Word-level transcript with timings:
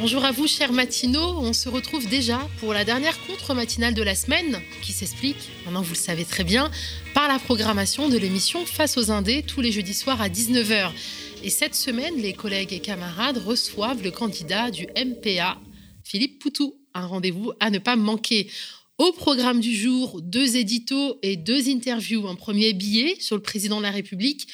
Bonjour 0.00 0.24
à 0.24 0.30
vous, 0.30 0.46
chers 0.46 0.72
matinaux. 0.72 1.40
On 1.40 1.52
se 1.52 1.68
retrouve 1.68 2.06
déjà 2.06 2.38
pour 2.60 2.72
la 2.72 2.84
dernière 2.84 3.18
contre-matinale 3.26 3.94
de 3.94 4.02
la 4.02 4.14
semaine, 4.14 4.60
qui 4.80 4.92
s'explique, 4.92 5.50
maintenant 5.64 5.82
vous 5.82 5.94
le 5.94 5.98
savez 5.98 6.24
très 6.24 6.44
bien, 6.44 6.70
par 7.14 7.26
la 7.26 7.40
programmation 7.40 8.08
de 8.08 8.16
l'émission 8.16 8.64
Face 8.64 8.96
aux 8.96 9.10
Indés 9.10 9.42
tous 9.42 9.60
les 9.60 9.72
jeudis 9.72 9.94
soirs 9.94 10.22
à 10.22 10.28
19h. 10.28 10.92
Et 11.42 11.50
cette 11.50 11.74
semaine, 11.74 12.14
les 12.16 12.32
collègues 12.32 12.72
et 12.72 12.78
camarades 12.78 13.38
reçoivent 13.38 14.00
le 14.04 14.12
candidat 14.12 14.70
du 14.70 14.86
MPA, 14.96 15.58
Philippe 16.04 16.38
Poutou. 16.38 16.76
Un 16.94 17.06
rendez-vous 17.06 17.52
à 17.58 17.70
ne 17.70 17.80
pas 17.80 17.96
manquer. 17.96 18.48
Au 18.98 19.10
programme 19.10 19.58
du 19.58 19.74
jour, 19.74 20.20
deux 20.22 20.56
éditos 20.56 21.18
et 21.22 21.36
deux 21.36 21.68
interviews. 21.68 22.28
Un 22.28 22.36
premier 22.36 22.72
billet 22.72 23.16
sur 23.18 23.34
le 23.34 23.42
président 23.42 23.78
de 23.78 23.82
la 23.82 23.90
République. 23.90 24.46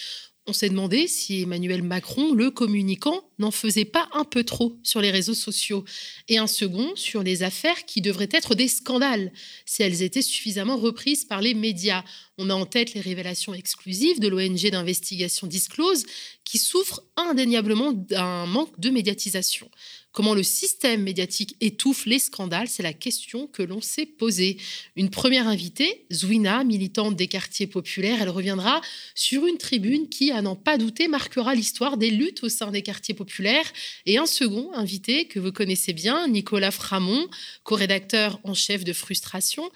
On 0.47 0.53
s'est 0.53 0.69
demandé 0.69 1.09
si 1.09 1.41
Emmanuel 1.41 1.83
Macron, 1.83 2.35
le 2.35 2.51
communicant, 2.51 3.23
n'en 3.39 3.51
faisait 3.51 3.87
pas 3.87 4.11
un 4.13 4.25
peu 4.25 4.45
trop 4.45 4.77
sur 4.83 5.01
les 5.01 5.11
réseaux 5.11 5.33
sociaux. 5.33 5.87
Et 6.29 6.37
un 6.37 6.47
second 6.47 6.95
sur 6.97 7.23
les 7.23 7.43
affaires 7.43 7.87
qui 7.87 8.03
devraient 8.03 8.29
être 8.31 8.55
des 8.55 8.69
scandales, 8.69 9.33
si 9.65 9.83
elles 9.83 10.03
étaient 10.03 10.21
suffisamment 10.21 10.77
reprises 10.77 11.25
par 11.25 11.41
les 11.41 11.55
médias. 11.55 12.05
On 12.37 12.51
a 12.51 12.55
en 12.55 12.67
tête 12.67 12.93
les 12.93 13.01
révélations 13.01 13.55
exclusives 13.55 14.21
de 14.21 14.29
l'ONG 14.29 14.69
d'investigation 14.71 15.47
Disclose, 15.47 16.05
qui 16.45 16.59
souffre 16.59 17.03
indéniablement 17.17 17.93
d'un 17.93 18.45
manque 18.45 18.79
de 18.79 18.91
médiatisation. 18.91 19.71
Comment 20.15 20.35
le 20.35 20.45
système 20.45 21.03
médiatique 21.03 21.57
étouffe 21.61 22.07
les 22.07 22.21
scandales, 22.21 22.69
c'est 22.69 22.85
la 22.85 22.93
question 22.93 23.49
que 23.49 23.65
l'on 23.65 23.81
s'est 23.81 24.07
posée. 24.07 24.59
Une 24.95 25.11
première 25.11 25.49
invitée, 25.49 26.07
Zouina, 26.13 26.63
militante 26.63 27.17
des 27.17 27.27
quartiers 27.27 27.67
populaires, 27.67 28.23
elle 28.23 28.29
reviendra 28.29 28.81
sur 29.17 29.45
une 29.45 29.59
tribune 29.59 30.09
qui, 30.09 30.31
à 30.31 30.41
n'en 30.41 30.55
pas 30.55 30.79
douter, 30.79 31.09
marquera 31.09 31.57
l'histoire 31.57 31.97
des 31.97 32.11
luttes 32.11 32.45
au 32.45 32.49
sein 32.49 32.71
des 32.71 32.83
quartiers 32.83 33.15
populaires. 33.15 33.67
Et 34.07 34.17
un 34.17 34.27
second 34.27 34.73
invité 34.75 35.27
que 35.27 35.41
vous 35.41 35.51
connaissez 35.51 35.93
bien, 35.93 36.29
Nicolas 36.29 36.71
Framont, 36.71 37.27
co-rédacteur 37.65 38.39
en 38.45 38.55
chef 38.55 38.85
de 38.85 38.93
Frustration 38.93 39.69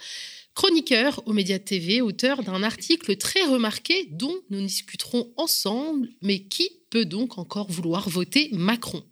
chroniqueur 0.55 1.21
aux 1.25 1.31
médias 1.33 1.59
TV, 1.59 2.01
auteur 2.01 2.43
d'un 2.43 2.63
article 2.63 3.15
très 3.15 3.45
remarqué 3.45 4.07
dont 4.11 4.35
nous 4.49 4.59
discuterons 4.61 5.31
ensemble, 5.37 6.09
mais 6.21 6.39
qui 6.39 6.69
peut 6.89 7.05
donc 7.05 7.37
encore 7.37 7.71
vouloir 7.71 8.09
voter 8.09 8.49
Macron? 8.51 9.03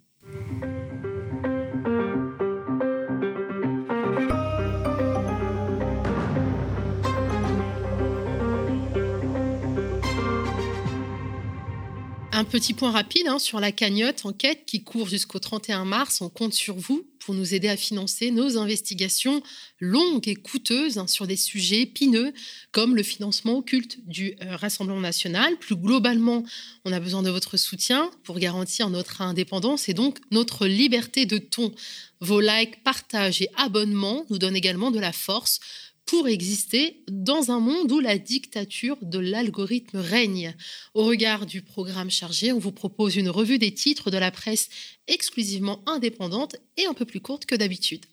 Un 12.37 12.43
petit 12.43 12.75
point 12.75 12.91
rapide 12.91 13.27
hein, 13.27 13.39
sur 13.39 13.59
la 13.59 13.71
cagnotte 13.71 14.23
enquête 14.23 14.61
qui 14.67 14.83
court 14.83 15.09
jusqu'au 15.09 15.39
31 15.39 15.85
mars. 15.85 16.21
On 16.21 16.29
compte 16.29 16.53
sur 16.53 16.75
vous 16.75 17.03
pour 17.17 17.33
nous 17.33 17.55
aider 17.55 17.67
à 17.67 17.75
financer 17.75 18.29
nos 18.29 18.59
investigations 18.59 19.41
longues 19.79 20.27
et 20.27 20.35
coûteuses 20.35 20.99
hein, 20.99 21.07
sur 21.07 21.25
des 21.25 21.35
sujets 21.35 21.81
épineux 21.81 22.31
comme 22.71 22.95
le 22.95 23.01
financement 23.01 23.57
occulte 23.57 23.97
du 24.05 24.35
euh, 24.43 24.55
Rassemblement 24.55 25.01
national. 25.01 25.57
Plus 25.57 25.75
globalement, 25.75 26.43
on 26.85 26.93
a 26.93 26.99
besoin 26.99 27.23
de 27.23 27.31
votre 27.31 27.57
soutien 27.57 28.11
pour 28.23 28.37
garantir 28.37 28.91
notre 28.91 29.23
indépendance 29.23 29.89
et 29.89 29.95
donc 29.95 30.19
notre 30.29 30.67
liberté 30.67 31.25
de 31.25 31.39
ton. 31.39 31.73
Vos 32.21 32.39
likes, 32.39 32.83
partages 32.83 33.41
et 33.41 33.49
abonnements 33.57 34.27
nous 34.29 34.37
donnent 34.37 34.55
également 34.55 34.91
de 34.91 34.99
la 34.99 35.11
force 35.11 35.59
pour 36.07 36.27
exister 36.27 37.03
dans 37.09 37.51
un 37.51 37.59
monde 37.59 37.91
où 37.91 37.99
la 37.99 38.17
dictature 38.17 38.97
de 39.01 39.19
l'algorithme 39.19 39.97
règne. 39.97 40.55
Au 40.93 41.03
regard 41.03 41.45
du 41.45 41.61
programme 41.61 42.09
chargé, 42.09 42.51
on 42.51 42.59
vous 42.59 42.71
propose 42.71 43.17
une 43.17 43.29
revue 43.29 43.59
des 43.59 43.73
titres 43.73 44.09
de 44.09 44.17
la 44.17 44.31
presse 44.31 44.69
exclusivement 45.07 45.81
indépendante 45.85 46.55
et 46.77 46.85
un 46.85 46.93
peu 46.93 47.05
plus 47.05 47.21
courte 47.21 47.45
que 47.45 47.55
d'habitude. 47.55 48.05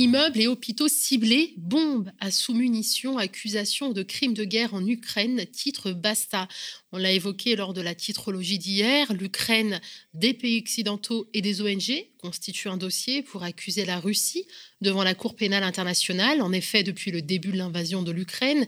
Immeubles 0.00 0.40
et 0.40 0.46
hôpitaux 0.46 0.88
ciblés, 0.88 1.52
bombes 1.58 2.10
à 2.20 2.30
sous-munitions, 2.30 3.18
accusations 3.18 3.92
de 3.92 4.02
crimes 4.02 4.32
de 4.32 4.44
guerre 4.44 4.72
en 4.72 4.86
Ukraine, 4.86 5.44
titre 5.52 5.92
Basta. 5.92 6.48
On 6.90 6.96
l'a 6.96 7.12
évoqué 7.12 7.54
lors 7.54 7.74
de 7.74 7.82
la 7.82 7.94
titrologie 7.94 8.58
d'hier, 8.58 9.12
l'Ukraine, 9.12 9.78
des 10.14 10.32
pays 10.32 10.58
occidentaux 10.58 11.28
et 11.34 11.42
des 11.42 11.60
ONG 11.60 12.06
constituent 12.16 12.70
un 12.70 12.78
dossier 12.78 13.20
pour 13.20 13.42
accuser 13.42 13.84
la 13.84 14.00
Russie 14.00 14.46
devant 14.80 15.04
la 15.04 15.14
Cour 15.14 15.36
pénale 15.36 15.64
internationale. 15.64 16.40
En 16.40 16.52
effet, 16.52 16.82
depuis 16.82 17.10
le 17.10 17.20
début 17.20 17.52
de 17.52 17.58
l'invasion 17.58 18.02
de 18.02 18.10
l'Ukraine, 18.10 18.66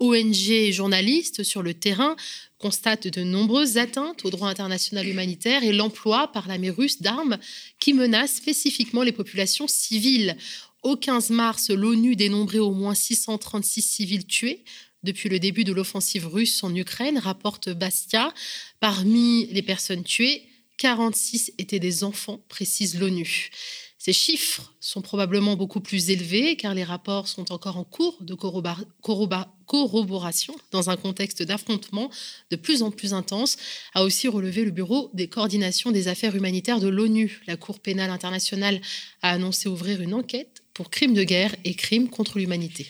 ONG 0.00 0.50
et 0.50 0.72
journalistes 0.72 1.44
sur 1.44 1.62
le 1.62 1.72
terrain 1.72 2.14
constatent 2.58 3.08
de 3.08 3.22
nombreuses 3.22 3.78
atteintes 3.78 4.24
au 4.24 4.30
droit 4.30 4.48
international 4.48 5.08
humanitaire 5.08 5.64
et 5.64 5.72
l'emploi 5.72 6.30
par 6.30 6.46
l'armée 6.46 6.70
russe 6.70 7.00
d'armes 7.00 7.38
qui 7.80 7.94
menacent 7.94 8.36
spécifiquement 8.36 9.02
les 9.02 9.12
populations 9.12 9.68
civiles. 9.68 10.36
Au 10.84 10.96
15 10.96 11.30
mars, 11.30 11.70
l'ONU 11.70 12.14
dénombrait 12.14 12.58
au 12.58 12.70
moins 12.70 12.94
636 12.94 13.80
civils 13.80 14.26
tués 14.26 14.64
depuis 15.02 15.30
le 15.30 15.38
début 15.38 15.64
de 15.64 15.72
l'offensive 15.72 16.26
russe 16.26 16.62
en 16.62 16.74
Ukraine, 16.74 17.16
rapporte 17.16 17.70
Bastia. 17.70 18.34
Parmi 18.80 19.46
les 19.46 19.62
personnes 19.62 20.04
tuées, 20.04 20.46
46 20.76 21.54
étaient 21.56 21.78
des 21.78 22.04
enfants, 22.04 22.44
précise 22.50 23.00
l'ONU. 23.00 23.48
Ces 23.96 24.12
chiffres 24.12 24.74
sont 24.80 25.00
probablement 25.00 25.56
beaucoup 25.56 25.80
plus 25.80 26.10
élevés 26.10 26.56
car 26.56 26.74
les 26.74 26.84
rapports 26.84 27.28
sont 27.28 27.50
encore 27.50 27.78
en 27.78 27.84
cours 27.84 28.18
de 28.20 28.34
corroboration 28.34 30.54
dans 30.70 30.90
un 30.90 30.98
contexte 30.98 31.42
d'affrontement 31.42 32.10
de 32.50 32.56
plus 32.56 32.82
en 32.82 32.90
plus 32.90 33.14
intense, 33.14 33.56
a 33.94 34.04
aussi 34.04 34.28
relevé 34.28 34.66
le 34.66 34.70
Bureau 34.70 35.10
des 35.14 35.28
coordinations 35.28 35.92
des 35.92 36.08
affaires 36.08 36.36
humanitaires 36.36 36.80
de 36.80 36.88
l'ONU. 36.88 37.40
La 37.46 37.56
Cour 37.56 37.80
pénale 37.80 38.10
internationale 38.10 38.82
a 39.22 39.30
annoncé 39.30 39.70
ouvrir 39.70 40.02
une 40.02 40.12
enquête 40.12 40.53
pour 40.74 40.90
crimes 40.90 41.14
de 41.14 41.24
guerre 41.24 41.54
et 41.64 41.74
crimes 41.74 42.10
contre 42.10 42.38
l'humanité. 42.38 42.86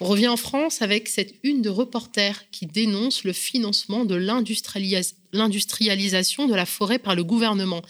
On 0.00 0.06
revient 0.06 0.28
en 0.28 0.36
France 0.36 0.82
avec 0.82 1.08
cette 1.08 1.34
une 1.42 1.62
de 1.62 1.70
reporters 1.70 2.50
qui 2.50 2.66
dénonce 2.66 3.24
le 3.24 3.32
financement 3.32 4.04
de 4.04 4.14
l'industrialisation 5.36 6.46
de 6.46 6.54
la 6.54 6.66
forêt 6.66 6.98
par 6.98 7.14
le 7.14 7.24
gouvernement. 7.24 7.82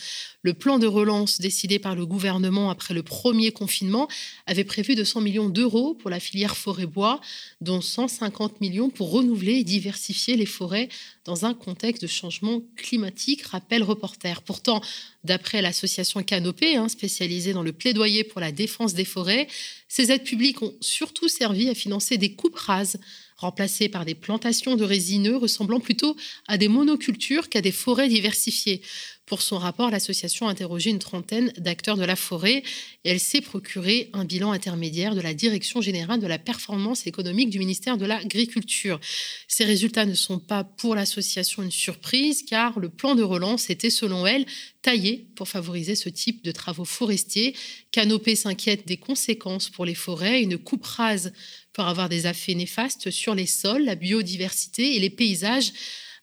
Le 0.42 0.54
plan 0.54 0.78
de 0.78 0.86
relance 0.86 1.40
décidé 1.40 1.78
par 1.78 1.96
le 1.96 2.06
gouvernement 2.06 2.70
après 2.70 2.94
le 2.94 3.02
premier 3.02 3.50
confinement 3.50 4.06
avait 4.46 4.62
prévu 4.62 4.94
200 4.94 5.20
millions 5.20 5.48
d'euros 5.48 5.94
pour 5.94 6.10
la 6.10 6.20
filière 6.20 6.56
forêt-bois, 6.56 7.20
dont 7.60 7.80
150 7.80 8.60
millions 8.60 8.90
pour 8.90 9.10
renouveler 9.10 9.54
et 9.54 9.64
diversifier 9.64 10.36
les 10.36 10.46
forêts 10.46 10.88
dans 11.24 11.46
un 11.46 11.54
contexte 11.54 12.02
de 12.02 12.06
changement 12.06 12.62
climatique, 12.76 13.42
rappelle 13.42 13.82
reporter. 13.82 14.42
Pourtant, 14.42 14.80
d'après 15.24 15.62
l'association 15.62 16.22
Canopée, 16.22 16.76
hein, 16.76 16.88
spécialisée 16.88 17.52
dans 17.52 17.64
le 17.64 17.72
plaidoyer 17.72 18.22
pour 18.22 18.40
la 18.40 18.52
défense 18.52 18.94
des 18.94 19.04
forêts, 19.04 19.48
ces 19.88 20.12
aides 20.12 20.24
publiques 20.24 20.62
ont 20.62 20.74
surtout 20.80 21.28
servi 21.28 21.68
à 21.68 21.74
financer 21.74 22.18
des 22.18 22.34
coupes 22.34 22.56
rases 22.56 22.98
remplacées 23.36 23.88
par 23.88 24.04
des 24.04 24.14
plantations 24.14 24.76
de 24.76 24.84
résineux 24.84 25.36
ressemblant 25.36 25.80
plutôt 25.80 26.16
à 26.48 26.58
des 26.58 26.68
monocultures 26.68 27.48
qu'à 27.48 27.60
des 27.60 27.72
forêts 27.72 28.08
diversifiées. 28.08 28.82
Pour 29.26 29.42
son 29.42 29.58
rapport, 29.58 29.90
l'association 29.90 30.46
a 30.46 30.52
interrogé 30.52 30.90
une 30.90 31.00
trentaine 31.00 31.52
d'acteurs 31.58 31.96
de 31.96 32.04
la 32.04 32.14
forêt 32.14 32.62
et 33.04 33.10
elle 33.10 33.18
s'est 33.18 33.40
procuré 33.40 34.08
un 34.12 34.24
bilan 34.24 34.52
intermédiaire 34.52 35.16
de 35.16 35.20
la 35.20 35.34
Direction 35.34 35.80
générale 35.80 36.20
de 36.20 36.28
la 36.28 36.38
performance 36.38 37.08
économique 37.08 37.50
du 37.50 37.58
ministère 37.58 37.98
de 37.98 38.06
l'Agriculture. 38.06 39.00
Ces 39.48 39.64
résultats 39.64 40.06
ne 40.06 40.14
sont 40.14 40.38
pas 40.38 40.62
pour 40.62 40.94
l'association 40.94 41.64
une 41.64 41.72
surprise 41.72 42.44
car 42.44 42.78
le 42.78 42.88
plan 42.88 43.16
de 43.16 43.24
relance 43.24 43.68
était 43.68 43.90
selon 43.90 44.28
elle 44.28 44.46
taillé 44.80 45.26
pour 45.34 45.48
favoriser 45.48 45.96
ce 45.96 46.08
type 46.08 46.44
de 46.44 46.52
travaux 46.52 46.84
forestiers. 46.84 47.56
Canopée 47.90 48.36
s'inquiète 48.36 48.86
des 48.86 48.96
conséquences 48.96 49.70
pour 49.70 49.84
les 49.84 49.96
forêts. 49.96 50.40
Une 50.40 50.56
coupe 50.56 50.84
rase 50.84 51.32
peut 51.76 51.82
avoir 51.82 52.08
des 52.08 52.26
effets 52.26 52.54
néfastes 52.54 53.10
sur 53.10 53.34
les 53.34 53.46
sols, 53.46 53.84
la 53.84 53.96
biodiversité 53.96 54.96
et 54.96 54.98
les 54.98 55.10
paysages 55.10 55.72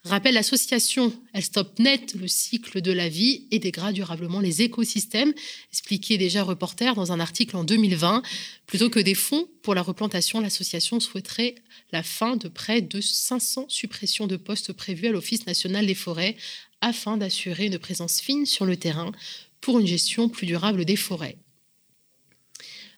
rappelle 0.04 0.34
l'association. 0.34 1.14
Elle 1.34 1.44
stoppe 1.44 1.80
net 1.80 2.16
le 2.16 2.28
cycle 2.28 2.82
de 2.82 2.92
la 2.92 3.08
vie 3.08 3.48
et 3.52 3.60
dégrade 3.60 3.94
durablement 3.94 4.40
les 4.40 4.64
écosystèmes, 4.64 5.34
expliqué 5.72 6.18
déjà 6.18 6.44
reporter 6.44 6.96
dans 6.96 7.12
un 7.12 7.20
article 7.20 7.56
en 7.56 7.64
2020. 7.64 8.22
Plutôt 8.66 8.90
que 8.90 9.00
des 9.00 9.16
fonds 9.16 9.48
pour 9.62 9.76
la 9.76 9.82
replantation, 9.82 10.42
l'association 10.42 11.00
souhaiterait 11.00 11.56
la 11.92 12.04
fin 12.04 12.36
de 12.36 12.48
près 12.48 12.82
de 12.82 13.00
500 13.00 13.68
suppressions 13.70 14.28
de 14.28 14.36
postes 14.36 14.74
prévues 14.74 15.08
à 15.08 15.12
l'Office 15.12 15.46
national 15.46 15.86
des 15.86 15.96
forêts 15.96 16.36
afin 16.82 17.16
d'assurer 17.16 17.68
une 17.68 17.80
présence 17.80 18.20
fine 18.20 18.46
sur 18.46 18.66
le 18.66 18.76
terrain 18.76 19.12
pour 19.62 19.80
une 19.80 19.88
gestion 19.88 20.28
plus 20.28 20.48
durable 20.48 20.84
des 20.84 20.98
forêts. 20.98 21.38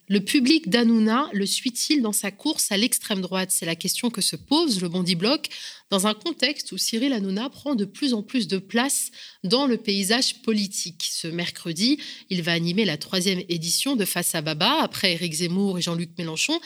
Le 0.08 0.20
public 0.20 0.70
d'Anouna 0.70 1.30
le 1.34 1.48
suit-il 1.48 2.04
dans 2.04 2.12
sa 2.12 2.30
course 2.30 2.72
à 2.72 2.78
l'extrême 2.78 3.22
droite? 3.22 3.50
C'est 3.52 3.66
la 3.66 3.76
question 3.76 4.12
que 4.12 4.22
se 4.22 4.36
pose 4.36 4.80
le 4.80 4.88
Bondi 4.88 5.16
Bloc 5.16 5.48
dans 5.90 6.06
un 6.06 6.14
contexte 6.14 6.72
où 6.72 6.78
Cyril 6.78 7.12
Hanouna 7.12 7.50
prend 7.50 7.74
de 7.74 7.86
plus 7.86 8.14
en 8.14 8.22
plus 8.22 8.48
de 8.48 8.60
place 8.60 9.10
dans 9.44 9.66
le 9.66 9.78
paysage 9.78 10.44
politique. 10.44 11.10
Ce 11.10 11.28
mercredi, 11.28 11.98
il 12.30 12.44
va 12.44 12.52
animer 12.52 12.86
la 12.86 12.98
troisième 12.98 13.42
édition 13.50 13.96
de 13.96 14.06
Face 14.06 14.36
à 14.36 14.42
Baba 14.42 14.78
après 14.84 15.14
Éric 15.14 15.34
Zemmour 15.34 15.80
et 15.80 15.82
Jean-Luc 15.82 16.12
Mélenchon. 16.20 16.60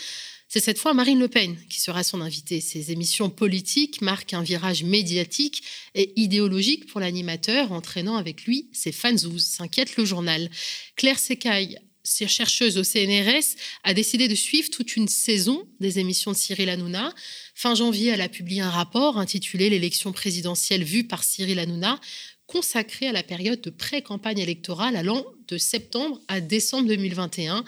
C'est 0.50 0.60
cette 0.60 0.80
fois 0.80 0.94
Marine 0.94 1.20
Le 1.20 1.30
Pen 1.30 1.56
qui 1.70 1.80
sera 1.80 2.04
son 2.04 2.20
invitée. 2.20 2.60
Ses 2.60 2.92
émissions 2.92 3.30
politiques 3.30 4.02
marquent 4.02 4.34
un 4.34 4.44
virage 4.44 4.84
médiatique 4.84 5.64
et 5.96 6.12
idéologique 6.20 6.88
pour 6.88 7.00
l'animateur, 7.00 7.72
entraînant 7.72 8.18
avec 8.18 8.44
lui 8.44 8.68
ses 8.74 8.92
fanzouz, 8.92 9.46
s'inquiète 9.46 9.96
le 9.96 10.04
journal. 10.04 10.50
Claire 10.98 11.20
Secaille, 11.20 11.80
chercheuse 12.28 12.78
au 12.78 12.84
CNRS, 12.84 13.56
a 13.84 13.94
décidé 13.94 14.28
de 14.28 14.36
suivre 14.36 14.70
toute 14.70 14.96
une 14.96 15.08
saison 15.08 15.68
des 15.80 16.00
émissions 16.00 16.32
de 16.32 16.38
Cyril 16.38 16.70
Hanouna. 16.70 17.14
Fin 17.56 17.76
janvier, 17.76 18.10
elle 18.10 18.22
a 18.22 18.30
publié 18.30 18.62
un 18.62 18.70
rapport 18.70 19.18
intitulé 19.18 19.70
L'élection 19.70 20.12
présidentielle 20.12 20.84
vue 20.84 21.06
par 21.06 21.24
Cyril 21.24 21.60
Hanouna, 21.60 22.00
consacré 22.48 23.08
à 23.08 23.12
la 23.12 23.24
période 23.24 23.62
de 23.62 23.70
pré-campagne 23.70 24.40
électorale 24.40 24.96
allant 24.96 25.26
de 25.48 25.58
septembre 25.58 26.20
à 26.28 26.42
décembre 26.42 26.88
2021. 26.88 27.64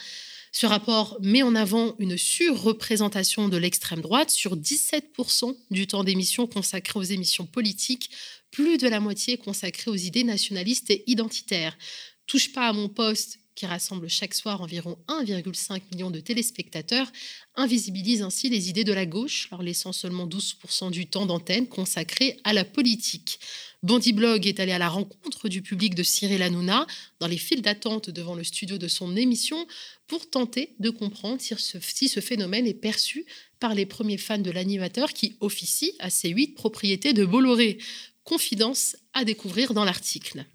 Ce 0.51 0.65
rapport 0.65 1.17
met 1.21 1.43
en 1.43 1.55
avant 1.55 1.95
une 1.99 2.17
surreprésentation 2.17 3.47
de 3.47 3.57
l'extrême 3.57 4.01
droite 4.01 4.31
sur 4.31 4.57
17% 4.57 5.55
du 5.69 5.87
temps 5.87 6.03
d'émission 6.03 6.45
consacré 6.45 6.99
aux 6.99 7.03
émissions 7.03 7.45
politiques, 7.45 8.09
plus 8.49 8.77
de 8.77 8.89
la 8.89 8.99
moitié 8.99 9.37
consacrée 9.37 9.89
aux 9.89 9.95
idées 9.95 10.25
nationalistes 10.25 10.89
et 10.89 11.03
identitaires. 11.07 11.77
Touche 12.27 12.51
pas 12.51 12.67
à 12.67 12.73
mon 12.73 12.89
poste 12.89 13.39
qui 13.55 13.65
rassemble 13.65 14.09
chaque 14.09 14.33
soir 14.33 14.61
environ 14.61 14.97
1,5 15.07 15.81
million 15.91 16.11
de 16.11 16.19
téléspectateurs, 16.19 17.11
invisibilise 17.55 18.21
ainsi 18.21 18.49
les 18.49 18.69
idées 18.69 18.83
de 18.83 18.93
la 18.93 19.05
gauche, 19.05 19.49
leur 19.51 19.61
laissant 19.61 19.91
seulement 19.91 20.27
12% 20.27 20.91
du 20.91 21.07
temps 21.07 21.25
d'antenne 21.25 21.67
consacré 21.67 22.37
à 22.43 22.53
la 22.53 22.63
politique. 22.63 23.39
Bandy 23.83 24.13
Blog 24.13 24.45
est 24.45 24.59
allé 24.59 24.71
à 24.71 24.77
la 24.77 24.89
rencontre 24.89 25.49
du 25.49 25.61
public 25.61 25.95
de 25.95 26.03
Cyril 26.03 26.43
Hanouna 26.43 26.85
dans 27.19 27.27
les 27.27 27.37
files 27.37 27.63
d'attente 27.63 28.09
devant 28.11 28.35
le 28.35 28.43
studio 28.43 28.77
de 28.77 28.87
son 28.87 29.15
émission 29.15 29.65
pour 30.07 30.29
tenter 30.29 30.75
de 30.79 30.91
comprendre 30.91 31.41
si 31.41 31.55
ce, 31.57 31.79
si 31.79 32.07
ce 32.07 32.19
phénomène 32.19 32.67
est 32.67 32.75
perçu 32.75 33.25
par 33.59 33.73
les 33.73 33.87
premiers 33.87 34.17
fans 34.17 34.37
de 34.37 34.51
l'animateur 34.51 35.13
qui 35.13 35.35
officie 35.39 35.93
à 35.99 36.09
ses 36.09 36.29
huit 36.29 36.53
propriétés 36.53 37.13
de 37.13 37.25
Bolloré. 37.25 37.79
Confidence 38.23 38.95
à 39.13 39.25
découvrir 39.25 39.73
dans 39.73 39.83
l'article. 39.83 40.45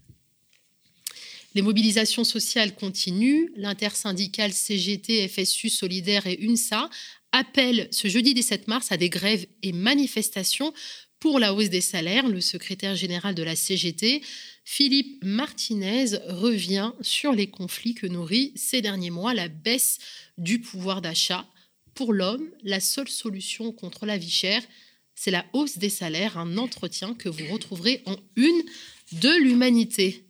Les 1.57 1.63
mobilisations 1.63 2.23
sociales 2.23 2.75
continuent. 2.75 3.49
L'intersyndicale 3.57 4.53
CGT, 4.53 5.27
FSU 5.27 5.71
Solidaire 5.71 6.27
et 6.27 6.39
UNSA 6.43 6.91
appellent 7.33 7.89
ce 7.93 8.09
jeudi 8.09 8.35
17 8.35 8.69
mars 8.69 8.93
à 8.93 8.99
des 8.99 9.09
grèves 9.09 9.47
et 9.63 9.73
manifestations 9.73 10.75
pour 11.19 11.39
la 11.39 11.55
hausse 11.55 11.71
des 11.71 11.81
salaires. 11.81 12.29
Le 12.29 12.43
secrétaire 12.43 12.95
général 12.95 13.35
de 13.35 13.43
la 13.43 13.57
CGT, 13.57 14.21
Philippe 14.67 15.25
Martinez, 15.25 16.19
revient 16.29 16.93
sur 17.01 17.33
les 17.33 17.47
conflits 17.47 17.95
que 17.95 18.07
nourrit 18.07 18.53
ces 18.55 18.83
derniers 18.83 19.09
mois 19.09 19.33
la 19.33 19.49
baisse 19.49 19.97
du 20.37 20.61
pouvoir 20.61 21.01
d'achat. 21.01 21.47
Pour 21.95 22.13
l'homme, 22.13 22.51
la 22.65 22.81
seule 22.81 23.09
solution 23.09 23.73
contre 23.73 24.05
la 24.05 24.19
vie 24.19 24.29
chère, 24.29 24.63
c'est 25.15 25.31
la 25.31 25.47
hausse 25.55 25.79
des 25.79 25.89
salaires, 25.89 26.37
un 26.37 26.59
entretien 26.59 27.15
que 27.15 27.31
vous 27.31 27.47
retrouverez 27.51 28.03
en 28.05 28.17
une 28.37 28.63
de 29.13 29.35
l'humanité. 29.41 30.23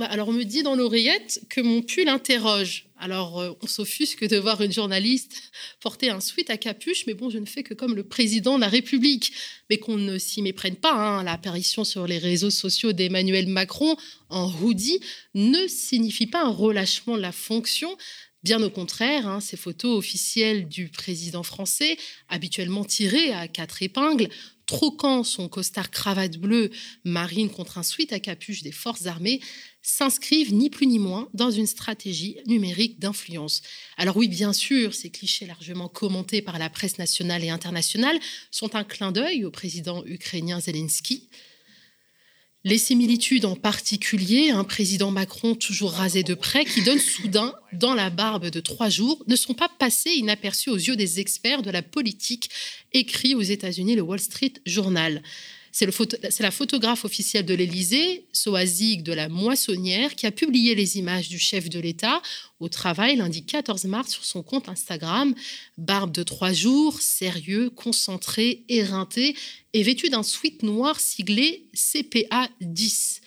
Alors 0.00 0.28
on 0.28 0.32
me 0.32 0.44
dit 0.44 0.62
dans 0.62 0.74
l'oreillette 0.74 1.40
que 1.48 1.60
mon 1.60 1.82
pull 1.82 2.08
interroge. 2.08 2.86
Alors 2.98 3.40
euh, 3.40 3.52
on 3.62 3.66
s'offusque 3.66 4.26
de 4.26 4.36
voir 4.36 4.60
une 4.60 4.72
journaliste 4.72 5.40
porter 5.80 6.10
un 6.10 6.20
sweat 6.20 6.50
à 6.50 6.56
capuche, 6.56 7.06
mais 7.06 7.14
bon, 7.14 7.30
je 7.30 7.38
ne 7.38 7.46
fais 7.46 7.62
que 7.62 7.74
comme 7.74 7.94
le 7.94 8.02
président 8.02 8.56
de 8.56 8.62
la 8.62 8.68
République. 8.68 9.32
Mais 9.70 9.78
qu'on 9.78 9.96
ne 9.96 10.18
s'y 10.18 10.42
méprenne 10.42 10.76
pas, 10.76 10.92
hein. 10.92 11.22
l'apparition 11.22 11.84
sur 11.84 12.06
les 12.06 12.18
réseaux 12.18 12.50
sociaux 12.50 12.92
d'Emmanuel 12.92 13.46
Macron 13.46 13.96
en 14.28 14.52
hoodie 14.60 15.00
ne 15.34 15.66
signifie 15.66 16.26
pas 16.26 16.44
un 16.44 16.50
relâchement 16.50 17.16
de 17.16 17.22
la 17.22 17.32
fonction. 17.32 17.96
Bien 18.44 18.62
au 18.62 18.70
contraire, 18.70 19.26
hein, 19.26 19.40
ces 19.40 19.56
photos 19.56 19.98
officielles 19.98 20.68
du 20.68 20.88
président 20.88 21.42
français, 21.42 21.96
habituellement 22.28 22.84
tirées 22.84 23.32
à 23.32 23.48
quatre 23.48 23.82
épingles, 23.82 24.28
troquant 24.68 25.24
son 25.24 25.48
costard 25.48 25.90
cravate 25.90 26.36
bleue 26.36 26.70
marine 27.02 27.50
contre 27.50 27.78
un 27.78 27.82
sweat 27.82 28.12
à 28.12 28.20
capuche 28.20 28.62
des 28.62 28.70
forces 28.70 29.06
armées, 29.06 29.40
s'inscrivent 29.88 30.52
ni 30.52 30.68
plus 30.68 30.86
ni 30.86 30.98
moins 30.98 31.28
dans 31.32 31.50
une 31.50 31.66
stratégie 31.66 32.36
numérique 32.46 32.98
d'influence. 32.98 33.62
Alors 33.96 34.18
oui, 34.18 34.28
bien 34.28 34.52
sûr, 34.52 34.94
ces 34.94 35.08
clichés 35.08 35.46
largement 35.46 35.88
commentés 35.88 36.42
par 36.42 36.58
la 36.58 36.68
presse 36.68 36.98
nationale 36.98 37.42
et 37.42 37.48
internationale 37.48 38.18
sont 38.50 38.76
un 38.76 38.84
clin 38.84 39.12
d'œil 39.12 39.46
au 39.46 39.50
président 39.50 40.04
ukrainien 40.04 40.60
Zelensky, 40.60 41.30
les 42.64 42.76
similitudes 42.76 43.46
en 43.46 43.54
particulier, 43.54 44.50
un 44.50 44.64
président 44.64 45.10
Macron 45.10 45.54
toujours 45.54 45.92
rasé 45.92 46.22
de 46.24 46.34
près, 46.34 46.64
qui 46.64 46.82
donne 46.82 46.98
soudain 46.98 47.54
dans 47.72 47.94
la 47.94 48.10
barbe 48.10 48.50
de 48.50 48.60
trois 48.60 48.90
jours, 48.90 49.24
ne 49.26 49.36
sont 49.36 49.54
pas 49.54 49.70
passées 49.78 50.10
inaperçues 50.10 50.70
aux 50.70 50.76
yeux 50.76 50.96
des 50.96 51.20
experts 51.20 51.62
de 51.62 51.70
la 51.70 51.82
politique, 51.82 52.50
écrit 52.92 53.34
aux 53.34 53.42
États-Unis 53.42 53.94
le 53.94 54.02
Wall 54.02 54.18
Street 54.20 54.52
Journal. 54.66 55.22
C'est 55.72 56.40
la 56.40 56.50
photographe 56.50 57.04
officielle 57.04 57.44
de 57.44 57.54
l'Élysée, 57.54 58.26
Soazig 58.32 59.02
de 59.02 59.12
la 59.12 59.28
Moissonnière, 59.28 60.14
qui 60.14 60.26
a 60.26 60.30
publié 60.30 60.74
les 60.74 60.98
images 60.98 61.28
du 61.28 61.38
chef 61.38 61.68
de 61.68 61.78
l'État 61.78 62.22
au 62.58 62.68
travail 62.68 63.16
lundi 63.16 63.44
14 63.44 63.84
mars 63.84 64.12
sur 64.12 64.24
son 64.24 64.42
compte 64.42 64.68
Instagram. 64.68 65.34
Barbe 65.76 66.12
de 66.12 66.22
trois 66.22 66.52
jours, 66.52 67.00
sérieux, 67.00 67.70
concentré, 67.70 68.64
éreinté 68.68 69.36
et 69.72 69.82
vêtu 69.82 70.08
d'un 70.08 70.22
sweat 70.22 70.62
noir 70.62 70.98
siglé 70.98 71.68
CPA 71.74 72.48
10. 72.60 73.20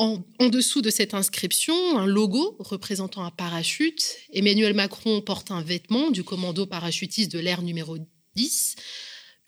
En, 0.00 0.22
en, 0.38 0.48
dessous 0.48 0.80
de 0.80 0.90
cette 0.90 1.12
inscription, 1.12 1.98
un 1.98 2.06
logo 2.06 2.56
représentant 2.60 3.24
un 3.24 3.32
parachute. 3.32 4.04
Emmanuel 4.32 4.72
Macron 4.72 5.20
porte 5.20 5.50
un 5.50 5.60
vêtement 5.60 6.12
du 6.12 6.22
commando 6.22 6.66
parachutiste 6.66 7.32
de 7.32 7.40
l'air 7.40 7.62
numéro 7.62 7.98
10 8.36 8.76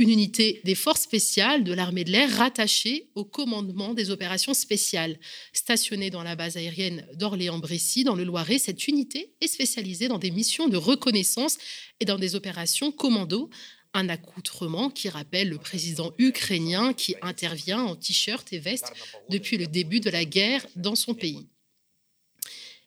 une 0.01 0.09
unité 0.09 0.63
des 0.65 0.75
forces 0.75 1.03
spéciales 1.03 1.63
de 1.63 1.75
l'armée 1.75 2.05
de 2.05 2.11
l'air 2.11 2.31
rattachée 2.31 3.11
au 3.15 3.27
commandement 3.27 3.93
des 3.93 4.11
opérations 4.11 4.55
spéciales. 4.55 5.21
Stationnée 5.53 6.09
dans 6.09 6.23
la 6.23 6.37
base 6.37 6.57
aérienne 6.57 7.07
d'Orléans-Brécy, 7.17 8.03
dans 8.03 8.15
le 8.15 8.25
Loiret, 8.25 8.59
cette 8.59 8.89
unité 8.89 9.35
est 9.43 9.47
spécialisée 9.47 10.09
dans 10.09 10.19
des 10.19 10.31
missions 10.31 10.69
de 10.69 10.79
reconnaissance 10.79 11.59
et 12.01 12.07
dans 12.07 12.19
des 12.19 12.35
opérations 12.35 12.93
commando, 12.93 13.51
un 13.93 14.09
accoutrement 14.09 14.89
qui 14.89 15.11
rappelle 15.11 15.51
le 15.51 15.59
président 15.59 16.15
ukrainien 16.17 16.95
qui 16.95 17.15
intervient 17.21 17.83
en 17.83 17.95
t-shirt 17.95 18.51
et 18.55 18.59
veste 18.59 18.95
depuis 19.29 19.59
le 19.59 19.67
début 19.67 20.01
de 20.01 20.09
la 20.09 20.25
guerre 20.25 20.67
dans 20.77 20.95
son 20.95 21.13
pays 21.13 21.47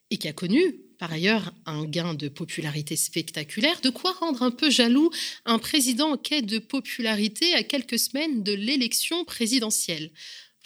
et 0.10 0.18
qui 0.18 0.28
a 0.28 0.34
connu 0.34 0.80
par 0.98 1.12
ailleurs 1.12 1.54
un 1.66 1.86
gain 1.86 2.14
de 2.14 2.28
popularité 2.30 2.96
spectaculaire, 2.96 3.82
de 3.82 3.90
quoi 3.90 4.12
rendre 4.14 4.44
un 4.44 4.52
peu 4.52 4.70
jaloux 4.70 5.10
un 5.46 5.60
président 5.60 6.12
en 6.12 6.18
quête 6.18 6.46
de 6.46 6.60
popularité 6.60 7.54
à 7.54 7.64
quelques 7.64 8.00
semaines 8.00 8.44
de 8.44 8.54
l'élection 8.54 9.26
présidentielle? 9.26 10.12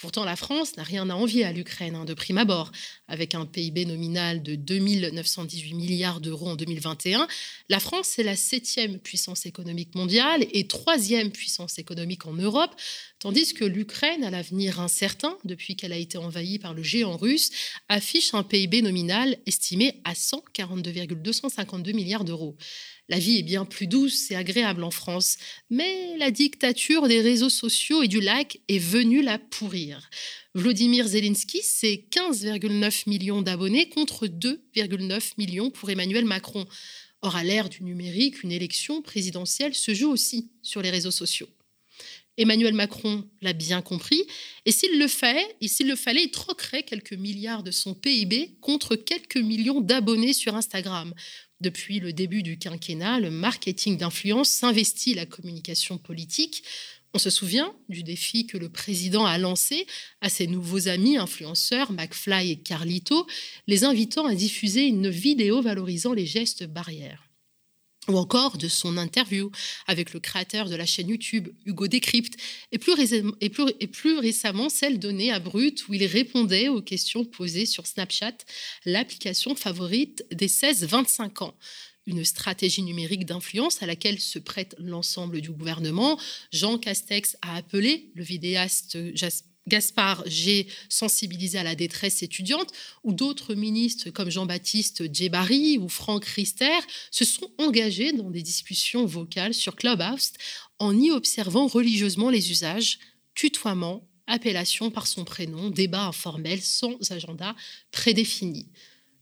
Pourtant, 0.00 0.24
la 0.24 0.36
France 0.36 0.76
n'a 0.76 0.84
rien 0.84 1.10
à 1.10 1.14
envier 1.14 1.44
à 1.44 1.52
l'Ukraine 1.52 1.96
hein, 1.96 2.04
de 2.04 2.14
prime 2.14 2.38
abord. 2.38 2.70
Avec 3.08 3.34
un 3.34 3.44
PIB 3.46 3.84
nominal 3.84 4.44
de 4.44 4.54
2 4.54 4.78
918 5.10 5.74
milliards 5.74 6.20
d'euros 6.20 6.50
en 6.50 6.56
2021, 6.56 7.26
la 7.68 7.80
France 7.80 8.16
est 8.18 8.22
la 8.22 8.36
septième 8.36 9.00
puissance 9.00 9.44
économique 9.44 9.96
mondiale 9.96 10.46
et 10.52 10.68
troisième 10.68 11.32
puissance 11.32 11.80
économique 11.80 12.26
en 12.26 12.34
Europe, 12.34 12.76
tandis 13.18 13.54
que 13.54 13.64
l'Ukraine, 13.64 14.22
à 14.22 14.30
l'avenir 14.30 14.78
incertain 14.78 15.36
depuis 15.44 15.74
qu'elle 15.74 15.92
a 15.92 15.96
été 15.96 16.16
envahie 16.16 16.60
par 16.60 16.74
le 16.74 16.84
géant 16.84 17.16
russe, 17.16 17.50
affiche 17.88 18.34
un 18.34 18.44
PIB 18.44 18.82
nominal 18.82 19.36
estimé 19.46 20.00
à 20.04 20.14
142,252 20.14 21.90
milliards 21.90 22.24
d'euros. 22.24 22.56
La 23.10 23.18
vie 23.18 23.38
est 23.38 23.42
bien 23.42 23.64
plus 23.64 23.86
douce 23.86 24.30
et 24.30 24.36
agréable 24.36 24.84
en 24.84 24.90
France, 24.90 25.38
mais 25.70 26.16
la 26.18 26.30
dictature 26.30 27.08
des 27.08 27.22
réseaux 27.22 27.48
sociaux 27.48 28.02
et 28.02 28.08
du 28.08 28.20
lac 28.20 28.60
est 28.68 28.78
venue 28.78 29.22
la 29.22 29.38
pourrir. 29.38 30.10
Vladimir 30.54 31.08
Zelensky, 31.08 31.60
c'est 31.62 32.04
15,9 32.10 33.08
millions 33.08 33.40
d'abonnés 33.40 33.88
contre 33.88 34.26
2,9 34.26 35.32
millions 35.38 35.70
pour 35.70 35.88
Emmanuel 35.88 36.26
Macron. 36.26 36.66
Or, 37.22 37.34
à 37.34 37.44
l'ère 37.44 37.70
du 37.70 37.82
numérique, 37.82 38.42
une 38.42 38.52
élection 38.52 39.00
présidentielle 39.00 39.74
se 39.74 39.94
joue 39.94 40.10
aussi 40.10 40.50
sur 40.62 40.82
les 40.82 40.90
réseaux 40.90 41.10
sociaux. 41.10 41.48
Emmanuel 42.38 42.72
Macron 42.72 43.24
l'a 43.42 43.52
bien 43.52 43.82
compris, 43.82 44.22
et 44.64 44.72
s'il 44.72 44.98
le 44.98 45.08
fallait, 45.08 46.22
il 46.22 46.30
troquerait 46.30 46.84
quelques 46.84 47.12
milliards 47.12 47.64
de 47.64 47.72
son 47.72 47.94
PIB 47.94 48.56
contre 48.60 48.96
quelques 48.96 49.36
millions 49.36 49.80
d'abonnés 49.80 50.32
sur 50.32 50.54
Instagram. 50.54 51.12
Depuis 51.60 51.98
le 51.98 52.12
début 52.12 52.44
du 52.44 52.56
quinquennat, 52.56 53.18
le 53.18 53.30
marketing 53.30 53.98
d'influence 53.98 54.48
s'investit 54.48 55.14
la 55.14 55.26
communication 55.26 55.98
politique. 55.98 56.62
On 57.12 57.18
se 57.18 57.30
souvient 57.30 57.74
du 57.88 58.04
défi 58.04 58.46
que 58.46 58.56
le 58.56 58.68
président 58.68 59.26
a 59.26 59.38
lancé 59.38 59.86
à 60.20 60.28
ses 60.28 60.46
nouveaux 60.46 60.86
amis 60.86 61.16
influenceurs, 61.16 61.90
McFly 61.90 62.52
et 62.52 62.56
Carlito, 62.56 63.26
les 63.66 63.82
invitant 63.82 64.26
à 64.26 64.34
diffuser 64.36 64.84
une 64.84 65.08
vidéo 65.08 65.60
valorisant 65.60 66.12
les 66.12 66.26
gestes 66.26 66.64
barrières. 66.64 67.27
Ou 68.08 68.16
encore 68.16 68.58
de 68.58 68.68
son 68.68 68.96
interview 68.96 69.50
avec 69.86 70.12
le 70.12 70.20
créateur 70.20 70.68
de 70.68 70.76
la 70.76 70.86
chaîne 70.86 71.08
YouTube, 71.08 71.48
Hugo 71.66 71.86
Décrypte, 71.88 72.34
et 72.72 72.78
plus, 72.78 73.12
et, 73.40 73.86
plus, 73.86 74.18
récemment 74.18 74.68
celle 74.68 74.98
donnée 74.98 75.30
à 75.32 75.38
Brut, 75.38 75.86
où 75.88 75.94
il 75.94 76.04
répondait 76.06 76.68
aux 76.68 76.82
questions 76.82 77.24
posées 77.24 77.66
sur 77.66 77.86
Snapchat, 77.86 78.38
l'application 78.84 79.54
favorite 79.54 80.24
des 80.32 80.48
16-25 80.48 81.44
ans. 81.44 81.54
Une 82.06 82.24
stratégie 82.24 82.82
numérique 82.82 83.26
d'influence 83.26 83.82
à 83.82 83.86
laquelle 83.86 84.18
se 84.18 84.38
prête 84.38 84.74
l'ensemble 84.78 85.42
du 85.42 85.50
gouvernement. 85.50 86.18
Jean 86.52 86.78
Castex 86.78 87.36
a 87.42 87.56
appelé 87.56 88.10
le 88.14 88.22
vidéaste 88.22 88.96
Gaspard 89.68 90.24
G 90.26 90.66
sensibilisé 90.88 91.58
à 91.58 91.62
la 91.62 91.74
détresse 91.74 92.22
étudiante, 92.22 92.72
ou 93.04 93.12
d'autres 93.12 93.54
ministres 93.54 94.10
comme 94.10 94.30
Jean-Baptiste 94.30 95.14
Djebari 95.14 95.78
ou 95.78 95.88
Franck 95.88 96.24
Rister 96.24 96.78
se 97.10 97.24
sont 97.24 97.50
engagés 97.58 98.12
dans 98.12 98.30
des 98.30 98.42
discussions 98.42 99.06
vocales 99.06 99.54
sur 99.54 99.76
Clubhouse 99.76 100.32
en 100.78 100.98
y 100.98 101.10
observant 101.10 101.66
religieusement 101.66 102.30
les 102.30 102.50
usages, 102.50 102.98
tutoiement, 103.34 104.08
appellation 104.26 104.90
par 104.90 105.06
son 105.06 105.24
prénom, 105.24 105.70
débat 105.70 106.06
informel 106.06 106.60
sans 106.60 106.96
agenda 107.10 107.56
prédéfini. 107.90 108.68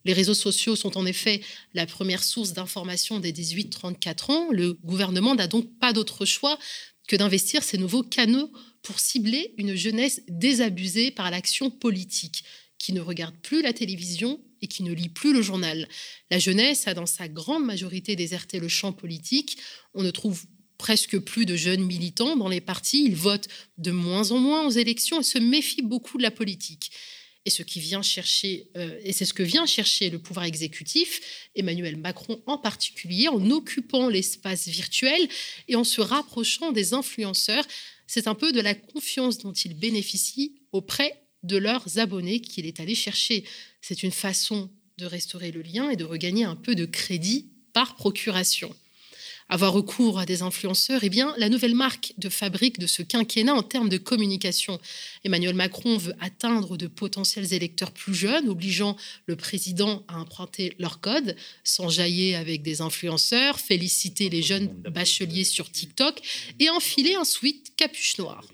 Les 0.04 0.12
réseaux 0.12 0.34
sociaux 0.34 0.76
sont 0.76 0.96
en 0.96 1.04
effet 1.04 1.40
la 1.74 1.86
première 1.86 2.22
source 2.22 2.52
d'information 2.52 3.18
des 3.18 3.32
18-34 3.32 4.32
ans. 4.32 4.48
Le 4.52 4.74
gouvernement 4.74 5.34
n'a 5.34 5.48
donc 5.48 5.66
pas 5.80 5.92
d'autre 5.92 6.24
choix 6.24 6.58
que 7.08 7.16
d'investir 7.16 7.62
ces 7.62 7.78
nouveaux 7.78 8.02
canaux 8.02 8.52
pour 8.86 9.00
cibler 9.00 9.52
une 9.58 9.74
jeunesse 9.74 10.22
désabusée 10.28 11.10
par 11.10 11.32
l'action 11.32 11.70
politique, 11.70 12.44
qui 12.78 12.92
ne 12.92 13.00
regarde 13.00 13.34
plus 13.42 13.60
la 13.60 13.72
télévision 13.72 14.40
et 14.62 14.68
qui 14.68 14.84
ne 14.84 14.92
lit 14.92 15.08
plus 15.08 15.32
le 15.32 15.42
journal. 15.42 15.88
La 16.30 16.38
jeunesse 16.38 16.86
a 16.86 16.94
dans 16.94 17.04
sa 17.04 17.26
grande 17.26 17.64
majorité 17.64 18.14
déserté 18.14 18.60
le 18.60 18.68
champ 18.68 18.92
politique. 18.92 19.58
On 19.94 20.04
ne 20.04 20.10
trouve 20.12 20.44
presque 20.78 21.18
plus 21.18 21.46
de 21.46 21.56
jeunes 21.56 21.84
militants 21.84 22.36
dans 22.36 22.48
les 22.48 22.60
partis. 22.60 23.04
Ils 23.04 23.16
votent 23.16 23.48
de 23.76 23.90
moins 23.90 24.30
en 24.30 24.38
moins 24.38 24.64
aux 24.64 24.70
élections 24.70 25.18
et 25.18 25.24
se 25.24 25.38
méfient 25.38 25.82
beaucoup 25.82 26.16
de 26.16 26.22
la 26.22 26.30
politique. 26.30 26.92
Et 27.46 27.50
ce 27.50 27.62
qui 27.62 27.80
vient 27.80 28.02
chercher, 28.02 28.66
euh, 28.76 29.00
et 29.02 29.12
c'est 29.12 29.24
ce 29.24 29.32
que 29.32 29.42
vient 29.42 29.64
chercher 29.64 30.10
le 30.10 30.18
pouvoir 30.18 30.44
exécutif, 30.44 31.48
Emmanuel 31.54 31.96
Macron 31.96 32.42
en 32.44 32.58
particulier, 32.58 33.28
en 33.28 33.50
occupant 33.50 34.08
l'espace 34.08 34.68
virtuel 34.68 35.28
et 35.68 35.76
en 35.76 35.84
se 35.84 36.02
rapprochant 36.02 36.72
des 36.72 36.92
influenceurs 36.92 37.64
c'est 38.06 38.28
un 38.28 38.34
peu 38.34 38.52
de 38.52 38.60
la 38.60 38.74
confiance 38.74 39.38
dont 39.38 39.52
ils 39.52 39.74
bénéficient 39.74 40.54
auprès 40.72 41.22
de 41.42 41.56
leurs 41.56 41.98
abonnés 41.98 42.40
qu'il 42.40 42.66
est 42.66 42.80
allé 42.80 42.94
chercher. 42.94 43.44
C'est 43.80 44.02
une 44.02 44.12
façon 44.12 44.70
de 44.98 45.06
restaurer 45.06 45.50
le 45.50 45.62
lien 45.62 45.90
et 45.90 45.96
de 45.96 46.04
regagner 46.04 46.44
un 46.44 46.56
peu 46.56 46.74
de 46.74 46.86
crédit 46.86 47.50
par 47.72 47.96
procuration 47.96 48.74
avoir 49.48 49.72
recours 49.72 50.18
à 50.18 50.26
des 50.26 50.42
influenceurs, 50.42 51.04
eh 51.04 51.08
bien, 51.08 51.34
la 51.38 51.48
nouvelle 51.48 51.74
marque 51.74 52.12
de 52.18 52.28
fabrique 52.28 52.78
de 52.78 52.86
ce 52.86 53.02
quinquennat 53.02 53.54
en 53.54 53.62
termes 53.62 53.88
de 53.88 53.98
communication. 53.98 54.80
Emmanuel 55.24 55.54
Macron 55.54 55.96
veut 55.98 56.14
atteindre 56.20 56.76
de 56.76 56.88
potentiels 56.88 57.54
électeurs 57.54 57.92
plus 57.92 58.14
jeunes, 58.14 58.48
obligeant 58.48 58.96
le 59.26 59.36
président 59.36 60.04
à 60.08 60.18
emprunter 60.18 60.74
leur 60.78 61.00
code, 61.00 61.36
s'enjailler 61.62 62.34
avec 62.34 62.62
des 62.62 62.80
influenceurs, 62.80 63.60
féliciter 63.60 64.28
les 64.28 64.42
jeunes 64.42 64.68
bacheliers 64.90 65.44
sur 65.44 65.70
TikTok 65.70 66.20
et 66.58 66.68
enfiler 66.70 67.14
un 67.14 67.24
sweat 67.24 67.72
capuche 67.76 68.18
noire. 68.18 68.44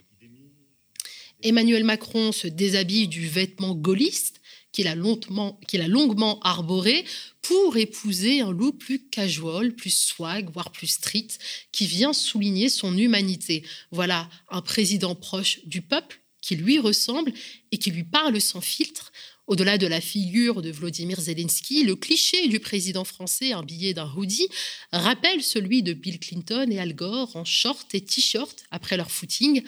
Emmanuel 1.42 1.84
Macron 1.84 2.32
se 2.32 2.46
déshabille 2.46 3.08
du 3.08 3.26
vêtement 3.26 3.75
gaulliste 3.75 4.41
qu'il 4.73 4.88
a, 4.88 4.95
longuement 4.95 6.41
arboré 6.41 7.05
pour 7.43 7.76
épouser 7.76 8.41
un 8.41 8.50
look 8.50 8.79
plus 8.79 9.09
casual, 9.09 9.75
plus 9.75 9.95
swag, 9.95 10.50
voire 10.52 10.73
plus 10.73 10.87
street, 10.87 11.29
qui 11.71 11.87
vient 11.87 12.12
souligner 12.12 12.69
son 12.69 12.97
humanité. 12.97 13.64
Voilà 13.91 14.29
un 14.50 14.62
président 14.62 15.14
proche 15.14 15.61
du 15.67 15.83
peuple 15.83 16.21
qui 16.41 16.57
lui 16.57 16.79
ressemble 16.79 17.33
et 17.71 17.79
qui 17.79 17.91
lui 17.91 18.05
parle 18.05 18.41
sans 18.41 18.61
filtre. 18.61 19.12
Au-delà 19.49 19.76
de 19.76 19.88
la 19.88 20.00
figure 20.00 20.62
de 20.62 20.70
Vladimir 20.70 21.20
Zelensky, 21.20 21.82
le 21.82 21.96
cliché 21.96 22.46
du 22.46 22.61
président 22.61 23.02
français 23.02 23.52
billet 23.66 23.92
d'un 23.92 24.11
hoodie 24.16 24.46
rappelle 24.92 25.42
celui 25.42 25.82
de 25.82 25.94
Bill 25.94 26.20
Clinton 26.20 26.68
et 26.70 26.78
Al 26.78 26.94
Gore 26.94 27.34
en 27.34 27.44
short 27.44 27.92
et 27.92 28.00
t-shirt 28.00 28.64
après 28.70 28.96
leur 28.96 29.11
footing, 29.11 29.62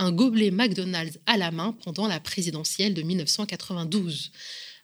un 0.00 0.10
gobelet 0.10 0.50
McDonald's 0.50 1.20
à 1.26 1.36
la 1.36 1.52
main 1.52 1.76
pendant 1.84 2.08
la 2.08 2.18
présidentielle 2.18 2.92
de 2.92 3.02
1992. 3.02 4.32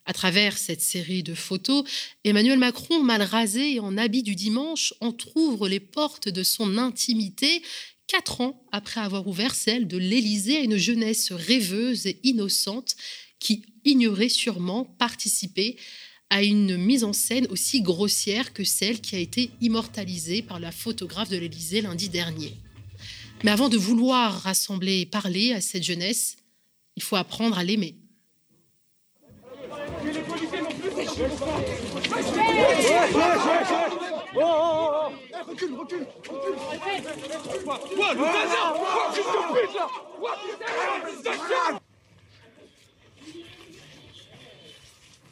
À 0.05 0.13
travers 0.13 0.57
cette 0.57 0.81
série 0.81 1.25
de 1.25 1.35
photos, 1.35 1.85
Emmanuel 2.23 2.61
Macron, 2.61 3.03
mal 3.03 3.23
rasé 3.23 3.75
et 3.75 3.81
en 3.81 3.99
habit 3.99 4.23
du 4.23 4.37
dimanche, 4.37 4.95
entr'ouvre 5.01 5.67
les 5.69 5.81
portes 5.81 6.29
de 6.29 6.45
son 6.45 6.79
intimité 6.79 7.63
quatre 8.07 8.41
ans 8.41 8.65
après 8.71 9.01
avoir 9.01 9.27
ouvert 9.27 9.57
celle 9.57 9.89
de 9.89 9.97
l'Élysée 9.97 10.59
à 10.59 10.61
une 10.61 10.77
jeunesse 10.77 11.33
rêveuse 11.33 12.07
et 12.07 12.21
innocente 12.23 12.95
qui 13.39 13.65
ignorait 13.85 14.29
sûrement 14.29 14.85
participer 14.85 15.77
à 16.31 16.43
une 16.43 16.77
mise 16.77 17.05
en 17.05 17.13
scène 17.13 17.47
aussi 17.51 17.83
grossière 17.83 18.53
que 18.53 18.65
celle 18.65 19.01
qui 19.01 19.15
a 19.15 19.19
été 19.19 19.51
immortalisée 19.61 20.43
par 20.43 20.59
la 20.59 20.73
photographe 20.73 21.29
de 21.29 21.37
l'Élysée 21.37 21.81
lundi 21.81 22.09
dernier. 22.09 22.57
Mais 23.45 23.51
avant 23.51 23.69
de 23.69 23.77
vouloir 23.77 24.43
rassembler 24.43 25.01
et 25.01 25.07
parler 25.07 25.53
à 25.53 25.61
cette 25.61 25.85
jeunesse, 25.85 26.37
il 26.97 27.03
faut 27.03 27.17
apprendre 27.17 27.59
à 27.59 27.65
l'aimer. 27.65 27.95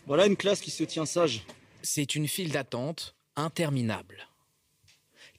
Voilà 0.07 0.27
une 0.27 0.37
classe 0.37 0.61
qui 0.61 0.71
se 0.71 0.85
tient 0.85 1.07
sage. 1.07 1.45
C'est 1.83 2.15
une 2.15 2.29
file 2.29 2.53
d'attente 2.53 3.15
interminable, 3.37 4.29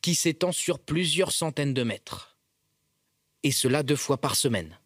qui 0.01 0.15
s'étend 0.15 0.51
sur 0.51 0.79
plusieurs 0.79 1.31
centaines 1.31 1.73
de 1.73 1.83
mètres 1.83 2.35
et 3.43 3.51
cela 3.51 3.83
deux 3.83 3.95
fois 3.95 4.17
par 4.17 4.35
semaine, 4.35 4.79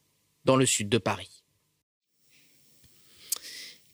dans 0.43 0.57
le 0.57 0.65
sud 0.65 0.89
de 0.89 0.97
Paris. 0.97 1.43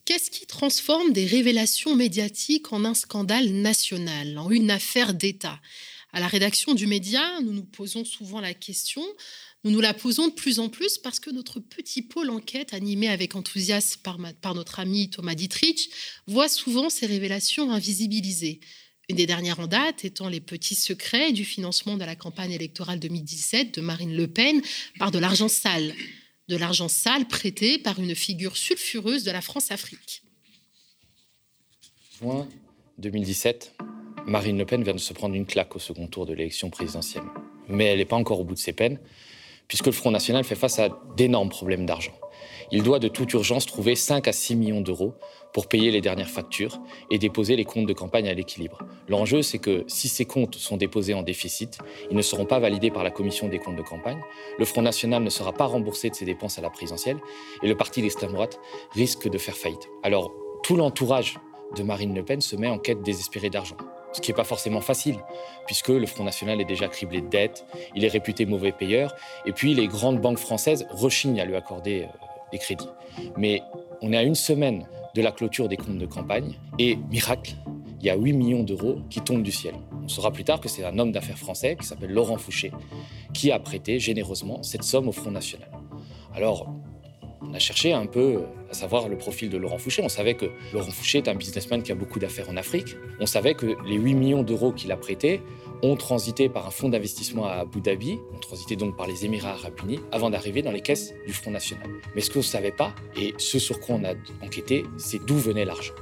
Qu'est-ce 0.05 0.31
qui 0.31 0.47
transforme 0.47 1.13
des 1.13 1.27
révélations 1.27 1.95
médiatiques 1.95 2.73
en 2.73 2.83
un 2.83 2.95
scandale 2.95 3.49
national, 3.49 4.39
en 4.39 4.49
une 4.49 4.71
affaire 4.71 5.13
d'État? 5.13 5.59
À 6.13 6.19
la 6.19 6.27
rédaction 6.27 6.73
du 6.73 6.87
média, 6.87 7.39
nous 7.41 7.53
nous 7.53 7.63
posons 7.63 8.05
souvent 8.05 8.39
la 8.39 8.55
question, 8.55 9.05
nous 9.65 9.71
nous 9.71 9.81
la 9.81 9.95
posons 9.95 10.27
de 10.27 10.33
plus 10.33 10.59
en 10.59 10.69
plus 10.69 10.99
parce 10.99 11.19
que 11.19 11.31
notre 11.31 11.59
petit 11.59 12.03
pôle 12.03 12.29
enquête, 12.29 12.75
animé 12.75 13.07
avec 13.07 13.35
enthousiasme 13.35 13.99
par, 14.41 14.53
notre 14.53 14.79
ami 14.79 15.09
Thomas 15.09 15.33
Dietrich, 15.33 15.89
voit 16.27 16.47
souvent 16.47 16.91
ces 16.91 17.07
révélations 17.07 17.71
invisibilisées. 17.71 18.59
Une 19.09 19.15
des 19.15 19.25
dernières 19.25 19.59
en 19.59 19.65
date 19.65 20.05
étant 20.05 20.29
les 20.29 20.39
petits 20.39 20.75
secrets 20.75 21.31
du 21.31 21.43
financement 21.43 21.97
de 21.97 22.05
la 22.05 22.15
campagne 22.15 22.51
électorale 22.51 22.99
2017 22.99 23.73
de 23.73 23.81
Marine 23.81 24.15
Le 24.15 24.27
Pen 24.27 24.61
par 24.99 25.09
de 25.09 25.17
l'argent 25.17 25.47
sale. 25.47 25.95
De 26.47 26.57
l'argent 26.57 26.87
sale 26.87 27.27
prêté 27.27 27.79
par 27.79 27.99
une 27.99 28.13
figure 28.13 28.57
sulfureuse 28.57 29.23
de 29.23 29.31
la 29.31 29.41
France-Afrique. 29.41 30.21
Juin 32.19 32.47
2017, 32.99 33.73
Marine 34.27 34.59
Le 34.59 34.65
Pen 34.67 34.83
vient 34.83 34.93
de 34.93 34.99
se 34.99 35.13
prendre 35.13 35.33
une 35.33 35.47
claque 35.47 35.75
au 35.75 35.79
second 35.79 36.05
tour 36.05 36.27
de 36.27 36.33
l'élection 36.33 36.69
présidentielle. 36.69 37.25
Mais 37.67 37.85
elle 37.85 37.97
n'est 37.97 38.05
pas 38.05 38.15
encore 38.15 38.39
au 38.39 38.43
bout 38.43 38.53
de 38.53 38.59
ses 38.59 38.73
peines, 38.73 38.99
puisque 39.67 39.87
le 39.87 39.91
Front 39.91 40.11
National 40.11 40.43
fait 40.43 40.55
face 40.55 40.79
à 40.79 40.89
d'énormes 41.15 41.49
problèmes 41.49 41.85
d'argent. 41.85 42.13
Il 42.71 42.83
doit 42.83 42.99
de 42.99 43.07
toute 43.07 43.31
urgence 43.33 43.65
trouver 43.65 43.95
5 43.95 44.27
à 44.27 44.33
6 44.33 44.55
millions 44.55 44.81
d'euros 44.81 45.13
pour 45.53 45.67
payer 45.67 45.91
les 45.91 46.01
dernières 46.01 46.29
factures 46.29 46.79
et 47.11 47.17
déposer 47.17 47.55
les 47.55 47.63
comptes 47.63 47.85
de 47.85 47.93
campagne 47.93 48.27
à 48.27 48.33
l'équilibre. 48.33 48.79
L'enjeu, 49.07 49.41
c'est 49.41 49.59
que 49.59 49.83
si 49.87 50.09
ces 50.09 50.25
comptes 50.25 50.55
sont 50.55 50.77
déposés 50.77 51.13
en 51.13 51.21
déficit, 51.21 51.77
ils 52.09 52.17
ne 52.17 52.21
seront 52.21 52.45
pas 52.45 52.59
validés 52.59 52.91
par 52.91 53.03
la 53.03 53.11
commission 53.11 53.47
des 53.47 53.59
comptes 53.59 53.75
de 53.75 53.81
campagne, 53.81 54.19
le 54.57 54.65
Front 54.65 54.81
National 54.81 55.23
ne 55.23 55.29
sera 55.29 55.53
pas 55.53 55.65
remboursé 55.65 56.09
de 56.09 56.15
ses 56.15 56.25
dépenses 56.25 56.57
à 56.57 56.61
la 56.61 56.69
présidentielle 56.69 57.19
et 57.63 57.67
le 57.67 57.77
parti 57.77 58.01
d'extrême 58.01 58.33
droite 58.33 58.59
risque 58.91 59.29
de 59.29 59.37
faire 59.37 59.55
faillite. 59.55 59.87
Alors, 60.03 60.33
tout 60.63 60.75
l'entourage 60.75 61.37
de 61.77 61.83
Marine 61.83 62.15
Le 62.15 62.23
Pen 62.23 62.41
se 62.41 62.55
met 62.55 62.67
en 62.67 62.79
quête 62.79 63.01
désespérée 63.01 63.49
d'argent. 63.49 63.77
Ce 64.15 64.21
qui 64.21 64.31
n'est 64.31 64.35
pas 64.35 64.45
forcément 64.45 64.79
facile, 64.79 65.17
puisque 65.65 65.89
le 65.89 66.05
Front 66.05 66.23
National 66.23 66.61
est 66.61 66.65
déjà 66.65 66.87
criblé 66.87 67.19
de 67.19 67.27
dettes, 67.27 67.65
il 67.95 68.05
est 68.05 68.07
réputé 68.07 68.45
mauvais 68.45 68.71
payeur, 68.71 69.13
et 69.45 69.51
puis 69.51 69.73
les 69.73 69.87
grandes 69.87 70.21
banques 70.21 70.37
françaises 70.37 70.87
rechignent 70.89 71.41
à 71.41 71.43
lui 71.43 71.57
accorder 71.57 72.03
euh, 72.03 72.25
des 72.53 72.57
crédits. 72.57 72.87
Mais 73.35 73.61
on 74.01 74.13
est 74.13 74.17
à 74.17 74.23
une 74.23 74.35
semaine 74.35 74.87
de 75.15 75.21
la 75.21 75.33
clôture 75.33 75.67
des 75.67 75.75
comptes 75.75 75.97
de 75.97 76.05
campagne. 76.05 76.53
Et 76.79 76.95
miracle, 77.11 77.55
il 77.99 78.05
y 78.05 78.09
a 78.09 78.15
8 78.15 78.31
millions 78.31 78.63
d'euros 78.63 78.99
qui 79.09 79.19
tombent 79.19 79.43
du 79.43 79.51
ciel. 79.51 79.75
On 80.01 80.07
saura 80.07 80.31
plus 80.31 80.45
tard 80.45 80.61
que 80.61 80.69
c'est 80.69 80.85
un 80.85 80.97
homme 80.97 81.11
d'affaires 81.11 81.37
français 81.37 81.75
qui 81.75 81.85
s'appelle 81.85 82.11
Laurent 82.11 82.37
Fouché 82.37 82.71
qui 83.33 83.51
a 83.51 83.59
prêté 83.59 83.99
généreusement 83.99 84.63
cette 84.63 84.83
somme 84.83 85.09
au 85.09 85.11
Front 85.11 85.31
National. 85.31 85.69
Alors, 86.33 86.73
on 87.49 87.53
a 87.53 87.59
cherché 87.59 87.93
un 87.93 88.05
peu 88.05 88.43
à 88.69 88.73
savoir 88.73 89.07
le 89.07 89.17
profil 89.17 89.49
de 89.49 89.57
Laurent 89.57 89.77
Fouché. 89.77 90.01
On 90.03 90.09
savait 90.09 90.35
que 90.35 90.45
Laurent 90.73 90.91
Fouché 90.91 91.19
est 91.19 91.27
un 91.27 91.35
businessman 91.35 91.83
qui 91.83 91.91
a 91.91 91.95
beaucoup 91.95 92.19
d'affaires 92.19 92.49
en 92.49 92.57
Afrique. 92.57 92.95
On 93.19 93.25
savait 93.25 93.53
que 93.53 93.75
les 93.85 93.95
8 93.95 94.13
millions 94.15 94.43
d'euros 94.43 94.71
qu'il 94.71 94.91
a 94.91 94.97
prêtés 94.97 95.41
ont 95.81 95.95
transité 95.95 96.49
par 96.49 96.67
un 96.67 96.71
fonds 96.71 96.89
d'investissement 96.89 97.45
à 97.45 97.53
Abu 97.53 97.81
Dhabi, 97.81 98.17
ont 98.33 98.39
transité 98.39 98.75
donc 98.75 98.97
par 98.97 99.07
les 99.07 99.25
Émirats 99.25 99.51
arabes 99.51 99.79
unis, 99.83 99.99
avant 100.11 100.29
d'arriver 100.29 100.61
dans 100.61 100.71
les 100.71 100.81
caisses 100.81 101.13
du 101.27 101.33
Front 101.33 101.51
National. 101.51 101.89
Mais 102.15 102.21
ce 102.21 102.31
qu'on 102.31 102.39
ne 102.39 102.43
savait 102.43 102.71
pas, 102.71 102.95
et 103.17 103.33
ce 103.37 103.59
sur 103.59 103.79
quoi 103.79 103.95
on 103.95 104.03
a 104.03 104.13
enquêté, 104.41 104.83
c'est 104.97 105.23
d'où 105.25 105.37
venait 105.37 105.65
l'argent. 105.65 105.93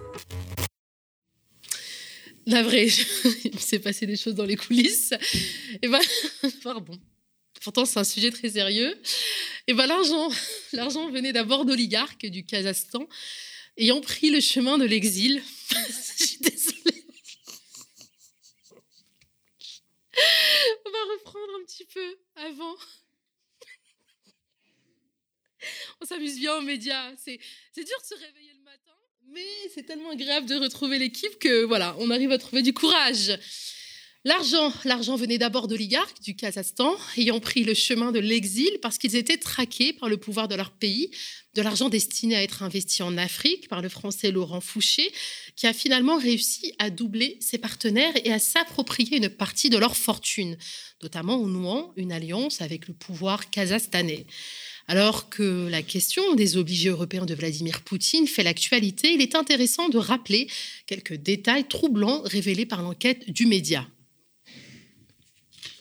La 2.46 2.62
vraie, 2.62 2.88
il 3.44 3.60
s'est 3.60 3.80
passé 3.80 4.06
des 4.06 4.18
choses 4.18 4.36
dans 4.36 4.46
les 4.46 4.58
coulisses. 4.58 5.14
Et 5.82 5.88
ben, 5.88 6.02
pardon. 6.64 6.98
Pourtant, 7.64 7.86
c'est 7.86 8.00
un 8.00 8.04
sujet 8.04 8.30
très 8.32 8.50
sérieux. 8.50 8.94
Et 9.68 9.74
ben, 9.74 9.86
l'argent, 9.86 10.30
l'argent 10.74 11.10
venait 11.10 11.32
d'abord 11.32 11.66
d'oligarques 11.66 12.26
du 12.26 12.46
Kazakhstan 12.46 13.08
ayant 13.78 14.02
pris 14.02 14.30
le 14.30 14.40
chemin 14.40 14.78
de 14.78 14.86
l'exil. 14.86 15.42
On 20.86 20.92
va 20.92 21.04
reprendre 21.14 21.54
un 21.60 21.66
petit 21.66 21.86
peu 21.86 22.18
avant. 22.36 22.76
On 26.02 26.06
s'amuse 26.06 26.38
bien 26.38 26.56
aux 26.58 26.62
médias. 26.62 27.16
C'est, 27.18 27.40
c'est 27.72 27.84
dur 27.84 27.98
de 28.00 28.06
se 28.06 28.14
réveiller 28.16 28.54
le 28.54 28.64
matin, 28.64 28.92
mais 29.30 29.48
c'est 29.74 29.84
tellement 29.84 30.12
agréable 30.12 30.46
de 30.46 30.56
retrouver 30.56 31.00
l'équipe 31.00 31.40
que 31.40 31.64
voilà, 31.64 31.96
on 32.00 32.12
arrive 32.12 32.32
à 32.32 32.38
trouver 32.38 32.62
du 32.62 32.74
courage. 32.74 33.40
L'argent, 34.26 34.72
l'argent 34.86 35.18
venait 35.18 35.38
d'abord 35.38 35.68
d'oligarques 35.68 36.22
du 36.22 36.34
Kazakhstan, 36.34 36.96
ayant 37.18 37.42
pris 37.42 37.66
le 37.66 37.74
chemin 37.74 38.14
de 38.14 38.20
l'exil 38.20 38.70
parce 38.82 38.98
qu'ils 38.98 39.18
étaient 39.18 39.36
traqués 39.36 39.92
par 39.92 40.08
le 40.08 40.16
pouvoir 40.16 40.48
de 40.48 40.56
leur 40.56 40.72
pays, 40.72 41.12
de 41.56 41.62
l'argent 41.62 41.90
destiné 41.90 42.38
à 42.38 42.42
être 42.42 42.64
investi 42.64 43.04
en 43.04 43.18
Afrique 43.18 43.68
par 43.68 43.82
le 43.82 43.90
français 43.90 44.32
Laurent 44.32 44.62
Fouché, 44.62 45.12
qui 45.58 45.68
a 45.68 45.74
finalement 45.74 46.18
réussi 46.18 46.74
à 46.80 46.90
doubler 46.90 47.38
ses 47.42 47.58
partenaires 47.58 48.14
et 48.24 48.32
à 48.32 48.40
s'approprier 48.40 49.18
une 49.18 49.28
partie 49.28 49.70
de 49.70 49.78
leur 49.78 49.98
fortune, 49.98 50.58
notamment 51.02 51.42
en 51.42 51.48
nouant 51.48 51.92
une 51.98 52.14
alliance 52.14 52.62
avec 52.62 52.88
le 52.88 52.94
pouvoir 52.94 53.50
kazakhstanais. 53.50 54.26
Alors 54.88 55.28
que 55.28 55.68
la 55.70 55.82
question 55.82 56.34
des 56.36 56.56
obligés 56.56 56.90
européens 56.90 57.26
de 57.26 57.36
Vladimir 57.36 57.82
Poutine 57.82 58.28
fait 58.28 58.44
l'actualité, 58.44 59.12
il 59.12 59.22
est 59.22 59.36
intéressant 59.36 59.90
de 59.90 59.98
rappeler 59.98 60.48
quelques 60.88 61.16
détails 61.16 61.68
troublants 61.68 62.22
révélés 62.22 62.66
par 62.66 62.82
l'enquête 62.82 63.30
du 63.30 63.48
média 63.48 63.86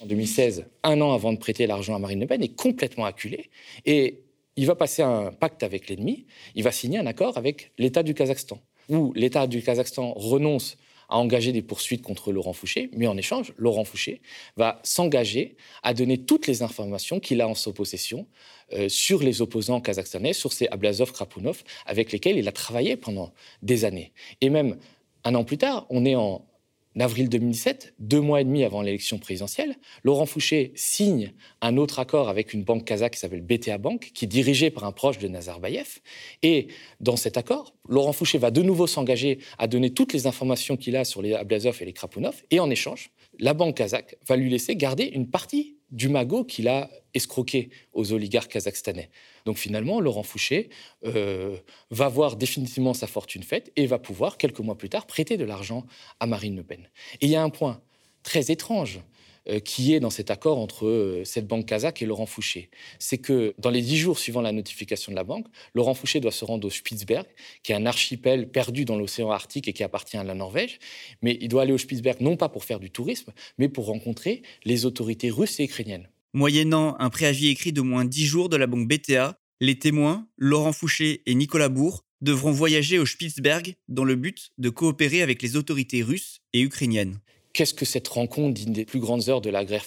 en 0.02 0.06
2016, 0.06 0.66
un 0.82 1.00
an 1.00 1.12
avant 1.12 1.32
de 1.32 1.38
prêter 1.38 1.66
l'argent 1.66 1.94
à 1.94 1.98
Marine 1.98 2.20
Le 2.20 2.26
Pen, 2.26 2.42
est 2.42 2.56
complètement 2.56 3.04
acculé. 3.04 3.50
Et 3.86 4.22
il 4.56 4.66
va 4.66 4.74
passer 4.74 5.02
un 5.02 5.32
pacte 5.32 5.62
avec 5.62 5.88
l'ennemi, 5.88 6.26
il 6.54 6.62
va 6.62 6.72
signer 6.72 6.98
un 6.98 7.06
accord 7.06 7.38
avec 7.38 7.72
l'État 7.78 8.02
du 8.02 8.14
Kazakhstan, 8.14 8.58
où 8.88 9.12
l'État 9.14 9.46
du 9.46 9.62
Kazakhstan 9.62 10.12
renonce 10.14 10.76
à 11.08 11.18
engager 11.18 11.52
des 11.52 11.62
poursuites 11.62 12.02
contre 12.02 12.32
Laurent 12.32 12.52
Fouché, 12.52 12.90
mais 12.94 13.06
en 13.06 13.16
échange, 13.16 13.52
Laurent 13.58 13.84
Fouché 13.84 14.22
va 14.56 14.80
s'engager 14.82 15.56
à 15.82 15.94
donner 15.94 16.18
toutes 16.18 16.46
les 16.46 16.62
informations 16.62 17.20
qu'il 17.20 17.40
a 17.40 17.48
en 17.48 17.54
sa 17.54 17.72
possession 17.72 18.26
euh, 18.72 18.88
sur 18.88 19.22
les 19.22 19.42
opposants 19.42 19.80
kazakhstanais, 19.80 20.32
sur 20.32 20.52
ces 20.52 20.68
Ablazov 20.68 21.12
Krapunov, 21.12 21.62
avec 21.84 22.12
lesquels 22.12 22.38
il 22.38 22.48
a 22.48 22.52
travaillé 22.52 22.96
pendant 22.96 23.32
des 23.62 23.84
années. 23.84 24.12
Et 24.40 24.48
même 24.48 24.78
un 25.24 25.34
an 25.34 25.44
plus 25.44 25.58
tard, 25.58 25.86
on 25.90 26.04
est 26.06 26.14
en 26.14 26.46
en 26.96 27.00
avril 27.00 27.28
2017, 27.28 27.94
deux 27.98 28.20
mois 28.20 28.40
et 28.40 28.44
demi 28.44 28.64
avant 28.64 28.82
l'élection 28.82 29.18
présidentielle, 29.18 29.76
Laurent 30.02 30.26
Fouché 30.26 30.72
signe 30.74 31.32
un 31.60 31.76
autre 31.76 31.98
accord 31.98 32.28
avec 32.28 32.52
une 32.52 32.64
banque 32.64 32.84
kazakh 32.84 33.14
qui 33.14 33.18
s'appelle 33.18 33.42
BTA 33.42 33.78
Bank, 33.78 34.10
qui 34.14 34.26
est 34.26 34.28
dirigée 34.28 34.70
par 34.70 34.84
un 34.84 34.92
proche 34.92 35.18
de 35.18 35.28
Nazarbayev. 35.28 36.00
Et 36.42 36.68
dans 37.00 37.16
cet 37.16 37.36
accord, 37.36 37.74
Laurent 37.88 38.12
Fouché 38.12 38.38
va 38.38 38.50
de 38.50 38.62
nouveau 38.62 38.86
s'engager 38.86 39.38
à 39.58 39.66
donner 39.66 39.90
toutes 39.90 40.12
les 40.12 40.26
informations 40.26 40.76
qu'il 40.76 40.96
a 40.96 41.04
sur 41.04 41.22
les 41.22 41.34
Ablazov 41.34 41.78
et 41.80 41.84
les 41.84 41.92
Krapunov. 41.92 42.42
Et 42.50 42.60
en 42.60 42.70
échange, 42.70 43.10
la 43.38 43.54
banque 43.54 43.76
kazakh 43.76 44.16
va 44.26 44.36
lui 44.36 44.50
laisser 44.50 44.76
garder 44.76 45.04
une 45.04 45.30
partie 45.30 45.76
du 45.90 46.08
magot 46.08 46.44
qu'il 46.44 46.68
a 46.68 46.90
escroqué 47.14 47.70
aux 47.92 48.12
oligarques 48.12 48.52
kazakhstanais. 48.52 49.10
Donc 49.44 49.56
finalement, 49.56 50.00
Laurent 50.00 50.22
Fouché 50.22 50.70
euh, 51.04 51.56
va 51.90 52.08
voir 52.08 52.36
définitivement 52.36 52.94
sa 52.94 53.06
fortune 53.06 53.42
faite 53.42 53.72
et 53.76 53.86
va 53.86 53.98
pouvoir, 53.98 54.38
quelques 54.38 54.60
mois 54.60 54.76
plus 54.76 54.88
tard, 54.88 55.06
prêter 55.06 55.36
de 55.36 55.44
l'argent 55.44 55.84
à 56.20 56.26
Marine 56.26 56.56
Le 56.56 56.62
Pen. 56.62 56.88
Et 57.20 57.26
il 57.26 57.30
y 57.30 57.36
a 57.36 57.42
un 57.42 57.50
point 57.50 57.80
très 58.22 58.50
étrange 58.50 59.00
euh, 59.48 59.58
qui 59.58 59.92
est 59.92 59.98
dans 59.98 60.10
cet 60.10 60.30
accord 60.30 60.58
entre 60.58 60.86
euh, 60.86 61.24
cette 61.24 61.48
banque 61.48 61.66
kazakh 61.66 62.00
et 62.00 62.06
Laurent 62.06 62.26
Fouché. 62.26 62.70
C'est 63.00 63.18
que 63.18 63.54
dans 63.58 63.70
les 63.70 63.82
dix 63.82 63.98
jours 63.98 64.20
suivant 64.20 64.40
la 64.40 64.52
notification 64.52 65.10
de 65.10 65.16
la 65.16 65.24
banque, 65.24 65.46
Laurent 65.74 65.94
Fouché 65.94 66.20
doit 66.20 66.30
se 66.30 66.44
rendre 66.44 66.64
au 66.64 66.70
Spitzberg, 66.70 67.26
qui 67.64 67.72
est 67.72 67.74
un 67.74 67.84
archipel 67.84 68.48
perdu 68.48 68.84
dans 68.84 68.96
l'océan 68.96 69.32
Arctique 69.32 69.66
et 69.66 69.72
qui 69.72 69.82
appartient 69.82 70.16
à 70.16 70.22
la 70.22 70.34
Norvège. 70.34 70.78
Mais 71.22 71.38
il 71.40 71.48
doit 71.48 71.62
aller 71.62 71.72
au 71.72 71.78
Spitzberg 71.78 72.20
non 72.20 72.36
pas 72.36 72.48
pour 72.48 72.62
faire 72.62 72.78
du 72.78 72.92
tourisme, 72.92 73.32
mais 73.58 73.68
pour 73.68 73.86
rencontrer 73.86 74.42
les 74.64 74.86
autorités 74.86 75.30
russes 75.30 75.58
et 75.58 75.64
ukrainiennes. 75.64 76.08
Moyennant 76.34 76.96
un 77.00 77.10
préavis 77.10 77.48
écrit 77.48 77.72
d'au 77.72 77.84
moins 77.84 78.04
dix 78.04 78.24
jours 78.24 78.48
de 78.48 78.56
la 78.56 78.68
banque 78.68 78.86
BTA, 78.86 79.36
les 79.62 79.78
témoins, 79.78 80.26
Laurent 80.36 80.72
Fouché 80.72 81.22
et 81.24 81.36
Nicolas 81.36 81.68
Bourg, 81.68 82.04
devront 82.20 82.50
voyager 82.50 82.98
au 82.98 83.06
Spitzberg 83.06 83.76
dans 83.86 84.02
le 84.02 84.16
but 84.16 84.50
de 84.58 84.70
coopérer 84.70 85.22
avec 85.22 85.40
les 85.40 85.54
autorités 85.54 86.02
russes 86.02 86.40
et 86.52 86.62
ukrainiennes 86.62 87.20
qu'est-ce 87.52 87.74
que 87.74 87.84
cette 87.84 88.08
rencontre 88.08 88.54
d'une 88.54 88.72
des 88.72 88.84
plus 88.84 89.00
grandes 89.00 89.28
heures 89.28 89.40
de 89.40 89.50
la 89.50 89.64
guerre 89.64 89.82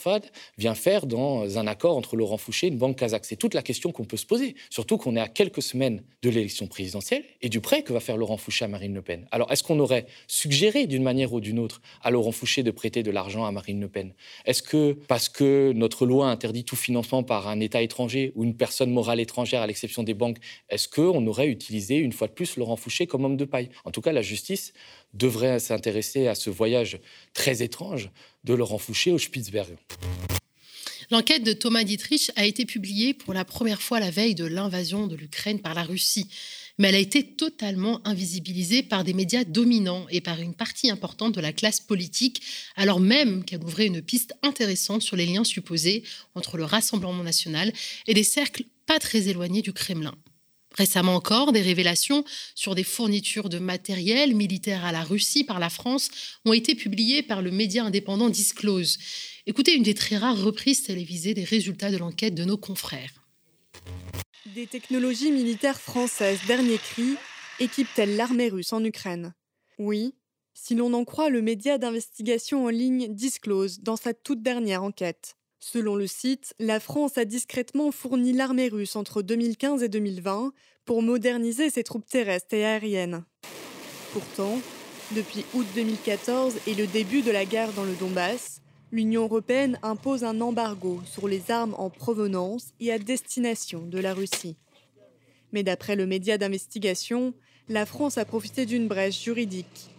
vient 0.58 0.76
faire 0.76 1.06
dans 1.06 1.58
un 1.58 1.68
accord 1.68 1.98
entre 1.98 2.16
Laurent 2.16 2.38
Fouché 2.38 2.68
et 2.68 2.70
une 2.70 2.78
banque 2.78 2.98
kazakh 2.98 3.26
C'est 3.26 3.36
toute 3.36 3.54
la 3.54 3.62
question 3.62 3.92
qu'on 3.92 4.06
peut 4.06 4.18
se 4.18 4.26
poser, 4.26 4.56
surtout 4.70 4.98
qu'on 4.98 5.16
est 5.16 5.20
à 5.20 5.28
quelques 5.28 5.62
semaines 5.62 6.04
de 6.22 6.30
l'élection 6.30 6.68
présidentielle 6.68 7.24
et 7.42 7.50
du 7.50 7.62
prêt 7.62 7.84
que 7.84 7.94
va 7.94 8.00
faire 8.00 8.18
Laurent 8.18 8.38
Fouché 8.38 8.66
à 8.66 8.68
Marine 8.68 8.94
Le 8.94 9.02
Pen. 9.02 9.28
Alors, 9.32 9.52
est-ce 9.52 9.64
qu'on 9.64 9.80
aurait 9.80 10.06
suggéré 10.28 10.88
d'une 10.88 11.04
manière 11.04 11.34
ou 11.34 11.40
d'une 11.40 11.60
autre 11.60 11.82
à 12.02 12.12
Laurent 12.12 12.32
Fouché 12.32 12.64
de 12.64 12.72
prêter 12.72 13.04
de 13.04 13.12
l'argent 13.12 13.46
à 13.46 13.52
Marine 13.52 13.80
Le 13.80 13.88
Pen? 13.88 14.14
Est-ce 14.46 14.62
que, 14.62 14.94
parce 15.08 15.30
que 15.30 15.72
notre 15.74 16.06
loi 16.06 16.28
interdit 16.28 16.64
tout 16.64 16.76
financement 16.76 17.24
par 17.24 17.48
un 17.48 17.60
État 17.60 17.82
étranger 17.82 18.32
ou 18.36 18.44
une 18.44 18.56
personne 18.56 18.92
morale 18.92 19.20
étrangère, 19.20 19.62
à 19.62 19.68
l'exception 19.68 20.04
des 20.04 20.14
banques, 20.14 20.38
est-ce 20.70 20.88
qu'on 20.88 21.26
aurait 21.28 21.48
utilisé 21.48 21.96
une 21.98 22.12
fois 22.12 22.28
de 22.28 22.34
plus 22.34 22.58
Laurent 22.58 22.76
Fouché 22.76 23.08
comme 23.08 23.26
homme 23.26 23.38
de 23.38 23.46
paille? 23.46 23.70
En 23.86 23.92
tout 23.92 24.02
cas, 24.02 24.12
la 24.12 24.22
justice 24.22 24.74
devrait 25.14 25.60
s'intéresser 25.60 26.28
à 26.28 26.36
ce 26.36 26.50
voyage 26.50 27.00
très 27.34 27.55
étrange 27.62 28.10
de 28.44 28.54
Laurent 28.54 28.78
Fouché 28.78 29.12
au 29.12 29.18
Spitzberg. 29.18 29.78
L'enquête 31.12 31.44
de 31.44 31.54
Thomas 31.54 31.84
Dietrich 31.84 32.32
a 32.36 32.46
été 32.46 32.66
publiée 32.66 33.14
pour 33.14 33.34
la 33.34 33.46
première 33.46 33.82
fois 33.82 34.00
la 34.00 34.10
veille 34.10 34.34
de 34.34 34.46
l'invasion 34.46 35.06
de 35.06 35.16
l'Ukraine 35.16 35.60
par 35.60 35.76
la 35.76 35.84
Russie, 35.84 36.28
mais 36.78 36.90
elle 36.90 36.96
a 36.96 37.00
été 37.00 37.24
totalement 37.24 38.06
invisibilisée 38.08 38.82
par 38.82 39.04
des 39.04 39.14
médias 39.14 39.44
dominants 39.44 40.08
et 40.10 40.22
par 40.22 40.42
une 40.42 40.56
partie 40.56 40.90
importante 40.90 41.36
de 41.36 41.42
la 41.42 41.54
classe 41.54 41.80
politique, 41.80 42.42
alors 42.76 43.00
même 43.00 43.46
qu'elle 43.46 43.64
ouvrait 43.64 43.86
une 43.86 44.02
piste 44.02 44.34
intéressante 44.42 45.04
sur 45.04 45.16
les 45.16 45.26
liens 45.26 45.44
supposés 45.44 46.04
entre 46.34 46.58
le 46.58 46.66
Rassemblement 46.66 47.24
national 47.24 47.72
et 48.08 48.14
des 48.14 48.24
cercles 48.24 48.64
pas 48.88 49.00
très 49.00 49.28
éloignés 49.28 49.62
du 49.62 49.74
Kremlin. 49.74 50.16
Récemment 50.78 51.16
encore, 51.16 51.54
des 51.54 51.62
révélations 51.62 52.26
sur 52.54 52.76
des 52.76 52.84
fournitures 52.84 53.48
de 53.48 53.60
matériel 53.60 54.36
militaire 54.36 54.84
à 54.84 54.92
la 54.92 55.04
Russie 55.04 55.46
par 55.46 55.60
la 55.60 55.70
France 55.70 56.10
ont 56.44 56.52
été 56.52 56.76
publiées 56.76 57.24
par 57.24 57.42
le 57.42 57.52
média 57.52 57.86
indépendant 57.86 58.30
Disclose. 58.30 58.98
Écoutez 59.46 59.74
une 59.74 59.84
des 59.84 59.94
très 59.94 60.18
rares 60.18 60.42
reprises 60.42 60.84
télévisées 60.84 61.34
des 61.34 61.46
résultats 61.46 61.92
de 61.92 61.98
l'enquête 61.98 62.36
de 62.36 62.44
nos 62.44 62.58
confrères. 62.58 63.14
Des 64.54 64.68
technologies 64.68 65.32
militaires 65.32 65.80
françaises, 65.80 66.40
dernier 66.46 66.78
cri, 66.78 67.16
équipent-elles 67.60 68.18
l'armée 68.18 68.50
russe 68.50 68.74
en 68.74 68.84
Ukraine? 68.84 69.34
Oui, 69.80 70.14
si 70.54 70.76
l'on 70.76 70.94
en 70.94 71.06
croit 71.06 71.30
le 71.30 71.42
média 71.42 71.78
d'investigation 71.78 72.66
en 72.66 72.70
ligne 72.70 73.14
Disclose 73.14 73.80
dans 73.80 73.98
sa 73.98 74.14
toute 74.14 74.42
dernière 74.42 74.84
enquête. 74.84 75.36
Selon 75.68 75.96
le 75.96 76.06
site, 76.06 76.54
la 76.60 76.80
France 76.80 77.18
a 77.18 77.26
discrètement 77.26 77.92
fourni 77.92 78.34
l'armée 78.34 78.68
russe 78.68 78.96
entre 78.96 79.24
2015 79.24 79.82
et 79.82 79.90
2020 79.90 80.54
pour 80.86 81.02
moderniser 81.02 81.72
ses 81.72 81.84
troupes 81.84 82.06
terrestres 82.06 82.54
et 82.54 82.64
aériennes. 82.64 83.24
Pourtant, 84.14 84.60
depuis 85.16 85.44
août 85.56 85.66
2014 85.74 86.54
et 86.68 86.76
le 86.76 86.86
début 86.86 87.24
de 87.24 87.32
la 87.32 87.46
guerre 87.46 87.74
dans 87.74 87.84
le 87.84 87.96
Donbass, 87.96 88.62
l'Union 88.92 89.24
européenne 89.24 89.80
impose 89.82 90.24
un 90.24 90.40
embargo 90.40 91.02
sur 91.04 91.28
les 91.28 91.50
armes 91.50 91.74
en 91.80 91.90
provenance 91.90 92.68
et 92.80 92.92
à 92.92 93.00
destination 93.00 93.88
de 93.88 93.98
la 93.98 94.14
Russie. 94.14 94.58
Mais 95.52 95.64
d'après 95.64 95.96
le 95.96 96.06
média 96.06 96.38
d'investigation, 96.38 97.34
la 97.70 97.88
France 97.88 98.20
a 98.20 98.26
profité 98.26 98.68
d'une 98.68 98.88
brèche 98.88 99.24
juridique. 99.24 99.90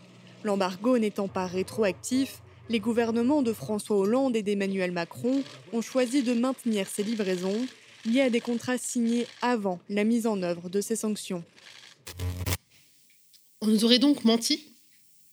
L'embargo 0.44 0.96
n'étant 0.96 1.26
pas 1.26 1.46
rétroactif, 1.46 2.40
les 2.68 2.80
gouvernements 2.80 3.42
de 3.42 3.52
François 3.52 3.96
Hollande 3.96 4.36
et 4.36 4.42
d'Emmanuel 4.42 4.92
Macron 4.92 5.42
ont 5.72 5.82
choisi 5.82 6.22
de 6.22 6.32
maintenir 6.32 6.86
ces 6.88 7.02
livraisons. 7.02 7.66
Liées 8.04 8.20
à 8.20 8.30
des 8.30 8.40
contrats 8.40 8.78
signés 8.78 9.26
avant 9.42 9.80
la 9.88 10.04
mise 10.04 10.28
en 10.28 10.40
œuvre 10.42 10.68
de 10.68 10.80
ces 10.80 10.94
sanctions. 10.94 11.42
On 13.60 13.66
nous 13.66 13.84
aurait 13.84 13.98
donc 13.98 14.24
menti. 14.24 14.64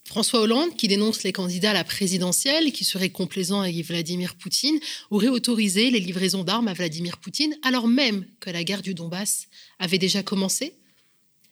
François 0.05 0.41
Hollande, 0.41 0.75
qui 0.75 0.87
dénonce 0.87 1.23
les 1.23 1.31
candidats 1.31 1.69
à 1.69 1.73
la 1.73 1.83
présidentielle, 1.83 2.71
qui 2.71 2.83
serait 2.83 3.11
complaisant 3.11 3.61
avec 3.61 3.75
Vladimir 3.85 4.35
Poutine, 4.35 4.79
aurait 5.11 5.27
autorisé 5.27 5.91
les 5.91 5.99
livraisons 5.99 6.43
d'armes 6.43 6.67
à 6.67 6.73
Vladimir 6.73 7.19
Poutine, 7.19 7.55
alors 7.61 7.87
même 7.87 8.25
que 8.39 8.49
la 8.49 8.63
guerre 8.63 8.81
du 8.81 8.95
Donbass 8.95 9.47
avait 9.77 9.99
déjà 9.99 10.23
commencé. 10.23 10.73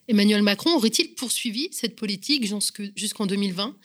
Emmanuel 0.07 0.41
Macron 0.41 0.75
aurait-il 0.75 1.13
poursuivi 1.13 1.69
cette 1.71 1.95
politique 1.95 2.51
jusqu'en 2.95 3.27
2020 3.27 3.75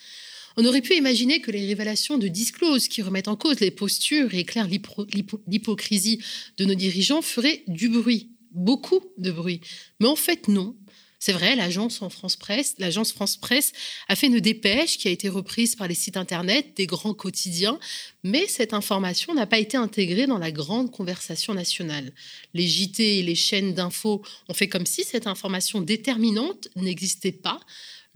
On 0.56 0.64
aurait 0.64 0.80
pu 0.80 0.94
imaginer 0.94 1.40
que 1.40 1.50
les 1.50 1.66
révélations 1.66 2.16
de 2.16 2.28
disclose 2.28 2.88
qui 2.88 3.02
remettent 3.02 3.28
en 3.28 3.36
cause 3.36 3.60
les 3.60 3.70
postures 3.70 4.32
et 4.32 4.40
éclairent 4.40 4.68
l'hypocrisie 4.68 6.22
de 6.56 6.64
nos 6.64 6.74
dirigeants 6.74 7.20
feraient 7.20 7.62
du 7.66 7.90
bruit, 7.90 8.30
beaucoup 8.52 9.00
de 9.18 9.30
bruit. 9.30 9.60
Mais 10.00 10.08
en 10.08 10.16
fait, 10.16 10.48
non. 10.48 10.74
C'est 11.18 11.32
vrai, 11.32 11.56
l'agence 11.56 11.98
France 12.10 12.36
Presse, 12.36 12.74
l'agence 12.78 13.12
France 13.12 13.36
Presse 13.36 13.72
a 14.08 14.16
fait 14.16 14.26
une 14.26 14.38
dépêche 14.38 14.98
qui 14.98 15.08
a 15.08 15.10
été 15.10 15.28
reprise 15.28 15.74
par 15.74 15.88
les 15.88 15.94
sites 15.94 16.18
internet 16.18 16.76
des 16.76 16.86
grands 16.86 17.14
quotidiens, 17.14 17.78
mais 18.22 18.46
cette 18.46 18.74
information 18.74 19.34
n'a 19.34 19.46
pas 19.46 19.58
été 19.58 19.76
intégrée 19.76 20.26
dans 20.26 20.38
la 20.38 20.52
grande 20.52 20.90
conversation 20.90 21.54
nationale. 21.54 22.12
Les 22.52 22.66
JT 22.66 23.18
et 23.18 23.22
les 23.22 23.34
chaînes 23.34 23.74
d'infos 23.74 24.22
ont 24.48 24.54
fait 24.54 24.68
comme 24.68 24.86
si 24.86 25.04
cette 25.04 25.26
information 25.26 25.80
déterminante 25.80 26.68
n'existait 26.76 27.32
pas. 27.32 27.60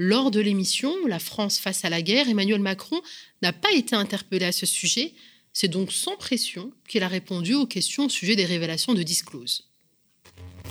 Lors 0.03 0.31
de 0.31 0.41
l'émission 0.41 0.95
La 1.07 1.19
France 1.19 1.59
face 1.59 1.85
à 1.85 1.91
la 1.91 2.01
guerre, 2.01 2.27
Emmanuel 2.27 2.63
Macron 2.63 3.03
n'a 3.43 3.53
pas 3.53 3.71
été 3.73 3.95
interpellé 3.95 4.47
à 4.47 4.51
ce 4.51 4.65
sujet. 4.65 5.13
C'est 5.53 5.69
donc 5.69 5.93
sans 5.93 6.17
pression 6.17 6.73
qu'il 6.89 7.03
a 7.03 7.09
répondu 7.09 7.53
aux 7.53 7.67
questions 7.67 8.07
au 8.07 8.09
sujet 8.09 8.35
des 8.35 8.47
révélations 8.47 8.95
de 8.95 9.03
Disclose. 9.03 9.69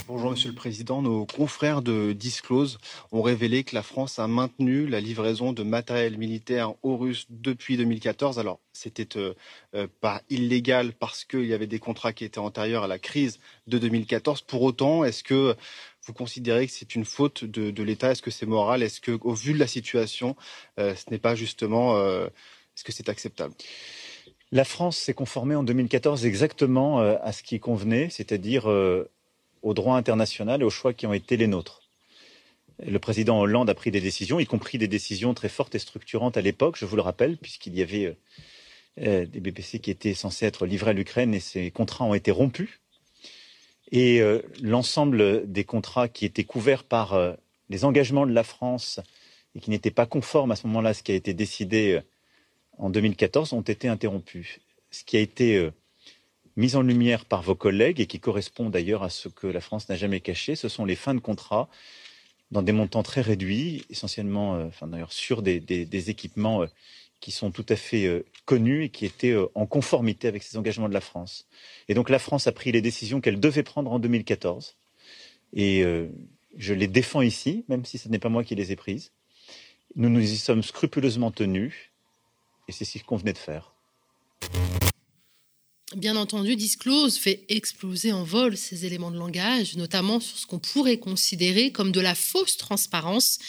Bonjour 0.07 0.31
Monsieur 0.31 0.49
le 0.49 0.55
Président. 0.55 1.03
Nos 1.03 1.27
confrères 1.27 1.83
de 1.83 2.13
Disclose 2.13 2.79
ont 3.11 3.21
révélé 3.21 3.63
que 3.63 3.75
la 3.75 3.83
France 3.83 4.17
a 4.17 4.27
maintenu 4.27 4.87
la 4.87 4.99
livraison 4.99 5.53
de 5.53 5.61
matériel 5.61 6.17
militaire 6.17 6.73
aux 6.81 6.97
Russes 6.97 7.27
depuis 7.29 7.77
2014. 7.77 8.39
Alors, 8.39 8.59
c'était 8.73 9.17
euh, 9.17 9.35
euh, 9.75 9.87
pas 10.01 10.23
illégal 10.31 10.93
parce 10.93 11.25
qu'il 11.25 11.45
y 11.45 11.53
avait 11.53 11.67
des 11.67 11.77
contrats 11.77 12.13
qui 12.13 12.25
étaient 12.25 12.39
antérieurs 12.39 12.85
à 12.85 12.87
la 12.87 12.97
crise 12.97 13.39
de 13.67 13.77
2014. 13.77 14.41
Pour 14.41 14.63
autant, 14.63 15.03
est-ce 15.03 15.23
que 15.23 15.55
vous 16.09 16.13
considérez 16.13 16.65
que 16.65 16.73
c'est 16.73 16.95
une 16.95 17.05
faute 17.05 17.45
de, 17.45 17.83
l'État? 17.83 18.11
Est-ce 18.11 18.21
que 18.21 18.31
c'est 18.31 18.45
moral? 18.45 18.81
Est-ce 18.83 18.99
que, 18.99 19.11
au 19.21 19.33
vu 19.33 19.53
de 19.53 19.59
la 19.59 19.67
situation, 19.67 20.35
euh, 20.79 20.95
ce 20.95 21.11
n'est 21.11 21.19
pas 21.19 21.35
justement, 21.35 21.97
est-ce 21.97 22.83
que 22.83 22.91
c'est 22.91 23.09
acceptable? 23.09 23.53
La 24.51 24.65
France 24.65 24.97
s'est 24.97 25.13
conformée 25.13 25.55
en 25.55 25.63
2014 25.63 26.25
exactement 26.25 26.99
à 26.99 27.31
ce 27.31 27.43
qui 27.43 27.59
convenait, 27.59 28.09
c'est-à-dire 28.09 28.65
au 29.61 29.73
droit 29.73 29.95
international 29.95 30.61
et 30.61 30.63
aux 30.63 30.69
choix 30.69 30.93
qui 30.93 31.05
ont 31.05 31.13
été 31.13 31.37
les 31.37 31.47
nôtres. 31.47 31.89
Le 32.85 32.99
président 32.99 33.39
Hollande 33.39 33.69
a 33.69 33.73
pris 33.73 33.91
des 33.91 33.99
décisions, 33.99 34.39
y 34.39 34.45
compris 34.45 34.77
des 34.77 34.87
décisions 34.87 35.33
très 35.33 35.49
fortes 35.49 35.75
et 35.75 35.79
structurantes 35.79 36.37
à 36.37 36.41
l'époque, 36.41 36.77
je 36.77 36.85
vous 36.85 36.95
le 36.95 37.01
rappelle, 37.01 37.37
puisqu'il 37.37 37.77
y 37.77 37.81
avait 37.81 38.05
euh, 38.05 38.15
euh, 39.01 39.25
des 39.25 39.41
BBC 39.41 39.79
qui 39.79 39.91
étaient 39.91 40.13
censés 40.13 40.45
être 40.45 40.65
livrés 40.65 40.91
à 40.91 40.93
l'Ukraine 40.93 41.33
et 41.33 41.41
ces 41.41 41.71
contrats 41.71 42.05
ont 42.05 42.13
été 42.13 42.31
rompus. 42.31 42.69
Et 43.91 44.21
euh, 44.21 44.41
l'ensemble 44.61 45.51
des 45.51 45.63
contrats 45.63 46.07
qui 46.07 46.25
étaient 46.25 46.43
couverts 46.43 46.83
par 46.83 47.17
les 47.69 47.85
engagements 47.85 48.25
de 48.25 48.33
la 48.33 48.43
France 48.43 48.99
et 49.55 49.59
qui 49.59 49.69
n'étaient 49.69 49.91
pas 49.91 50.05
conformes 50.05 50.51
à 50.51 50.55
ce 50.55 50.67
moment-là 50.67 50.89
à 50.89 50.93
ce 50.93 51.03
qui 51.03 51.11
a 51.11 51.15
été 51.15 51.33
décidé 51.33 51.99
en 52.77 52.89
2014 52.89 53.53
ont 53.53 53.61
été 53.61 53.87
interrompus. 53.87 54.59
Ce 54.91 55.03
qui 55.03 55.17
a 55.17 55.19
été 55.19 55.69
mise 56.55 56.75
en 56.75 56.81
lumière 56.81 57.25
par 57.25 57.41
vos 57.41 57.55
collègues 57.55 57.99
et 57.99 58.05
qui 58.05 58.19
correspond 58.19 58.69
d'ailleurs 58.69 59.03
à 59.03 59.09
ce 59.09 59.29
que 59.29 59.47
la 59.47 59.61
France 59.61 59.89
n'a 59.89 59.95
jamais 59.95 60.19
caché, 60.19 60.55
ce 60.55 60.69
sont 60.69 60.85
les 60.85 60.95
fins 60.95 61.15
de 61.15 61.19
contrat 61.19 61.69
dans 62.51 62.61
des 62.61 62.71
montants 62.71 63.03
très 63.03 63.21
réduits, 63.21 63.85
essentiellement, 63.89 64.55
euh, 64.55 64.67
d'ailleurs 64.87 65.13
sur 65.13 65.41
des, 65.41 66.09
équipements 66.09 66.63
euh, 66.63 66.67
qui 67.19 67.31
sont 67.31 67.51
tout 67.51 67.65
à 67.69 67.75
fait 67.75 68.05
euh, 68.05 68.25
connus 68.45 68.85
et 68.85 68.89
qui 68.89 69.05
étaient 69.05 69.35
en 69.55 69.65
conformité 69.65 70.27
avec 70.27 70.43
ces 70.43 70.57
engagements 70.57 70.89
de 70.89 70.93
la 70.93 71.01
France. 71.01 71.47
Et 71.87 71.93
donc 71.93 72.09
la 72.09 72.19
France 72.19 72.47
a 72.47 72.51
pris 72.51 72.71
les 72.71 72.81
décisions 72.81 73.21
qu'elle 73.21 73.39
devait 73.39 73.63
prendre 73.63 73.91
en 73.91 73.99
2014 73.99 74.77
et 75.53 75.83
je 76.57 76.73
les 76.73 76.87
défends 76.87 77.21
ici, 77.21 77.65
même 77.69 77.85
si 77.85 77.97
ce 77.97 78.09
n'est 78.09 78.19
pas 78.19 78.29
moi 78.29 78.43
qui 78.43 78.55
les 78.55 78.71
ai 78.71 78.75
prises. 78.75 79.11
Nous 79.95 80.09
nous 80.09 80.21
y 80.21 80.37
sommes 80.37 80.63
scrupuleusement 80.63 81.31
tenus 81.31 81.73
et 82.67 82.71
c'est 82.71 82.85
ce 82.85 83.03
qu'on 83.03 83.17
venait 83.17 83.33
de 83.33 83.37
faire. 83.37 83.73
Bien 85.95 86.15
entendu, 86.15 86.55
Disclose 86.55 87.17
fait 87.17 87.45
exploser 87.49 88.11
en 88.11 88.23
vol 88.23 88.55
ces 88.55 88.85
éléments 88.85 89.09
de 89.09 89.17
langage, 89.17 89.75
notamment 89.75 90.19
sur 90.19 90.37
ce 90.37 90.45
qu'on 90.45 90.59
pourrait 90.59 90.99
considérer 90.99 91.71
comme 91.71 91.91
de 91.91 91.99
la 91.99 92.13
fausse 92.13 92.57
transparence. 92.57 93.39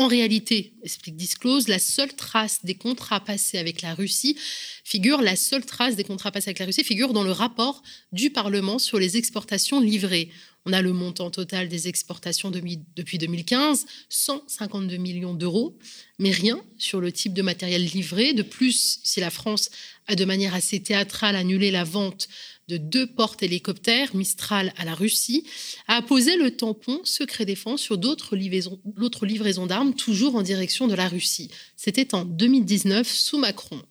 En 0.00 0.06
réalité, 0.06 0.72
explique 0.82 1.16
Disclose, 1.16 1.68
la 1.68 1.78
seule 1.78 2.14
trace 2.14 2.64
des 2.64 2.74
contrats 2.74 3.20
passés 3.20 3.58
avec 3.58 3.82
la 3.82 3.92
Russie 3.92 4.34
figure, 4.82 5.20
la 5.20 5.36
seule 5.36 5.66
trace 5.66 5.94
des 5.94 6.04
contrats 6.04 6.32
passés 6.32 6.48
avec 6.48 6.58
la 6.58 6.64
Russie 6.64 6.84
figure 6.84 7.12
dans 7.12 7.22
le 7.22 7.32
rapport 7.32 7.82
du 8.10 8.30
Parlement 8.30 8.78
sur 8.78 8.98
les 8.98 9.18
exportations 9.18 9.78
livrées. 9.78 10.30
On 10.66 10.72
a 10.74 10.82
le 10.82 10.92
montant 10.92 11.30
total 11.30 11.68
des 11.68 11.88
exportations 11.88 12.50
depuis 12.50 13.18
2015, 13.18 13.86
152 14.10 14.96
millions 14.98 15.32
d'euros, 15.32 15.78
mais 16.18 16.30
rien 16.30 16.62
sur 16.76 17.00
le 17.00 17.12
type 17.12 17.32
de 17.32 17.40
matériel 17.40 17.84
livré. 17.84 18.34
De 18.34 18.42
plus, 18.42 19.00
si 19.02 19.20
la 19.20 19.30
France 19.30 19.70
a 20.06 20.16
de 20.16 20.24
manière 20.24 20.54
assez 20.54 20.80
théâtrale 20.80 21.34
annulé 21.34 21.70
la 21.70 21.84
vente 21.84 22.28
de 22.68 22.76
deux 22.76 23.06
portes 23.06 23.42
hélicoptères 23.42 24.14
Mistral 24.14 24.72
à 24.76 24.84
la 24.84 24.94
Russie, 24.94 25.44
a 25.88 26.02
posé 26.02 26.36
le 26.36 26.54
tampon 26.56 27.00
secret 27.04 27.44
défense 27.46 27.80
sur 27.80 27.98
d'autres 27.98 28.36
livraisons, 28.36 28.80
livraisons 29.22 29.66
d'armes, 29.66 29.94
toujours 29.94 30.36
en 30.36 30.42
direction 30.42 30.86
de 30.86 30.94
la 30.94 31.08
Russie. 31.08 31.50
C'était 31.76 32.14
en 32.14 32.24
2019 32.24 33.08
sous 33.10 33.38
Macron. 33.38 33.82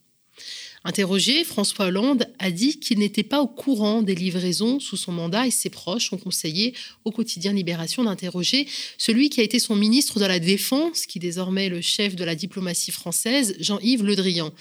Interrogé, 0.85 1.43
François 1.43 1.87
Hollande 1.87 2.25
a 2.39 2.51
dit 2.51 2.79
qu'il 2.79 2.99
n'était 2.99 3.23
pas 3.23 3.41
au 3.41 3.47
courant 3.47 4.01
des 4.01 4.15
livraisons 4.15 4.79
sous 4.79 4.95
son 4.95 5.11
mandat 5.11 5.45
et 5.45 5.51
ses 5.51 5.69
proches 5.69 6.13
ont 6.13 6.17
conseillé 6.17 6.73
au 7.03 7.11
quotidien 7.11 7.51
Libération 7.51 8.03
d'interroger 8.03 8.67
celui 8.97 9.29
qui 9.29 9.41
a 9.41 9.43
été 9.43 9.59
son 9.59 9.75
ministre 9.75 10.19
de 10.19 10.25
la 10.25 10.39
Défense, 10.39 11.05
qui 11.05 11.19
désormais 11.19 11.65
est 11.65 11.69
le 11.69 11.81
chef 11.81 12.15
de 12.15 12.23
la 12.23 12.35
diplomatie 12.35 12.91
française, 12.91 13.55
Jean-Yves 13.59 14.03
Le 14.03 14.15
Drian. 14.15 14.53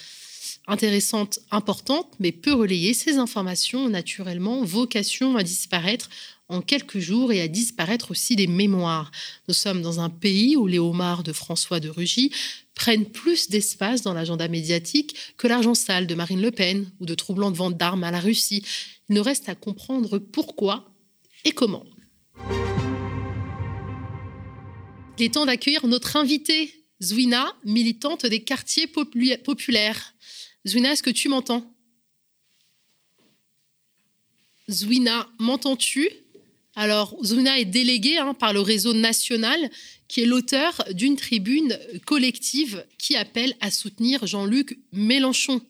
Intéressante, 0.67 1.39
importante, 1.51 2.09
mais 2.19 2.33
peu 2.33 2.53
relayée, 2.53 2.95
ces 2.95 3.17
informations 3.17 3.89
naturellement 3.89 4.65
vocation 4.65 5.37
à 5.37 5.43
disparaître 5.43 6.11
en 6.49 6.63
quelques 6.63 6.99
jours 6.99 7.33
et 7.33 7.41
à 7.41 7.49
disparaître 7.49 8.11
aussi 8.11 8.37
des 8.37 8.47
mémoires. 8.47 9.11
Nous 9.49 9.55
sommes 9.55 9.83
dans 9.83 10.01
un 10.01 10.11
pays 10.11 10.57
où 10.57 10.67
les 10.67 10.79
homards 10.79 11.23
de 11.23 11.33
François 11.33 11.81
de 11.81 11.89
Rugy 11.89 12.33
prennent 12.75 13.07
plus 13.07 13.49
d'espace 13.51 14.03
dans 14.03 14.15
l'agenda 14.15 14.49
médiatique 14.49 15.15
que 15.37 15.47
l'argent 15.47 15.75
sale 15.75 16.07
de 16.07 16.15
Marine 16.15 16.41
Le 16.41 16.51
Pen 16.51 16.91
ou 17.01 17.07
de 17.07 17.15
troublantes 17.15 17.57
ventes 17.57 17.77
d'armes 17.77 18.05
à 18.05 18.11
la 18.11 18.21
Russie. 18.21 18.65
Il 19.09 19.17
nous 19.17 19.23
reste 19.23 19.49
à 19.49 19.55
comprendre 19.55 20.19
pourquoi 20.19 20.91
et 21.45 21.53
comment. 21.53 21.85
Il 25.19 25.25
est 25.25 25.35
temps 25.35 25.47
d'accueillir 25.47 25.87
notre 25.87 26.17
invitée, 26.17 26.73
Zwina, 27.03 27.53
militante 27.65 28.25
des 28.27 28.45
quartiers 28.45 28.87
populaires. 28.87 30.15
Zwina, 30.67 30.93
est-ce 30.93 31.03
que 31.03 31.11
tu 31.11 31.29
m'entends? 31.29 31.75
Zwina, 34.71 35.29
m'entends-tu? 35.39 36.09
Alors, 36.81 37.17
Zuna 37.25 37.59
est 37.59 37.65
déléguée 37.65 38.19
hein, 38.19 38.35
par 38.35 38.53
le 38.53 38.61
réseau 38.61 38.95
national, 38.95 39.69
qui 40.07 40.21
est 40.21 40.27
l'auteur 40.27 40.85
d'une 40.93 41.17
tribune 41.17 41.77
collective 42.07 42.87
qui 42.99 43.17
appelle 43.17 43.57
à 43.61 43.73
soutenir 43.73 44.25
Jean-Luc 44.29 44.79
Mélenchon. 44.93 45.61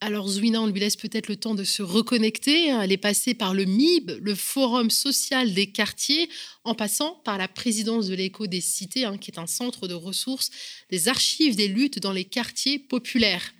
Alors, 0.00 0.26
Zouina, 0.26 0.62
on 0.62 0.68
lui 0.68 0.80
laisse 0.80 0.96
peut-être 0.96 1.28
le 1.28 1.36
temps 1.36 1.54
de 1.54 1.64
se 1.64 1.82
reconnecter. 1.82 2.68
Elle 2.68 2.92
est 2.92 2.96
passée 2.96 3.34
par 3.34 3.52
le 3.52 3.66
MIB, 3.66 4.20
le 4.22 4.34
Forum 4.34 4.88
social 4.88 5.52
des 5.52 5.66
quartiers, 5.66 6.30
en 6.64 6.74
passant 6.74 7.20
par 7.22 7.36
la 7.36 7.46
présidence 7.46 8.06
de 8.06 8.14
l'écho 8.14 8.46
des 8.46 8.62
cités, 8.62 9.04
hein, 9.04 9.18
qui 9.18 9.30
est 9.30 9.38
un 9.38 9.46
centre 9.46 9.86
de 9.86 9.92
ressources 9.92 10.50
des 10.88 11.08
archives 11.08 11.56
des 11.56 11.68
luttes 11.68 11.98
dans 11.98 12.12
les 12.12 12.24
quartiers 12.24 12.78
populaires. 12.78 13.52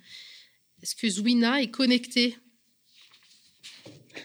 Est-ce 0.81 0.95
que 0.95 1.07
Zouina 1.07 1.61
est 1.61 1.69
connectée? 1.69 2.35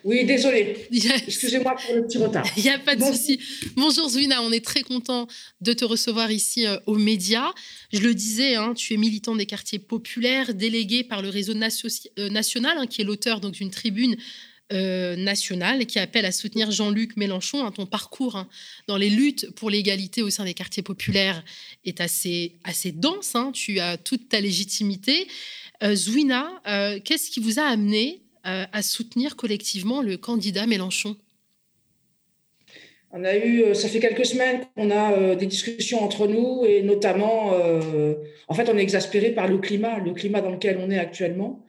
Oui, 0.05 0.25
désolé. 0.25 0.87
Excusez-moi 1.27 1.75
pour 1.77 1.95
le 1.95 2.07
petit 2.07 2.19
retard. 2.19 2.47
Il 2.57 2.63
n'y 2.63 2.71
a 2.71 2.79
pas 2.79 2.97
de 2.97 3.05
souci. 3.05 3.41
Bonjour 3.77 4.09
Zwina, 4.09 4.43
on 4.43 4.53
est 4.53 4.65
très 4.65 4.83
content 4.83 5.27
de 5.61 5.73
te 5.73 5.85
recevoir 5.85 6.31
ici 6.31 6.67
euh, 6.67 6.79
aux 6.87 6.97
médias. 6.97 7.53
Je 7.93 8.01
le 8.01 8.15
disais, 8.15 8.57
hein, 8.57 8.75
tu 8.75 8.95
es 8.95 8.97
militant 8.97 9.35
des 9.35 9.47
quartiers 9.47 9.79
populaires, 9.79 10.55
délégué 10.55 11.05
par 11.05 11.23
le 11.23 11.29
réseau 11.29 11.55
euh, 11.55 12.29
national, 12.29 12.79
hein, 12.79 12.87
qui 12.87 13.03
est 13.03 13.05
l'auteur 13.05 13.41
d'une 13.41 13.71
tribune 13.71 14.17
euh, 14.73 15.15
nationale 15.15 15.87
qui 15.87 15.99
appelle 16.01 16.25
à 16.25 16.33
soutenir 16.33 16.71
Jean-Luc 16.71 17.17
Mélenchon. 17.17 17.65
Hein, 17.65 17.71
ton 17.71 17.87
parcours 17.87 18.45
dans 18.89 18.97
les 18.97 19.11
luttes 19.11 19.51
pour 19.53 19.71
l'égalité 19.71 20.23
au 20.23 20.31
sein 20.31 20.45
des 20.45 20.55
quartiers 20.55 20.83
populaires 20.83 21.45
est 21.85 22.01
assez, 22.01 22.57
assez 22.65 22.93
dense. 22.93 23.37
tu 23.53 23.79
as 23.79 23.97
toute 23.97 24.29
ta 24.29 24.41
légitimité. 24.41 25.29
Zwina, 25.93 26.63
qu'est-ce 27.05 27.31
qui 27.31 27.39
vous 27.39 27.59
a 27.59 27.65
amené 27.65 28.23
euh, 28.26 28.26
à 28.47 28.83
soutenir 28.83 29.37
collectivement 29.37 30.03
le 30.03 30.17
candidat 30.17 30.67
Mélenchon 30.67 31.17
on 33.13 33.25
a 33.25 33.35
eu, 33.35 33.63
euh, 33.63 33.75
ça 33.75 33.89
fait 33.89 34.01
quelques 34.01 34.27
semaines 34.27 34.61
qu'on 34.77 34.91
a 34.91 35.13
euh, 35.13 35.35
des 35.37 35.47
discussions 35.47 36.03
entre 36.03 36.27
nous 36.27 36.65
et 36.67 36.83
notamment, 36.83 37.53
en 38.49 38.55
fait, 38.55 38.69
on 38.69 38.77
est 38.77 38.83
exaspéré 38.83 39.31
par 39.31 39.49
le 39.49 39.59
climat, 39.59 39.99
le 39.99 40.13
climat 40.13 40.41
dans 40.41 40.51
lequel 40.51 40.79
on 40.81 40.91
est 40.91 40.99
actuellement, 40.99 41.65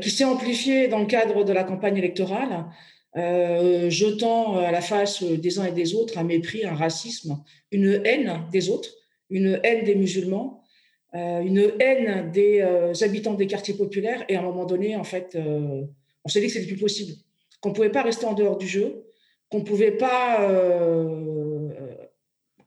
qui 0.00 0.10
s'est 0.10 0.24
amplifié 0.24 0.88
dans 0.88 0.98
le 0.98 1.06
cadre 1.06 1.44
de 1.44 1.52
la 1.52 1.62
campagne 1.62 1.96
électorale, 1.96 2.66
jetant 3.14 4.56
à 4.56 4.72
la 4.72 4.80
face 4.80 5.22
des 5.22 5.58
uns 5.60 5.66
et 5.66 5.72
des 5.72 5.94
autres 5.94 6.18
un 6.18 6.24
mépris, 6.24 6.64
un 6.64 6.74
racisme, 6.74 7.42
une 7.70 8.00
haine 8.04 8.42
des 8.50 8.68
autres, 8.68 8.90
une 9.30 9.60
haine 9.62 9.84
des 9.84 9.94
musulmans, 9.94 10.64
une 11.14 11.72
haine 11.78 12.32
des 12.32 12.62
habitants 13.02 13.34
des 13.34 13.46
quartiers 13.46 13.74
populaires. 13.74 14.24
Et 14.28 14.34
à 14.34 14.40
un 14.40 14.44
moment 14.44 14.66
donné, 14.66 14.96
en 14.96 15.04
fait, 15.04 15.38
on 16.26 16.28
s'est 16.28 16.40
dit 16.40 16.48
que 16.48 16.54
c'était 16.54 16.66
plus 16.66 16.76
possible, 16.76 17.12
qu'on 17.60 17.68
ne 17.68 17.74
pouvait 17.74 17.90
pas 17.90 18.02
rester 18.02 18.26
en 18.26 18.32
dehors 18.34 18.58
du 18.58 18.66
jeu, 18.66 19.06
qu'on 19.48 19.60
ne 19.60 19.64
pouvait 19.64 19.92
pas 19.92 20.44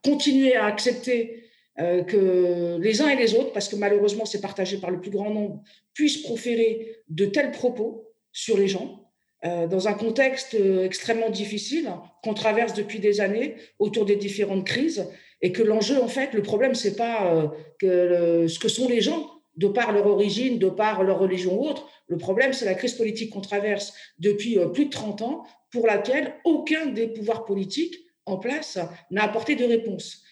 continuer 0.01 0.55
à 0.55 0.65
accepter 0.65 1.43
euh, 1.79 2.03
que 2.03 2.77
les 2.81 3.01
uns 3.01 3.09
et 3.09 3.15
les 3.15 3.35
autres, 3.35 3.53
parce 3.53 3.69
que 3.69 3.75
malheureusement 3.75 4.25
c'est 4.25 4.41
partagé 4.41 4.77
par 4.77 4.91
le 4.91 4.99
plus 4.99 5.11
grand 5.11 5.29
nombre, 5.29 5.63
puissent 5.93 6.21
proférer 6.23 6.97
de 7.07 7.25
tels 7.25 7.51
propos 7.51 8.11
sur 8.31 8.57
les 8.57 8.67
gens, 8.67 9.09
euh, 9.45 9.67
dans 9.67 9.87
un 9.87 9.93
contexte 9.93 10.55
euh, 10.55 10.83
extrêmement 10.83 11.29
difficile 11.29 11.89
qu'on 12.21 12.33
traverse 12.33 12.73
depuis 12.73 12.99
des 12.99 13.21
années 13.21 13.55
autour 13.77 14.05
des 14.05 14.17
différentes 14.17 14.65
crises, 14.65 15.07
et 15.41 15.53
que 15.53 15.63
l'enjeu, 15.63 16.01
en 16.01 16.09
fait, 16.09 16.33
le 16.33 16.41
problème, 16.41 16.75
c'est 16.75 16.97
pas 16.97 17.49
ce 17.81 18.59
que 18.59 18.67
sont 18.67 18.89
les 18.89 18.99
gens, 18.99 19.25
de 19.55 19.67
par 19.67 19.93
leur 19.93 20.05
origine, 20.07 20.59
de 20.59 20.67
par 20.67 21.01
leur 21.03 21.19
religion 21.19 21.57
ou 21.57 21.65
autre. 21.65 21.87
Le 22.09 22.17
problème, 22.17 22.51
c'est 22.53 22.65
la 22.65 22.75
crise 22.75 22.93
politique 22.93 23.31
qu'on 23.31 23.41
traverse 23.41 23.93
depuis 24.17 24.57
plus 24.73 24.85
de 24.85 24.89
30 24.89 25.21
ans, 25.21 25.43
pour 25.71 25.87
laquelle 25.87 26.35
aucun 26.43 26.87
des 26.87 27.07
pouvoirs 27.07 27.45
politiques 27.45 27.95
en 28.25 28.37
place 28.37 28.77
n'a 29.11 29.23
apporté 29.23 29.55
de 29.55 29.65
réponse. 29.65 30.23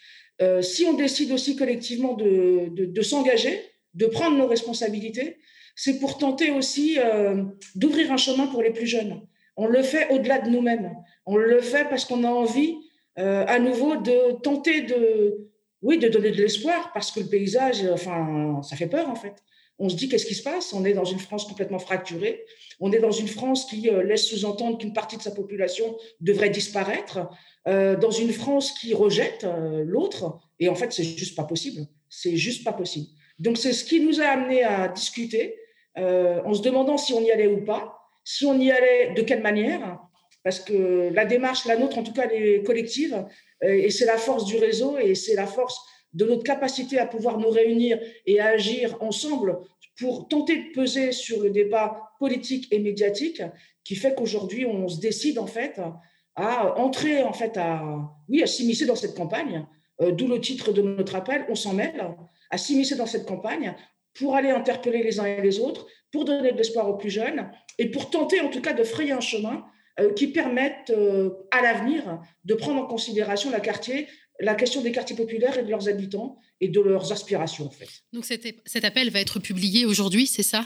Euh, 0.42 0.62
si 0.62 0.86
on 0.86 0.94
décide 0.94 1.32
aussi 1.32 1.56
collectivement 1.56 2.14
de, 2.14 3.02
s'engager, 3.02 3.60
de 3.94 4.06
prendre 4.06 4.38
nos 4.38 4.48
responsabilités, 4.48 5.38
c'est 5.76 6.00
pour 6.00 6.18
tenter 6.18 6.52
aussi 6.52 6.98
euh, 7.00 7.44
d'ouvrir 7.76 8.12
un 8.12 8.18
chemin 8.18 8.48
pour 8.48 8.62
les 8.62 8.72
plus 8.72 8.88
jeunes. 8.88 9.22
On 9.56 9.68
le 9.68 9.82
fait 9.82 10.10
au-delà 10.10 10.40
de 10.40 10.50
nous-mêmes. 10.50 10.94
On 11.26 11.36
le 11.36 11.62
fait 11.62 11.88
parce 11.90 12.06
qu'on 12.06 12.24
a 12.24 12.30
envie, 12.30 12.78
euh, 13.18 13.46
à 13.48 13.60
nouveau, 13.60 13.96
de 13.98 14.40
tenter 14.42 14.82
de, 14.82 15.50
oui, 15.82 15.98
de 15.98 16.08
donner 16.08 16.32
de 16.32 16.42
l'espoir, 16.42 16.92
parce 16.94 17.12
que 17.12 17.20
le 17.20 17.28
paysage, 17.28 17.84
enfin, 17.92 18.62
ça 18.64 18.76
fait 18.76 18.88
peur 18.88 19.10
en 19.10 19.16
fait. 19.16 19.34
On 19.80 19.90
se 19.90 19.96
dit 19.96 20.10
qu'est-ce 20.10 20.26
qui 20.26 20.36
se 20.36 20.44
passe? 20.44 20.74
On 20.74 20.86
est 20.86 20.94
dans 20.94 21.06
une 21.06 21.20
France 21.20 21.46
complètement 21.46 21.80
fracturée. 21.80 22.44
On 22.80 22.92
est 22.92 23.00
dans 23.00 23.12
une 23.12 23.28
France 23.28 23.66
qui 23.66 23.90
laisse 24.04 24.28
sous-entendre 24.28 24.78
qu'une 24.78 24.94
partie 24.94 25.18
de 25.18 25.22
sa 25.22 25.32
population 25.32 25.98
devrait 26.20 26.50
disparaître. 26.50 27.30
Euh, 27.68 27.98
dans 27.98 28.12
une 28.12 28.32
France 28.32 28.72
qui 28.80 28.94
rejette 28.94 29.44
euh, 29.44 29.84
l'autre. 29.86 30.40
Et 30.60 30.70
en 30.70 30.76
fait, 30.76 30.94
c'est 30.94 31.04
juste 31.04 31.36
pas 31.36 31.44
possible. 31.44 31.86
C'est 32.10 32.38
juste 32.38 32.64
pas 32.64 32.72
possible. 32.72 33.08
Donc, 33.40 33.58
c'est 33.58 33.74
ce 33.74 33.84
qui 33.84 34.00
nous 34.00 34.22
a 34.22 34.26
amené 34.26 34.64
à 34.64 34.88
discuter 34.88 35.58
euh, 35.98 36.42
en 36.46 36.54
se 36.54 36.62
demandant 36.62 36.98
si 36.98 37.14
on 37.14 37.22
y 37.22 37.30
allait 37.30 37.48
ou 37.48 37.66
pas, 37.66 38.00
si 38.24 38.46
on 38.46 38.58
y 38.58 38.72
allait 38.72 39.14
de 39.16 39.22
quelle 39.22 39.42
manière, 39.42 40.00
parce 40.44 40.62
que 40.62 41.10
la 41.14 41.26
démarche, 41.26 41.66
la 41.66 41.76
nôtre, 41.76 41.98
en 41.98 42.04
tout 42.04 42.14
cas, 42.14 42.28
elle 42.32 42.42
est 42.42 42.64
collective, 42.64 43.26
et 43.62 43.90
c'est 43.90 44.06
la 44.06 44.18
force 44.18 44.46
du 44.46 44.58
réseau, 44.58 44.98
et 44.98 45.16
c'est 45.16 45.36
la 45.36 45.48
force 45.48 45.78
de 46.18 46.26
notre 46.26 46.44
capacité 46.44 46.98
à 46.98 47.06
pouvoir 47.06 47.38
nous 47.38 47.50
réunir 47.50 48.00
et 48.26 48.40
à 48.40 48.48
agir 48.48 48.98
ensemble 49.02 49.60
pour 50.00 50.28
tenter 50.28 50.58
de 50.58 50.72
peser 50.74 51.12
sur 51.12 51.42
le 51.42 51.52
débat 51.52 52.12
politique 52.20 52.68
et 52.72 52.80
médiatique 52.80 53.42
qui 53.84 53.96
fait 53.96 54.16
qu'aujourd'hui, 54.16 54.66
on 54.66 54.88
se 54.88 55.00
décide 55.00 55.38
en 55.40 55.48
fait 55.48 55.80
à 56.36 56.78
entrer, 56.80 57.24
en 57.24 57.34
fait, 57.34 57.56
à, 57.58 57.84
oui, 58.30 58.44
à 58.44 58.48
s'immiscer 58.48 58.86
dans 58.86 58.96
cette 58.96 59.16
campagne, 59.16 59.66
euh, 60.02 60.12
d'où 60.12 60.28
le 60.28 60.42
titre 60.42 60.72
de 60.72 60.82
notre 60.82 61.16
appel, 61.16 61.46
on 61.50 61.56
s'en 61.56 61.74
mêle, 61.74 62.16
à 62.50 62.58
s'immiscer 62.58 62.96
dans 62.96 63.08
cette 63.08 63.26
campagne 63.26 63.76
pour 64.14 64.36
aller 64.36 64.50
interpeller 64.50 65.04
les 65.04 65.20
uns 65.20 65.26
et 65.26 65.42
les 65.42 65.60
autres, 65.60 65.88
pour 66.12 66.26
donner 66.26 66.52
de 66.52 66.58
l'espoir 66.58 66.90
aux 66.90 66.98
plus 66.98 67.10
jeunes 67.10 67.50
et 67.78 67.90
pour 67.90 68.10
tenter 68.10 68.42
en 68.42 68.50
tout 68.50 68.62
cas 68.62 68.74
de 68.74 68.84
frayer 68.84 69.12
un 69.12 69.20
chemin 69.20 69.66
euh, 70.00 70.14
qui 70.14 70.28
permette 70.28 70.92
euh, 70.92 71.32
à 71.50 71.62
l'avenir 71.62 72.20
de 72.46 72.54
prendre 72.54 72.84
en 72.84 72.86
considération 72.86 73.50
la, 73.50 73.60
quartier, 73.60 74.08
la 74.40 74.56
question 74.56 74.82
des 74.82 74.92
quartiers 74.92 75.16
populaires 75.16 75.58
et 75.58 75.64
de 75.64 75.70
leurs 75.70 75.88
habitants 75.90 76.40
et 76.62 76.70
de 76.70 76.80
leurs 76.82 77.12
aspirations 77.12 77.66
en 77.66 77.72
fait. 77.72 77.90
Donc 78.14 78.26
cet, 78.26 78.84
appel 78.84 79.10
va 79.10 79.20
être 79.20 79.40
publié 79.40 79.86
aujourd'hui, 79.86 80.28
c'est 80.28 80.44
ça? 80.44 80.66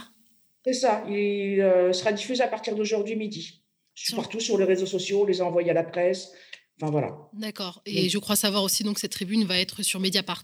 C'est 0.65 0.73
ça, 0.73 1.03
il 1.09 1.57
sera 1.93 2.11
diffusé 2.13 2.43
à 2.43 2.47
partir 2.47 2.75
d'aujourd'hui 2.75 3.15
midi. 3.15 3.63
Je 3.95 4.05
suis 4.05 4.13
partout 4.13 4.39
sur 4.39 4.57
les 4.57 4.65
réseaux 4.65 4.85
sociaux, 4.85 5.25
les 5.25 5.39
ai 5.39 5.41
envoyés 5.41 5.71
à 5.71 5.73
la 5.73 5.83
presse. 5.83 6.31
Enfin 6.79 6.91
voilà. 6.91 7.15
D'accord. 7.33 7.81
Et 7.85 8.09
je 8.09 8.17
crois 8.17 8.35
savoir 8.35 8.63
aussi 8.63 8.83
donc 8.83 8.99
cette 8.99 9.11
tribune 9.11 9.43
va 9.43 9.57
être 9.59 9.83
sur 9.83 9.99
Mediapart. 9.99 10.43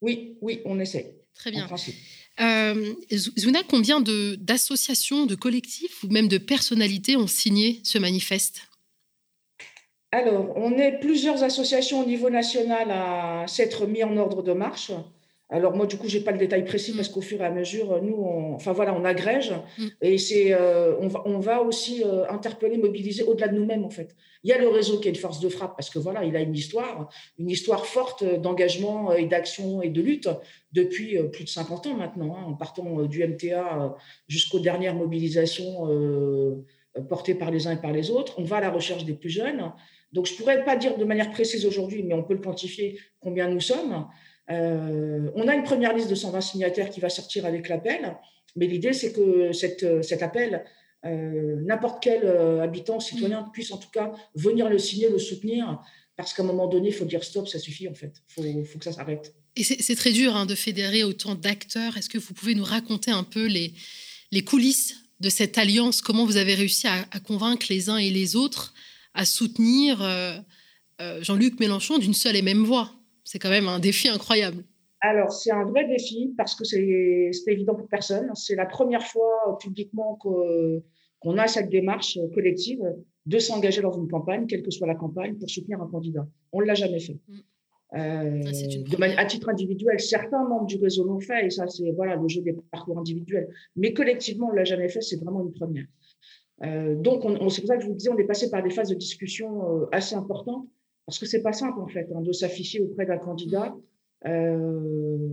Oui, 0.00 0.36
oui, 0.40 0.60
on 0.64 0.78
essaie. 0.78 1.16
Très 1.34 1.50
bien. 1.50 1.68
Euh, 2.40 2.94
Zuna, 3.12 3.62
combien 3.64 4.00
d'associations, 4.00 5.26
de, 5.26 5.34
collectifs 5.34 6.02
ou 6.04 6.08
même 6.08 6.28
de 6.28 6.38
personnalités 6.38 7.16
ont 7.16 7.26
signé 7.26 7.80
ce 7.84 7.98
manifeste? 7.98 8.62
Alors, 10.12 10.52
on 10.56 10.72
est 10.72 10.98
plusieurs 10.98 11.44
associations 11.44 12.00
au 12.00 12.04
niveau 12.04 12.30
national 12.30 12.90
à 12.90 13.44
s'être 13.46 13.86
mis 13.86 14.02
en 14.02 14.16
ordre 14.16 14.42
de 14.42 14.52
marche. 14.52 14.90
Alors 15.50 15.74
moi, 15.74 15.86
du 15.86 15.96
coup, 15.96 16.08
j'ai 16.08 16.20
pas 16.20 16.30
le 16.30 16.38
détail 16.38 16.64
précis 16.64 16.92
parce 16.96 17.10
mm. 17.10 17.12
qu'au 17.12 17.20
fur 17.20 17.40
et 17.40 17.44
à 17.44 17.50
mesure, 17.50 18.00
nous, 18.02 18.14
on, 18.14 18.54
enfin 18.54 18.72
voilà, 18.72 18.94
on 18.94 19.04
agrège 19.04 19.52
mm. 19.78 19.86
et 20.00 20.16
c'est, 20.16 20.52
euh, 20.52 20.96
on, 21.00 21.08
va, 21.08 21.22
on 21.26 21.40
va 21.40 21.62
aussi 21.62 22.04
euh, 22.04 22.28
interpeller, 22.28 22.78
mobiliser 22.78 23.24
au-delà 23.24 23.48
de 23.48 23.58
nous-mêmes 23.58 23.84
en 23.84 23.90
fait. 23.90 24.14
Il 24.44 24.50
y 24.50 24.52
a 24.52 24.58
le 24.58 24.68
réseau 24.68 25.00
qui 25.00 25.08
est 25.08 25.10
une 25.10 25.16
force 25.16 25.40
de 25.40 25.48
frappe 25.48 25.76
parce 25.76 25.90
que 25.90 25.98
voilà, 25.98 26.24
il 26.24 26.36
a 26.36 26.40
une 26.40 26.54
histoire, 26.54 27.10
une 27.38 27.50
histoire 27.50 27.84
forte 27.84 28.24
d'engagement 28.24 29.12
et 29.12 29.26
d'action 29.26 29.82
et 29.82 29.90
de 29.90 30.00
lutte 30.00 30.28
depuis 30.72 31.18
euh, 31.18 31.24
plus 31.24 31.44
de 31.44 31.48
50 31.48 31.88
ans 31.88 31.94
maintenant, 31.94 32.36
hein, 32.36 32.44
en 32.46 32.54
partant 32.54 33.02
du 33.02 33.26
MTA 33.26 33.96
jusqu'aux 34.28 34.60
dernières 34.60 34.94
mobilisations 34.94 36.64
portées 37.08 37.34
par 37.34 37.50
les 37.50 37.66
uns 37.66 37.72
et 37.72 37.80
par 37.80 37.92
les 37.92 38.10
autres. 38.10 38.34
On 38.38 38.44
va 38.44 38.56
à 38.56 38.60
la 38.60 38.70
recherche 38.70 39.04
des 39.04 39.14
plus 39.14 39.30
jeunes. 39.30 39.72
Donc 40.12 40.26
je 40.26 40.34
pourrais 40.34 40.64
pas 40.64 40.76
dire 40.76 40.96
de 40.96 41.04
manière 41.04 41.30
précise 41.30 41.64
aujourd'hui, 41.66 42.02
mais 42.02 42.14
on 42.14 42.22
peut 42.22 42.34
le 42.34 42.40
quantifier 42.40 42.98
combien 43.20 43.48
nous 43.48 43.60
sommes. 43.60 44.06
Euh, 44.50 45.30
on 45.34 45.46
a 45.46 45.54
une 45.54 45.62
première 45.62 45.94
liste 45.94 46.10
de 46.10 46.14
120 46.14 46.40
signataires 46.40 46.90
qui 46.90 47.00
va 47.00 47.08
sortir 47.08 47.46
avec 47.46 47.68
l'appel, 47.68 48.16
mais 48.56 48.66
l'idée, 48.66 48.92
c'est 48.92 49.12
que 49.12 49.52
cet 49.52 50.22
appel, 50.22 50.64
euh, 51.06 51.56
n'importe 51.62 52.02
quel 52.02 52.24
euh, 52.24 52.62
habitant, 52.62 53.00
citoyen 53.00 53.42
mm. 53.42 53.52
puisse 53.52 53.72
en 53.72 53.78
tout 53.78 53.90
cas 53.90 54.12
venir 54.34 54.68
le 54.68 54.78
signer, 54.78 55.08
le 55.08 55.18
soutenir, 55.18 55.80
parce 56.16 56.34
qu'à 56.34 56.42
un 56.42 56.46
moment 56.46 56.66
donné, 56.66 56.88
il 56.88 56.94
faut 56.94 57.06
dire 57.06 57.24
stop, 57.24 57.48
ça 57.48 57.58
suffit 57.58 57.88
en 57.88 57.94
fait, 57.94 58.12
il 58.36 58.66
faut, 58.66 58.78
que 58.78 58.84
ça 58.84 58.92
s'arrête. 58.92 59.34
Et 59.56 59.64
c'est 59.64 59.96
très 59.96 60.12
dur 60.12 60.36
hein, 60.36 60.46
de 60.46 60.54
fédérer 60.54 61.02
autant 61.02 61.34
d'acteurs. 61.34 61.96
Est-ce 61.96 62.10
que 62.10 62.18
vous 62.18 62.34
pouvez 62.34 62.54
nous 62.54 62.64
raconter 62.64 63.10
un 63.10 63.24
peu 63.24 63.46
les, 63.46 63.72
les 64.30 64.44
coulisses 64.44 64.96
de 65.20 65.30
cette 65.30 65.56
alliance? 65.56 66.02
Comment 66.02 66.26
vous 66.26 66.36
avez 66.36 66.54
réussi 66.54 66.86
à, 66.86 67.04
convaincre 67.20 67.66
les 67.70 67.88
uns 67.88 67.96
et 67.96 68.10
les 68.10 68.36
autres? 68.36 68.74
À 69.14 69.24
soutenir 69.24 69.98
Jean-Luc 71.20 71.58
Mélenchon 71.60 71.98
d'une 71.98 72.14
seule 72.14 72.36
et 72.36 72.42
même 72.42 72.64
voix 72.64 72.92
c'est 73.30 73.38
quand 73.38 73.50
même 73.50 73.68
un 73.68 73.78
défi 73.78 74.08
incroyable. 74.08 74.64
Alors, 75.02 75.32
c'est 75.32 75.52
un 75.52 75.64
vrai 75.64 75.86
défi 75.86 76.34
parce 76.36 76.56
que 76.56 76.64
c'est 76.64 77.30
évident 77.46 77.76
pour 77.76 77.86
personne. 77.86 78.28
C'est 78.34 78.56
la 78.56 78.66
première 78.66 79.06
fois 79.06 79.30
euh, 79.48 79.52
publiquement 79.52 80.16
qu'on 80.16 81.38
a 81.38 81.46
cette 81.46 81.70
démarche 81.70 82.16
euh, 82.16 82.28
collective 82.34 82.82
de 83.26 83.38
s'engager 83.38 83.82
dans 83.82 83.92
une 83.92 84.08
campagne, 84.08 84.46
quelle 84.46 84.62
que 84.62 84.70
soit 84.70 84.88
la 84.88 84.96
campagne, 84.96 85.36
pour 85.36 85.48
soutenir 85.48 85.80
un 85.80 85.86
candidat. 85.86 86.26
On 86.52 86.60
ne 86.60 86.66
l'a 86.66 86.74
jamais 86.74 86.98
fait. 86.98 87.18
Mm. 87.28 87.38
Euh, 87.92 89.14
à 89.16 89.24
titre 89.24 89.48
individuel, 89.48 89.98
certains 90.00 90.46
membres 90.48 90.66
du 90.66 90.76
réseau 90.76 91.04
l'ont 91.04 91.20
fait, 91.20 91.46
et 91.46 91.50
ça, 91.50 91.66
c'est 91.68 91.90
voilà, 91.92 92.16
le 92.16 92.28
jeu 92.28 92.40
des 92.42 92.52
parcours 92.70 92.98
individuels. 92.98 93.48
Mais 93.76 93.92
collectivement, 93.92 94.48
on 94.48 94.52
ne 94.52 94.56
l'a 94.56 94.64
jamais 94.64 94.88
fait, 94.88 95.00
c'est 95.00 95.16
vraiment 95.16 95.42
une 95.42 95.52
première. 95.52 95.86
Donc, 96.62 97.24
on, 97.24 97.48
c'est 97.48 97.62
pour 97.62 97.68
ça 97.68 97.76
que 97.76 97.82
je 97.82 97.88
vous 97.88 97.94
disais, 97.94 98.10
on 98.10 98.18
est 98.18 98.24
passé 98.24 98.50
par 98.50 98.62
des 98.62 98.70
phases 98.70 98.90
de 98.90 98.94
discussion 98.94 99.88
assez 99.92 100.14
importantes 100.14 100.66
parce 101.10 101.18
que 101.18 101.26
c'est 101.26 101.42
pas 101.42 101.52
simple, 101.52 101.80
en 101.80 101.88
fait, 101.88 102.06
hein, 102.14 102.20
de 102.20 102.30
s'afficher 102.30 102.80
auprès 102.80 103.04
d'un 103.04 103.18
candidat 103.18 103.76
euh, 104.26 105.28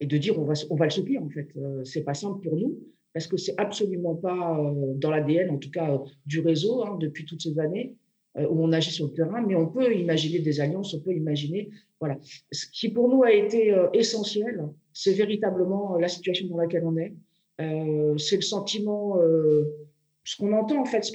et 0.00 0.06
de 0.06 0.16
dire 0.18 0.36
on 0.36 0.44
va, 0.44 0.54
on 0.68 0.74
va 0.74 0.86
le 0.86 0.90
soutenir, 0.90 1.22
en 1.22 1.28
fait. 1.28 1.46
Euh, 1.56 1.84
c'est 1.84 2.02
pas 2.02 2.14
simple 2.14 2.42
pour 2.42 2.56
nous, 2.56 2.76
parce 3.12 3.28
que 3.28 3.36
c'est 3.36 3.54
absolument 3.56 4.16
pas 4.16 4.58
euh, 4.58 4.94
dans 4.96 5.12
l'ADN, 5.12 5.50
en 5.50 5.58
tout 5.58 5.70
cas, 5.70 6.02
du 6.26 6.40
réseau, 6.40 6.82
hein, 6.84 6.96
depuis 7.00 7.24
toutes 7.24 7.40
ces 7.40 7.56
années, 7.60 7.94
où 8.34 8.64
on 8.64 8.72
agit 8.72 8.90
sur 8.90 9.06
le 9.06 9.12
terrain, 9.12 9.40
mais 9.46 9.54
on 9.54 9.68
peut 9.68 9.94
imaginer 9.96 10.40
des 10.40 10.60
alliances, 10.60 10.92
on 10.92 11.00
peut 11.00 11.14
imaginer. 11.14 11.70
Voilà. 12.00 12.18
Ce 12.50 12.66
qui, 12.66 12.90
pour 12.90 13.08
nous, 13.08 13.22
a 13.22 13.32
été 13.32 13.74
essentiel, 13.94 14.68
c'est 14.92 15.14
véritablement 15.14 15.96
la 15.96 16.08
situation 16.08 16.48
dans 16.48 16.58
laquelle 16.58 16.84
on 16.84 16.98
est. 16.98 17.14
c'est 18.18 18.36
le 18.36 18.42
sentiment 18.42 19.16
ce 20.26 20.36
qu'on 20.36 20.52
entend 20.52 20.80
en 20.80 20.84
fait, 20.84 21.04
ce 21.04 21.12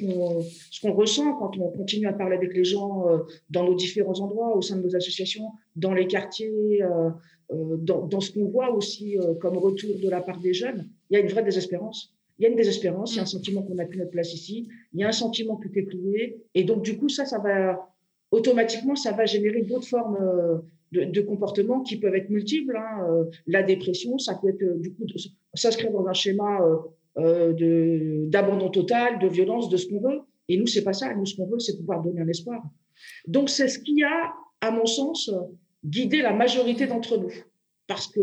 qu'on 0.82 0.93
ressent 0.93 1.34
quand 1.34 1.58
on 1.58 1.69
continue 1.71 2.08
à 2.08 2.13
parler 2.13 2.38
avec 2.38 2.56
les 2.56 2.63
gens 2.63 3.10
euh, 3.10 3.17
dans 3.50 3.65
nos 3.65 3.76
différents 3.76 4.17
endroits, 4.21 4.56
au 4.56 4.62
sein 4.62 4.78
de 4.78 4.84
nos 4.84 4.95
associations, 4.95 5.52
dans 5.76 5.93
les 5.93 6.08
quartiers, 6.08 6.82
euh, 6.82 7.10
euh, 7.52 7.76
dans, 7.76 8.21
ce 8.21 8.32
qu'on 8.32 8.45
voit 8.45 8.71
aussi 8.74 9.17
comme 9.41 9.58
retour 9.58 10.00
de 10.02 10.10
la 10.10 10.21
part 10.21 10.39
des 10.39 10.54
jeunes, 10.54 10.89
il 11.10 11.15
y 11.15 11.17
a 11.17 11.19
une 11.19 11.28
vraie 11.28 11.43
désespérance. 11.43 12.15
Il 12.39 12.43
y 12.43 12.45
a 12.45 12.50
une 12.50 12.56
désespérance, 12.56 13.12
il 13.12 13.17
y 13.17 13.19
a 13.19 13.24
un 13.24 13.26
sentiment 13.26 13.62
qu'on 13.63 13.76
n'a 13.76 13.86
plus 13.86 14.00
notre 14.00 14.12
place 14.12 14.34
ici, 14.34 14.69
il 14.93 15.02
y 15.02 15.04
a 15.04 15.10
un 15.10 15.12
sentiment 15.12 15.58
que 15.58 15.67
est 15.67 15.84
plié, 15.84 16.41
et 16.56 16.63
donc 16.63 16.82
du 16.82 16.97
coup 16.97 17.10
ça, 17.10 17.26
ça 17.26 17.38
va 17.38 17.89
automatiquement, 18.32 18.95
ça 18.95 19.12
va 19.12 19.26
générer 19.26 19.62
d'autres 19.63 19.88
formes 19.88 20.63
de, 20.93 21.21
comportements 21.21 21.82
qui 21.82 21.97
peuvent 21.97 22.15
être 22.15 22.30
multiples. 22.30 22.78
Hein. 22.78 23.26
La 23.45 23.62
dépression, 23.62 24.17
ça 24.17 24.39
peut 24.41 24.47
être 24.47 24.80
du 24.80 24.93
coup 24.93 25.06
s'inscrire 25.54 25.91
dans 25.91 26.08
un 26.08 26.13
schéma 26.13 26.62
euh, 27.17 28.26
d'abandon 28.28 28.69
total, 28.69 29.19
de 29.19 29.28
violence, 29.28 29.69
de 29.69 29.78
ce 29.78 29.88
qu'on 29.88 30.00
veut. 30.00 30.19
Et 30.47 30.58
nous, 30.58 30.67
c'est 30.67 30.84
pas 30.84 30.93
ça. 30.93 31.13
Nous, 31.13 31.26
ce 31.26 31.36
qu'on 31.36 31.47
veut, 31.47 31.60
c'est 31.60 31.78
pouvoir 31.78 32.02
donner 32.02 32.21
un 32.21 32.28
espoir. 32.28 32.62
Donc, 33.28 33.50
c'est 33.50 33.67
ce 33.67 33.80
qui 33.80 34.04
a, 34.04 34.34
à 34.62 34.71
mon 34.71 34.86
sens, 34.86 35.32
guidé 35.86 36.21
la 36.21 36.34
majorité 36.34 36.88
d'entre 36.88 37.17
nous. 37.17 37.32
Parce 37.88 38.08
que 38.08 38.19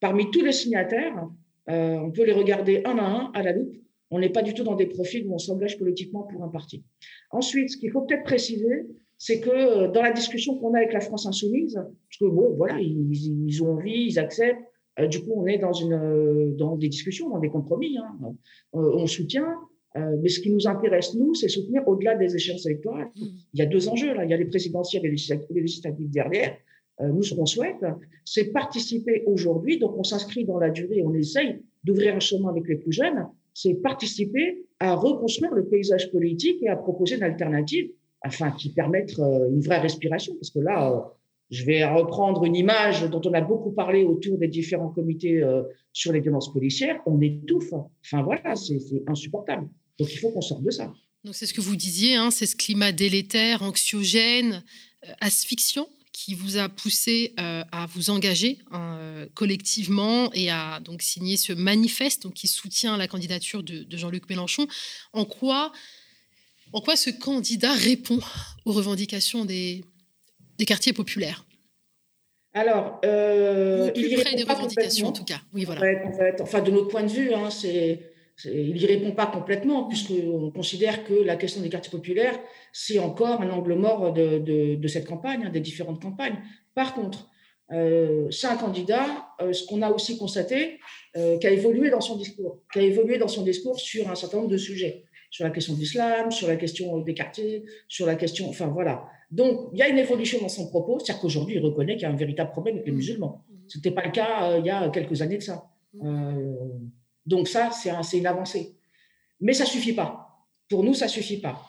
Parmi 0.00 0.30
tous 0.30 0.44
les 0.44 0.52
signataires, 0.52 1.28
on 1.66 2.10
peut 2.10 2.24
les 2.24 2.32
regarder 2.32 2.82
un 2.84 2.98
à 2.98 3.04
un 3.04 3.30
à 3.34 3.42
la 3.42 3.52
loupe. 3.52 3.74
On 4.10 4.18
n'est 4.18 4.30
pas 4.30 4.42
du 4.42 4.54
tout 4.54 4.64
dans 4.64 4.76
des 4.76 4.86
profils 4.86 5.26
où 5.26 5.34
on 5.34 5.38
s'engage 5.38 5.76
politiquement 5.78 6.22
pour 6.22 6.42
un 6.42 6.48
parti. 6.48 6.82
Ensuite, 7.30 7.70
ce 7.70 7.76
qu'il 7.76 7.90
faut 7.90 8.02
peut-être 8.02 8.24
préciser, 8.24 8.86
c'est 9.18 9.40
que 9.40 9.88
dans 9.88 10.00
la 10.00 10.12
discussion 10.12 10.56
qu'on 10.58 10.72
a 10.74 10.78
avec 10.78 10.92
la 10.92 11.00
France 11.00 11.26
insoumise, 11.26 11.74
parce 11.74 12.18
que 12.20 12.26
bon, 12.26 12.54
voilà, 12.56 12.78
ils, 12.80 13.62
ont 13.62 13.72
envie, 13.72 14.06
ils 14.06 14.18
acceptent, 14.18 14.56
euh, 14.58 14.67
du 15.06 15.22
coup, 15.22 15.32
on 15.36 15.46
est 15.46 15.58
dans, 15.58 15.72
une, 15.72 15.92
euh, 15.92 16.52
dans 16.56 16.76
des 16.76 16.88
discussions, 16.88 17.28
dans 17.28 17.38
des 17.38 17.50
compromis. 17.50 17.96
Hein. 17.98 18.34
Euh, 18.74 18.92
on 18.94 19.06
soutient, 19.06 19.54
mais 19.94 20.28
ce 20.28 20.38
qui 20.38 20.52
nous 20.52 20.68
intéresse, 20.68 21.14
nous, 21.14 21.34
c'est 21.34 21.48
soutenir 21.48 21.82
au-delà 21.88 22.14
des 22.14 22.32
échéances 22.36 22.66
électorales. 22.66 23.08
Mmh. 23.16 23.24
Il 23.54 23.58
y 23.58 23.62
a 23.62 23.66
deux 23.66 23.88
enjeux, 23.88 24.14
là. 24.14 24.24
Il 24.24 24.30
y 24.30 24.34
a 24.34 24.36
les 24.36 24.44
présidentielles 24.44 25.04
et 25.04 25.08
les 25.08 25.60
législatives 25.60 26.10
derrière. 26.10 26.56
nous, 27.00 27.22
ce 27.22 27.34
qu'on 27.34 27.46
souhaite, 27.46 27.84
c'est 28.24 28.52
participer 28.52 29.24
aujourd'hui. 29.26 29.78
Donc, 29.78 29.98
on 29.98 30.04
s'inscrit 30.04 30.44
dans 30.44 30.58
la 30.58 30.70
durée, 30.70 31.02
on 31.04 31.12
essaye 31.14 31.62
d'ouvrir 31.82 32.14
un 32.14 32.20
chemin 32.20 32.50
avec 32.50 32.68
les 32.68 32.76
plus 32.76 32.92
jeunes. 32.92 33.26
C'est 33.54 33.74
participer 33.74 34.66
à 34.78 34.94
reconstruire 34.94 35.52
le 35.52 35.64
paysage 35.66 36.12
politique 36.12 36.62
et 36.62 36.68
à 36.68 36.76
proposer 36.76 37.16
une 37.16 37.24
alternative, 37.24 37.90
afin 38.20 38.52
qui 38.52 38.72
permette 38.72 39.18
une 39.18 39.60
vraie 39.60 39.80
respiration. 39.80 40.34
Parce 40.34 40.50
que 40.50 40.60
là, 40.60 41.12
je 41.50 41.64
vais 41.64 41.84
reprendre 41.84 42.44
une 42.44 42.56
image 42.56 43.02
dont 43.04 43.22
on 43.24 43.32
a 43.32 43.40
beaucoup 43.40 43.72
parlé 43.72 44.04
autour 44.04 44.38
des 44.38 44.48
différents 44.48 44.90
comités 44.90 45.42
euh, 45.42 45.62
sur 45.92 46.12
les 46.12 46.20
violences 46.20 46.52
policières. 46.52 47.00
On 47.06 47.20
étouffe. 47.20 47.72
Enfin 47.72 48.22
voilà, 48.22 48.54
c'est 48.54 48.78
insupportable. 49.06 49.68
Donc 49.98 50.12
il 50.12 50.18
faut 50.18 50.30
qu'on 50.30 50.42
sorte 50.42 50.62
de 50.62 50.70
ça. 50.70 50.92
Donc 51.24 51.34
c'est 51.34 51.46
ce 51.46 51.54
que 51.54 51.60
vous 51.60 51.76
disiez, 51.76 52.16
hein, 52.16 52.30
c'est 52.30 52.46
ce 52.46 52.54
climat 52.54 52.92
délétère, 52.92 53.62
anxiogène, 53.62 54.62
euh, 55.06 55.12
asphyxiant 55.20 55.88
qui 56.12 56.34
vous 56.34 56.56
a 56.56 56.68
poussé 56.68 57.32
euh, 57.38 57.62
à 57.70 57.86
vous 57.86 58.10
engager 58.10 58.58
hein, 58.72 59.26
collectivement 59.34 60.32
et 60.32 60.50
à 60.50 60.80
donc 60.80 61.00
signer 61.00 61.36
ce 61.36 61.52
manifeste 61.52 62.32
qui 62.32 62.48
soutient 62.48 62.96
la 62.96 63.06
candidature 63.06 63.62
de, 63.62 63.84
de 63.84 63.96
Jean-Luc 63.96 64.28
Mélenchon. 64.28 64.66
En 65.12 65.24
quoi, 65.24 65.72
en 66.72 66.80
quoi 66.80 66.96
ce 66.96 67.10
candidat 67.10 67.72
répond 67.72 68.18
aux 68.64 68.72
revendications 68.72 69.44
des, 69.44 69.84
des 70.58 70.64
quartiers 70.64 70.92
populaires 70.92 71.46
Alors, 72.52 73.00
euh, 73.04 73.90
il 73.94 74.08
plus 74.08 74.22
près 74.22 74.34
des 74.34 74.42
revendications 74.42 75.08
en 75.08 75.12
tout 75.12 75.24
cas. 75.24 75.40
Oui, 75.54 75.64
voilà. 75.64 75.80
enfin, 76.40 76.60
de 76.60 76.70
notre 76.70 76.88
point 76.88 77.04
de 77.04 77.10
vue, 77.10 77.32
hein, 77.32 77.50
c'est, 77.50 78.00
il 78.44 78.74
n'y 78.74 78.86
répond 78.86 79.12
pas 79.12 79.26
complètement, 79.26 79.84
puisqu'on 79.84 80.50
considère 80.50 81.04
que 81.04 81.14
la 81.14 81.36
question 81.36 81.62
des 81.62 81.68
quartiers 81.68 81.90
populaires, 81.90 82.38
c'est 82.72 82.98
encore 82.98 83.40
un 83.40 83.50
angle 83.50 83.74
mort 83.74 84.12
de, 84.12 84.88
cette 84.88 85.06
campagne, 85.06 85.44
hein, 85.46 85.50
des 85.50 85.60
différentes 85.60 86.02
campagnes. 86.02 86.38
Par 86.74 86.94
contre, 86.94 87.28
euh, 87.70 88.30
c'est 88.30 88.46
un 88.46 88.56
candidat, 88.56 89.28
euh, 89.42 89.52
ce 89.52 89.66
qu'on 89.66 89.82
a 89.82 89.90
aussi 89.90 90.18
constaté, 90.18 90.80
qui 91.40 91.46
a 91.48 91.50
évolué 91.50 91.90
dans 91.90 92.00
son 92.00 92.16
discours, 92.16 92.62
qui 92.72 92.78
a 92.78 92.82
évolué 92.82 93.18
dans 93.18 93.26
son 93.26 93.42
discours 93.42 93.80
sur 93.80 94.08
un 94.08 94.14
certain 94.14 94.36
nombre 94.36 94.50
de 94.50 94.56
sujets, 94.56 95.04
sur 95.30 95.42
la 95.42 95.50
question 95.50 95.74
de 95.74 95.80
l'islam, 95.80 96.30
sur 96.30 96.46
la 96.46 96.54
question 96.54 96.98
des 96.98 97.12
quartiers, 97.12 97.64
sur 97.88 98.06
la 98.06 98.14
question, 98.14 98.48
enfin 98.48 98.68
voilà. 98.68 99.04
Donc, 99.30 99.68
il 99.72 99.78
y 99.78 99.82
a 99.82 99.88
une 99.88 99.98
évolution 99.98 100.40
dans 100.40 100.48
son 100.48 100.68
propos, 100.68 100.98
c'est-à-dire 100.98 101.20
qu'aujourd'hui, 101.20 101.56
il 101.56 101.60
reconnaît 101.60 101.94
qu'il 101.94 102.02
y 102.02 102.06
a 102.06 102.10
un 102.10 102.16
véritable 102.16 102.50
problème 102.50 102.76
avec 102.76 102.86
les 102.86 102.92
mmh. 102.92 102.96
musulmans. 102.96 103.44
Mmh. 103.48 103.54
Ce 103.68 103.78
n'était 103.78 103.90
pas 103.90 104.04
le 104.04 104.10
cas 104.10 104.50
euh, 104.50 104.58
il 104.58 104.66
y 104.66 104.70
a 104.70 104.88
quelques 104.88 105.20
années 105.20 105.36
de 105.36 105.42
ça. 105.42 105.70
Mmh. 105.94 106.06
Euh, 106.06 106.54
donc 107.26 107.48
ça, 107.48 107.70
c'est 107.70 108.18
une 108.18 108.26
avancée. 108.26 108.76
Mais 109.40 109.52
ça 109.52 109.66
suffit 109.66 109.92
pas. 109.92 110.46
Pour 110.68 110.82
nous, 110.82 110.94
ça 110.94 111.08
suffit 111.08 111.38
pas. 111.38 111.62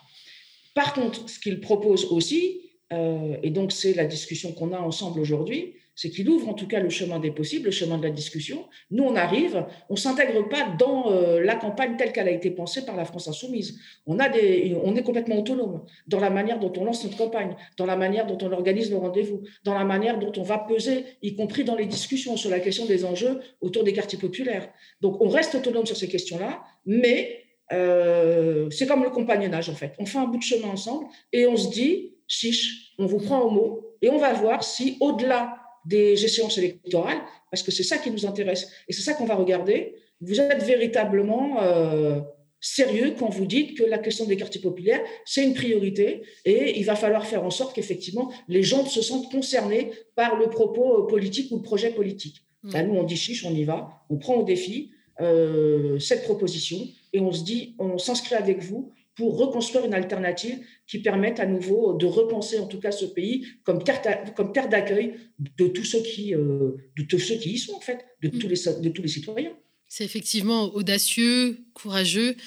Par 0.74 0.94
contre, 0.94 1.30
ce 1.30 1.40
qu'il 1.40 1.60
propose 1.60 2.06
aussi, 2.06 2.62
euh, 2.94 3.38
et 3.44 3.50
donc 3.50 3.72
c'est 3.72 3.94
la 3.94 4.06
discussion 4.06 4.54
qu'on 4.54 4.72
a 4.72 4.80
ensemble 4.80 5.20
aujourd'hui, 5.20 5.76
c'est 6.00 6.10
qu'il 6.10 6.30
ouvre 6.30 6.48
en 6.48 6.54
tout 6.54 6.66
cas 6.66 6.80
le 6.80 6.90
chemin 6.90 7.20
des 7.20 7.30
possibles, 7.30 7.66
le 7.66 7.72
chemin 7.72 7.98
de 7.98 8.04
la 8.04 8.10
discussion. 8.10 8.66
Nous, 8.90 9.04
on 9.04 9.18
arrive, 9.18 9.66
on 9.90 9.98
s'intègre 9.98 10.48
pas 10.48 10.74
dans 10.80 11.12
euh, 11.12 11.42
la 11.42 11.56
campagne 11.56 11.98
telle 11.98 12.14
qu'elle 12.14 12.30
a 12.30 12.32
été 12.32 12.52
pensée 12.52 12.86
par 12.86 12.96
la 12.96 13.04
France 13.04 13.28
insoumise. 13.28 13.78
On, 14.08 14.18
a 14.18 14.30
des, 14.30 14.78
on 14.82 14.96
est 14.96 15.04
complètement 15.04 15.38
autonome 15.38 15.84
dans 16.08 16.22
la 16.22 16.30
manière 16.30 16.58
dont 16.58 16.72
on 16.78 16.86
lance 16.86 17.04
notre 17.04 17.18
campagne, 17.18 17.54
dans 17.76 17.86
la 17.86 17.98
manière 17.98 18.26
dont 18.28 18.38
on 18.42 18.50
organise 18.54 18.90
nos 18.90 19.02
rendez-vous, 19.02 19.42
dans 19.66 19.74
la 19.74 19.84
manière 19.84 20.18
dont 20.20 20.32
on 20.38 20.42
va 20.42 20.58
peser, 20.58 21.04
y 21.22 21.36
compris 21.36 21.66
dans 21.66 21.76
les 21.76 21.86
discussions 21.86 22.38
sur 22.38 22.50
la 22.50 22.62
question 22.62 22.86
des 22.86 23.04
enjeux 23.04 23.42
autour 23.60 23.84
des 23.84 23.92
quartiers 23.92 24.20
populaires. 24.20 24.70
Donc, 25.02 25.20
on 25.20 25.28
reste 25.28 25.56
autonome 25.56 25.86
sur 25.86 25.98
ces 25.98 26.08
questions-là, 26.08 26.64
mais 26.86 27.44
euh, 27.74 28.70
c'est 28.70 28.88
comme 28.88 29.04
le 29.04 29.10
compagnonnage, 29.10 29.70
en 29.70 29.76
fait. 29.76 29.96
On 30.00 30.06
fait 30.06 30.20
un 30.20 30.28
bout 30.28 30.38
de 30.38 30.44
chemin 30.44 30.70
ensemble 30.70 31.08
et 31.34 31.46
on 31.46 31.58
se 31.58 31.70
dit, 31.70 32.16
chiche, 32.26 32.94
on 32.98 33.06
vous 33.06 33.20
prend 33.20 33.42
au 33.42 33.50
mot 33.50 33.98
et 34.02 34.10
on 34.10 34.18
va 34.18 34.32
voir 34.32 34.64
si, 34.64 34.96
au-delà 35.02 35.59
des 35.86 36.24
échéances 36.24 36.58
électorales, 36.58 37.20
parce 37.52 37.64
que 37.64 37.72
c'est 37.72 37.84
ça 37.84 37.98
qui 37.98 38.12
nous 38.12 38.26
intéresse. 38.26 38.70
Et 38.88 38.94
c'est 38.94 39.02
ça 39.02 39.14
qu'on 39.14 39.26
va 39.26 39.36
regarder. 39.36 39.96
Vous 40.22 40.40
êtes 40.40 40.64
véritablement 40.64 41.62
euh, 41.62 42.20
sérieux 42.60 43.16
quand 43.18 43.30
vous 43.30 43.46
dites 43.46 43.78
que 43.78 43.84
la 43.84 43.98
question 43.98 44.26
des 44.26 44.38
quartiers 44.38 44.62
populaires, 44.62 45.02
c'est 45.26 45.44
une 45.44 45.54
priorité 45.54 46.22
et 46.46 46.78
il 46.78 46.86
va 46.86 46.96
falloir 46.96 47.26
faire 47.26 47.44
en 47.44 47.52
sorte 47.52 47.74
qu'effectivement, 47.74 48.32
les 48.48 48.64
gens 48.64 48.86
se 48.86 49.02
sentent 49.02 49.32
concernés 49.32 49.92
par 50.16 50.38
le 50.38 50.50
propos 50.50 51.04
politique 51.04 51.52
ou 51.52 51.58
le 51.58 51.62
projet 51.62 51.92
politique. 51.92 52.44
Mmh. 52.64 52.82
nous, 52.82 52.96
on 52.96 53.04
dit 53.04 53.16
chiche, 53.16 53.46
on 53.46 53.54
y 53.54 53.64
va, 53.64 54.04
on 54.10 54.18
prend 54.18 54.36
au 54.36 54.44
défi 54.44 54.92
euh, 55.22 55.98
cette 56.00 56.24
proposition 56.24 56.86
et 57.14 57.22
on 57.22 57.32
se 57.32 57.44
dit, 57.44 57.76
on 57.80 57.98
s'inscrit 57.98 58.36
avec 58.36 58.62
vous 58.62 58.92
pour 59.20 59.38
reconstruire 59.38 59.84
une 59.84 59.94
alternative 59.94 60.60
qui 60.88 61.00
permette 61.00 61.42
à 61.42 61.46
nouveau 61.46 61.94
de 61.94 62.06
repenser 62.06 62.58
en 62.58 62.68
tout 62.68 62.80
cas 62.80 62.94
ce 62.94 63.04
pays 63.04 63.46
comme 63.66 63.84
terre, 63.84 64.02
comme 64.34 64.54
terre 64.54 64.70
d'accueil 64.70 65.16
de 65.58 65.68
tous 65.68 65.84
ceux 65.84 66.02
qui 66.02 66.34
euh, 66.34 66.78
de 66.96 67.04
tous 67.04 67.20
ceux 67.20 67.36
qui 67.36 67.50
y 67.52 67.58
sont 67.58 67.74
en 67.74 67.82
fait, 67.82 68.06
de 68.22 68.30
mm. 68.30 68.40
tous 68.40 68.48
les 68.48 68.82
de 68.82 68.90
tous 68.90 69.02
les 69.02 69.10
citoyens. 69.10 69.52
C'est 69.90 70.06
effectivement 70.06 70.74
audacieux, 70.74 71.66
courageux, 71.74 72.38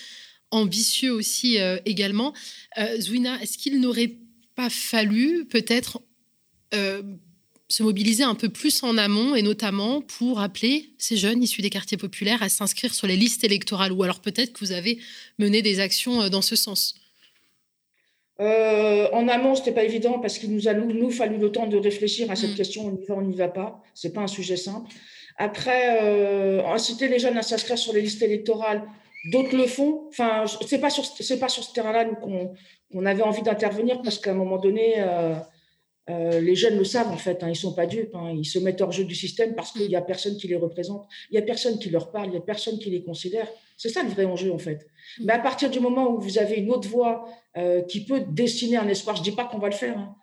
ambitieux 0.51 1.13
aussi 1.13 1.61
euh, 1.61 1.77
également. 1.85 2.33
Euh, 2.79 2.99
Zouina, 2.99 3.39
est-ce 3.43 3.59
qu'il 3.59 3.79
n'aurait 3.79 4.15
pas 4.55 4.71
fallu 4.71 5.45
peut-être 5.45 6.01
se 7.73 7.83
mobiliser 7.83 8.23
un 8.23 8.35
peu 8.35 8.51
plus 8.51 8.83
en 8.83 8.99
amont 8.99 9.35
et 9.35 9.41
notamment 9.41 10.03
pour 10.03 10.41
appeler 10.41 10.91
ces 10.99 11.17
jeunes 11.17 11.43
issus 11.43 11.63
des 11.63 11.71
quartiers 11.71 11.97
populaires 11.97 12.43
à 12.43 12.51
s'inscrire 12.51 12.93
sur 12.93 13.07
les 13.07 13.17
listes 13.17 13.45
électorales 13.45 13.93
Ou 13.93 14.03
alors 14.03 14.21
peut-être 14.21 14.53
que 14.53 14.59
vous 14.59 14.73
avez 14.73 14.99
mené 15.39 15.63
des 15.63 15.81
actions 15.81 16.21
euh, 16.21 16.29
dans 16.29 16.43
ce 16.43 16.55
sens 16.55 16.95
euh, 18.41 19.09
en 19.13 19.29
amont, 19.29 19.55
ce 19.55 19.61
n'était 19.61 19.73
pas 19.73 19.85
évident 19.85 20.19
parce 20.19 20.39
qu'il 20.39 20.53
nous 20.53 20.67
a 20.67 20.75
nous, 20.75 21.11
fallu 21.11 21.37
le 21.37 21.53
temps 21.53 21.67
de 21.67 21.77
réfléchir 21.77 22.31
à 22.31 22.35
cette 22.35 22.53
mm. 22.53 22.57
question. 22.57 22.87
On 22.87 22.97
y 22.97 23.05
va, 23.07 23.15
on 23.15 23.23
n'y 23.23 23.37
va 23.37 23.49
pas. 23.49 23.81
Ce 23.95 24.09
n'est 24.09 24.13
pas 24.13 24.23
un 24.23 24.27
sujet 24.27 24.57
simple. 24.57 24.91
Après, 25.37 26.03
euh, 26.03 26.65
inciter 26.67 27.09
les 27.09 27.21
jeunes 27.21 27.37
à 27.37 27.43
s'inscrire 27.43 27.79
sur 27.79 27.93
les 27.93 28.01
listes 28.01 28.23
électorales, 28.23 28.83
d'autres 29.31 29.57
le 29.57 29.67
font. 29.67 30.07
Enfin, 30.09 30.45
ce 30.47 30.75
n'est 30.75 30.81
pas, 30.81 30.91
sur, 30.91 31.05
pas 31.39 31.49
sur 31.49 31.63
ce 31.63 31.73
terrain-là 31.73 32.07
qu'on 32.07 33.07
avait 33.07 33.23
envie 33.23 33.43
d'intervenir 33.43 34.03
parce 34.03 34.19
qu'à 34.19 34.33
un 34.33 34.35
moment 34.35 34.59
donné, 34.59 34.95
euh, 34.97 35.35
les 36.09 36.55
jeunes 36.55 36.79
le 36.79 36.85
savent 36.85 37.11
en 37.11 37.17
fait, 37.17 37.43
hein, 37.43 37.49
ils 37.49 37.57
sont 37.57 37.75
pas 37.75 37.87
dupes, 37.87 38.15
hein. 38.15 38.33
ils 38.37 38.45
se 38.45 38.59
mettent 38.59 38.81
hors 38.81 38.93
jeu 38.93 39.05
du 39.05 39.15
système 39.15 39.55
parce 39.55 39.73
qu'il 39.73 39.89
n'y 39.89 39.97
a 39.97 40.03
personne 40.03 40.37
qui 40.37 40.49
les 40.49 40.57
représente, 40.57 41.07
il 41.31 41.35
n'y 41.35 41.39
a 41.39 41.43
personne 41.43 41.79
qui 41.79 41.91
leur 41.91 42.11
parle, 42.11 42.27
il 42.27 42.33
n'y 42.33 42.39
a 42.39 42.41
personne 42.41 42.79
qui 42.79 42.91
les 42.91 43.03
considère. 43.03 43.49
C'est 43.77 43.89
ça 43.89 44.03
le 44.03 44.09
vrai 44.11 44.25
enjeu 44.25 44.53
en 44.53 44.59
fait. 44.59 44.87
Mm. 45.19 45.25
Mais 45.25 45.33
à 45.33 45.39
partir 45.39 45.71
du 45.71 45.81
moment 45.81 46.11
où 46.11 46.21
vous 46.21 46.39
avez 46.39 46.57
une 46.57 46.71
autre 46.71 46.89
voix 46.89 47.25
euh, 47.57 47.83
qui 47.83 48.05
peut 48.05 48.23
dessiner 48.29 48.77
un 48.77 48.89
espoir, 48.89 49.17
je 49.17 49.23
dis 49.23 49.33
pas 49.33 49.45
qu'on 49.45 49.59
va 49.59 49.69
le 49.69 49.75
faire, 49.75 49.97
hein. 49.97 50.17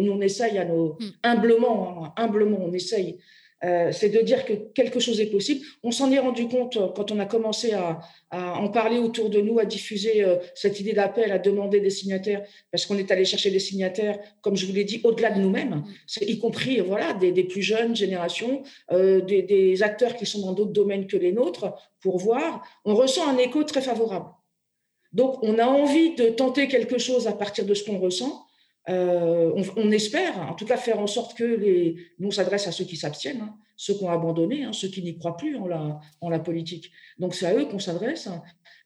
nous 0.00 0.12
on 0.12 0.20
essaye 0.20 0.58
à 0.58 0.64
nos 0.64 0.94
mm. 1.00 1.10
humblement, 1.22 2.12
humblement 2.16 2.58
on 2.60 2.72
essaye 2.72 3.18
euh, 3.64 3.92
c'est 3.92 4.10
de 4.10 4.20
dire 4.20 4.44
que 4.44 4.52
quelque 4.52 5.00
chose 5.00 5.20
est 5.20 5.30
possible. 5.30 5.64
On 5.82 5.90
s'en 5.90 6.10
est 6.10 6.18
rendu 6.18 6.48
compte 6.48 6.76
euh, 6.76 6.88
quand 6.88 7.10
on 7.12 7.18
a 7.18 7.24
commencé 7.24 7.72
à, 7.72 8.00
en 8.30 8.68
parler 8.68 8.98
autour 8.98 9.30
de 9.30 9.40
nous, 9.40 9.58
à 9.60 9.64
diffuser 9.64 10.24
euh, 10.24 10.36
cette 10.54 10.80
idée 10.80 10.92
d'appel, 10.92 11.30
à 11.30 11.38
demander 11.38 11.80
des 11.80 11.90
signataires, 11.90 12.42
parce 12.70 12.84
qu'on 12.84 12.98
est 12.98 13.10
allé 13.10 13.24
chercher 13.24 13.50
des 13.50 13.60
signataires, 13.60 14.18
comme 14.42 14.56
je 14.56 14.66
vous 14.66 14.72
l'ai 14.72 14.84
dit, 14.84 15.00
au-delà 15.04 15.30
de 15.30 15.40
nous-mêmes, 15.40 15.84
y 16.20 16.38
compris 16.38 16.80
voilà, 16.80 17.14
des, 17.14 17.32
plus 17.44 17.62
jeunes 17.62 17.94
générations, 17.94 18.62
des, 18.90 19.42
des, 19.42 19.82
acteurs 19.82 20.16
qui 20.16 20.26
sont 20.26 20.40
dans 20.40 20.52
d'autres 20.52 20.72
domaines 20.72 21.06
que 21.06 21.16
les 21.16 21.30
nôtres, 21.30 21.72
pour 22.00 22.18
voir. 22.18 22.66
On 22.84 22.94
ressent 22.96 23.28
un 23.28 23.38
écho 23.38 23.62
très 23.62 23.82
favorable. 23.82 24.26
Donc, 25.12 25.38
on 25.42 25.58
a 25.58 25.66
envie 25.66 26.16
de 26.16 26.28
tenter 26.28 26.66
quelque 26.66 26.98
chose 26.98 27.28
à 27.28 27.32
partir 27.32 27.64
de 27.64 27.74
ce 27.74 27.84
qu'on 27.84 28.00
ressent. 28.00 28.43
Euh, 28.90 29.52
on, 29.76 29.90
espère, 29.90 30.38
en 30.38 30.54
tout 30.54 30.66
cas, 30.66 30.76
faire 30.76 30.98
en 30.98 31.06
sorte 31.06 31.36
que 31.36 31.44
les. 31.44 31.96
Nous, 32.18 32.28
on 32.28 32.30
s'adresse 32.30 32.66
à 32.66 32.72
ceux 32.72 32.84
qui 32.84 32.96
s'abstiennent, 32.96 33.40
hein, 33.40 33.56
ceux 33.76 33.94
qui 33.94 34.04
ont 34.04 34.10
abandonné, 34.10 34.64
hein, 34.64 34.72
ceux 34.72 34.88
qui 34.88 35.02
n'y 35.02 35.16
croient 35.16 35.36
plus 35.36 35.56
en 35.56 35.66
la, 35.66 36.00
en 36.20 36.28
la 36.28 36.38
politique. 36.38 36.90
Donc, 37.18 37.34
c'est 37.34 37.46
à 37.46 37.54
eux 37.54 37.64
qu'on 37.64 37.78
s'adresse 37.78 38.28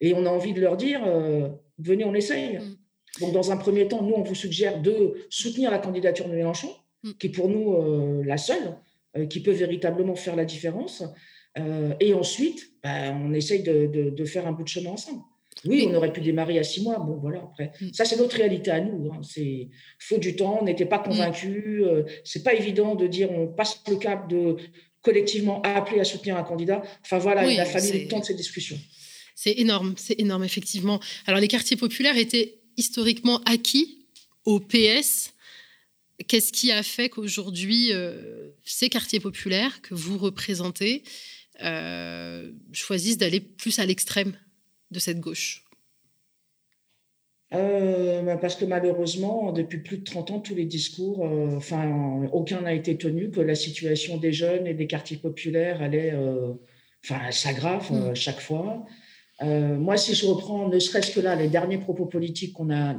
et 0.01 0.15
on 0.15 0.25
a 0.25 0.31
envie 0.31 0.53
de 0.53 0.61
leur 0.61 0.77
dire 0.77 1.03
euh, 1.05 1.49
venez, 1.79 2.05
on 2.05 2.15
essaye. 2.15 2.59
Mm. 2.59 2.77
Donc, 3.21 3.33
dans 3.33 3.51
un 3.51 3.57
premier 3.57 3.89
temps, 3.89 4.03
nous, 4.03 4.15
on 4.15 4.23
vous 4.23 4.37
suggère 4.37 4.81
de 4.81 5.15
soutenir 5.31 5.71
la 5.71 5.79
candidature 5.79 6.29
de 6.29 6.35
Mélenchon, 6.35 6.71
mm. 7.03 7.13
qui 7.19 7.27
est 7.27 7.31
pour 7.31 7.49
nous 7.49 7.75
euh, 7.75 8.23
la 8.25 8.37
seule 8.37 8.77
qui 9.31 9.41
peut 9.43 9.53
véritablement 9.53 10.15
faire 10.15 10.37
la 10.37 10.45
différence. 10.45 11.03
et 11.99 12.15
ensuite, 12.15 12.61
ben, 12.85 13.21
on 13.25 13.33
essaye 13.33 13.65
de, 13.65 13.87
de 14.11 14.25
faire 14.27 14.47
un 14.47 14.53
bout 14.53 14.63
de 14.63 14.69
chemin 14.69 14.91
ensemble. 14.91 15.23
Oui, 15.65 15.87
on 15.89 15.95
aurait 15.95 16.13
pu 16.13 16.21
démarrer 16.21 16.59
à 16.59 16.63
six 16.63 16.83
mois. 16.83 16.99
Bon, 16.99 17.17
voilà, 17.17 17.39
après. 17.39 17.73
Mm. 17.81 17.93
Ça, 17.93 18.05
c'est 18.05 18.17
notre 18.17 18.37
réalité 18.37 18.71
à 18.71 18.81
nous. 18.81 19.11
Hein. 19.13 19.21
C'est 19.23 19.69
faut 19.99 20.19
du 20.19 20.37
temps, 20.37 20.59
on 20.61 20.65
n'était 20.65 20.87
pas 20.87 20.99
mm. 20.99 21.05
convaincus. 21.05 21.83
Euh, 21.83 22.05
c'est 22.25 22.43
pas 22.43 22.55
évident 22.55 22.95
de 22.95 23.07
dire 23.07 23.31
on 23.31 23.47
passe 23.49 23.83
le 23.89 23.97
cap 23.97 24.29
de 24.29 24.57
collectivement 25.03 25.63
appelés 25.63 26.01
à 26.01 26.05
soutenir 26.05 26.37
un 26.37 26.43
candidat. 26.43 26.83
Enfin 27.03 27.19
voilà, 27.19 27.51
il 27.51 27.59
a 27.59 27.65
fallu 27.65 28.03
le 28.05 28.09
temps 28.09 28.21
de 28.21 28.25
ces 28.25 28.35
discussions. 28.35 28.79
C'est 29.35 29.55
énorme, 29.59 29.95
c'est 29.97 30.19
énorme, 30.21 30.43
effectivement. 30.43 30.99
Alors, 31.27 31.39
les 31.39 31.47
quartiers 31.47 31.77
populaires 31.77 32.17
étaient 32.17 32.59
historiquement 32.77 33.41
acquis 33.45 34.07
au 34.45 34.59
PS. 34.59 35.33
Qu'est-ce 36.27 36.53
qui 36.53 36.73
a 36.73 36.83
fait 36.83 37.09
qu'aujourd'hui, 37.09 37.93
euh, 37.93 38.51
ces 38.65 38.89
quartiers 38.89 39.21
populaires 39.21 39.81
que 39.81 39.95
vous 39.95 40.19
représentez 40.19 41.05
euh, 41.63 42.51
choisissent 42.73 43.19
d'aller 43.19 43.39
plus 43.39 43.79
à 43.79 43.87
l'extrême? 43.87 44.37
De 44.91 44.99
cette 44.99 45.21
gauche? 45.21 45.69
Euh, 47.55 48.23
bah, 48.23 48.37
parce 48.37 48.57
que 48.57 48.65
malheureusement, 48.65 49.53
depuis 49.53 49.79
plus 49.79 49.99
de 49.99 50.05
30 50.05 50.31
ans, 50.33 50.41
tous 50.41 50.55
les 50.55 50.67
discours, 50.67 51.25
euh, 51.25 51.57
enfin, 51.57 52.27
aucun 52.33 52.61
n'a 52.63 52.75
été 52.75 52.99
tenu, 52.99 53.31
que 53.31 53.41
la 53.41 53.55
situation 53.55 54.19
des 54.19 54.33
jeunes 54.33 54.67
et 54.67 54.75
des 54.75 54.87
quartiers 54.87 55.17
populaires 55.17 55.81
allait, 55.81 56.13
euh, 56.13 56.53
enfin, 57.05 57.31
s'aggrave 57.31 57.91
mm. 57.91 58.15
chaque 58.15 58.41
fois. 58.41 58.85
moi, 59.41 59.97
si 59.97 60.15
je 60.15 60.27
reprends 60.27 60.69
ne 60.69 60.79
serait-ce 60.79 61.13
que 61.13 61.21
là 61.21 61.37
les 61.37 61.49
derniers 61.49 61.79
propos 61.79 62.07
politiques 62.07 62.53
qu'on 62.53 62.71
a, 62.71 62.95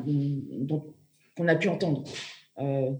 qu'on 1.36 1.48
a 1.48 1.56
pu 1.56 1.70
entendre, 1.70 2.04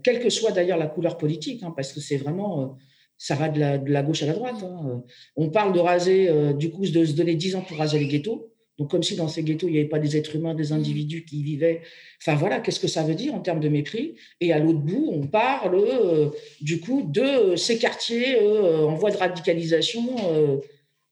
quelle 0.04 0.20
que 0.20 0.30
soit 0.30 0.52
d'ailleurs 0.52 0.78
la 0.78 0.86
couleur 0.86 1.18
politique, 1.18 1.62
hein, 1.62 1.72
parce 1.74 1.92
que 1.92 2.00
c'est 2.00 2.16
vraiment, 2.16 2.78
ça 3.18 3.34
va 3.34 3.48
de 3.48 3.58
la, 3.58 3.78
de 3.78 3.90
la, 3.90 4.02
gauche 4.02 4.22
à 4.22 4.26
la 4.26 4.34
droite. 4.34 4.62
Hein. 4.62 5.02
On 5.36 5.50
parle 5.50 5.72
de 5.72 5.80
raser, 5.80 6.54
du 6.54 6.70
coup, 6.70 6.86
de 6.86 7.04
se 7.04 7.12
donner 7.14 7.34
10 7.34 7.56
ans 7.56 7.62
pour 7.62 7.78
raser 7.78 7.98
les 7.98 8.08
ghettos. 8.08 8.49
Donc, 8.80 8.90
comme 8.90 9.02
si 9.02 9.14
dans 9.14 9.28
ces 9.28 9.42
ghettos, 9.42 9.68
il 9.68 9.72
n'y 9.72 9.78
avait 9.78 9.88
pas 9.88 9.98
des 9.98 10.16
êtres 10.16 10.34
humains, 10.34 10.54
des 10.54 10.70
mmh. 10.70 10.72
individus 10.72 11.24
qui 11.26 11.40
y 11.40 11.42
vivaient. 11.42 11.82
Enfin, 12.18 12.34
voilà, 12.34 12.60
qu'est-ce 12.60 12.80
que 12.80 12.88
ça 12.88 13.02
veut 13.02 13.14
dire 13.14 13.34
en 13.34 13.40
termes 13.40 13.60
de 13.60 13.68
mépris? 13.68 14.14
Et 14.40 14.54
à 14.54 14.58
l'autre 14.58 14.78
bout, 14.78 15.10
on 15.12 15.26
parle, 15.26 15.74
euh, 15.74 16.30
du 16.62 16.80
coup, 16.80 17.02
de 17.06 17.20
euh, 17.20 17.56
ces 17.56 17.78
quartiers 17.78 18.40
euh, 18.40 18.86
en 18.86 18.94
voie 18.94 19.10
de 19.10 19.18
radicalisation. 19.18 20.16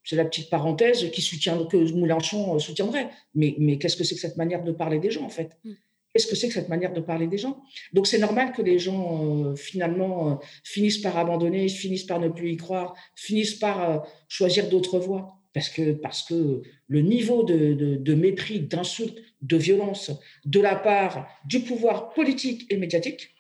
c'est 0.03 0.17
la 0.17 0.25
petite 0.25 0.49
parenthèse 0.49 1.11
qui 1.11 1.21
soutient, 1.21 1.63
que 1.67 1.77
Mélenchon 1.77 2.59
soutiendrait. 2.59 3.11
Mais, 3.35 3.55
mais 3.59 3.77
qu'est-ce 3.77 3.99
que 3.99 4.05
c'est 4.05 4.15
que 4.15 4.21
cette 4.23 4.39
manière 4.39 4.65
de 4.65 4.73
parler 4.73 4.99
des 4.99 5.11
gens, 5.11 5.27
en 5.27 5.29
fait? 5.29 5.51
Mmh. 5.63 5.73
Qu'est-ce 6.15 6.27
que 6.27 6.37
c'est 6.37 6.49
que 6.49 6.55
cette 6.55 6.71
manière 6.71 6.95
de 6.95 7.03
parler 7.03 7.27
des 7.27 7.37
gens? 7.37 7.61
Donc, 7.93 8.07
c'est 8.07 8.19
normal 8.19 8.53
que 8.53 8.63
les 8.63 8.79
gens, 8.79 9.55
finalement, 9.57 10.41
finissent 10.65 11.03
par 11.03 11.19
abandonner, 11.19 11.69
finissent 11.69 12.05
par 12.05 12.19
ne 12.19 12.29
plus 12.29 12.53
y 12.53 12.57
croire, 12.57 12.95
finissent 13.15 13.57
par 13.57 14.07
choisir 14.27 14.71
d'autres 14.71 14.99
voies 14.99 15.38
parce 15.55 15.69
que, 15.71 15.93
parce 15.93 16.23
que 16.23 16.63
le 16.87 17.01
niveau 17.01 17.43
de, 17.43 18.15
mépris, 18.15 18.61
d'insulte, 18.61 19.19
de 19.43 19.57
violence 19.57 20.11
de 20.45 20.61
la 20.61 20.77
part 20.77 21.29
du 21.47 21.61
pouvoir 21.61 22.13
politique 22.13 22.67
et 22.71 22.77
médiatique, 22.77 23.35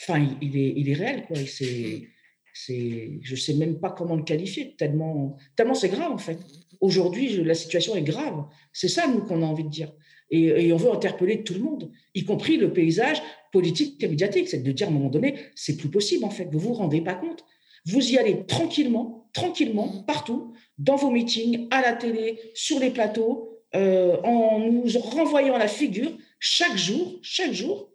enfin, 0.00 0.26
il 0.40 0.56
est, 0.56 0.74
il 0.76 0.88
est 0.88 0.94
réel. 0.94 1.24
Quoi. 1.26 1.36
C'est, 1.46 2.08
c'est, 2.54 3.18
je 3.22 3.32
ne 3.32 3.36
sais 3.36 3.54
même 3.54 3.80
pas 3.80 3.90
comment 3.90 4.16
le 4.16 4.24
qualifier, 4.24 4.74
tellement, 4.76 5.36
tellement 5.56 5.74
c'est 5.74 5.88
grave 5.88 6.12
en 6.12 6.18
fait. 6.18 6.38
Aujourd'hui, 6.80 7.42
la 7.44 7.54
situation 7.54 7.94
est 7.96 8.02
grave. 8.02 8.44
C'est 8.72 8.88
ça, 8.88 9.06
nous, 9.06 9.20
qu'on 9.20 9.42
a 9.42 9.46
envie 9.46 9.64
de 9.64 9.70
dire. 9.70 9.92
Et, 10.30 10.66
et, 10.66 10.72
on 10.72 10.76
veut 10.76 10.90
interpeller 10.90 11.44
tout 11.44 11.54
le 11.54 11.60
monde, 11.60 11.92
y 12.14 12.24
compris 12.24 12.56
le 12.56 12.72
paysage 12.72 13.22
politique 13.52 14.02
et 14.02 14.08
médiatique. 14.08 14.48
C'est 14.48 14.62
de 14.62 14.72
dire 14.72 14.88
à 14.88 14.90
un 14.90 14.94
moment 14.94 15.10
donné, 15.10 15.36
c'est 15.54 15.76
plus 15.76 15.90
possible 15.90 16.24
en 16.24 16.30
fait. 16.30 16.48
Vous 16.50 16.58
vous 16.58 16.72
rendez 16.72 17.02
pas 17.02 17.14
compte. 17.14 17.44
Vous 17.86 18.10
y 18.10 18.18
allez 18.18 18.46
tranquillement, 18.46 19.21
tranquillement, 19.32 20.02
partout 20.06 20.52
dans 20.78 20.96
vos 20.96 21.10
meetings, 21.10 21.68
à 21.70 21.80
la 21.80 21.92
télé, 21.92 22.38
sur 22.54 22.78
les 22.78 22.90
plateaux, 22.90 23.60
euh, 23.74 24.20
en 24.22 24.58
nous 24.58 24.84
renvoyant 25.00 25.54
à 25.54 25.58
la 25.58 25.68
figure 25.68 26.10
chaque 26.38 26.76
jour, 26.76 27.18
chaque 27.22 27.52
jour, 27.52 27.88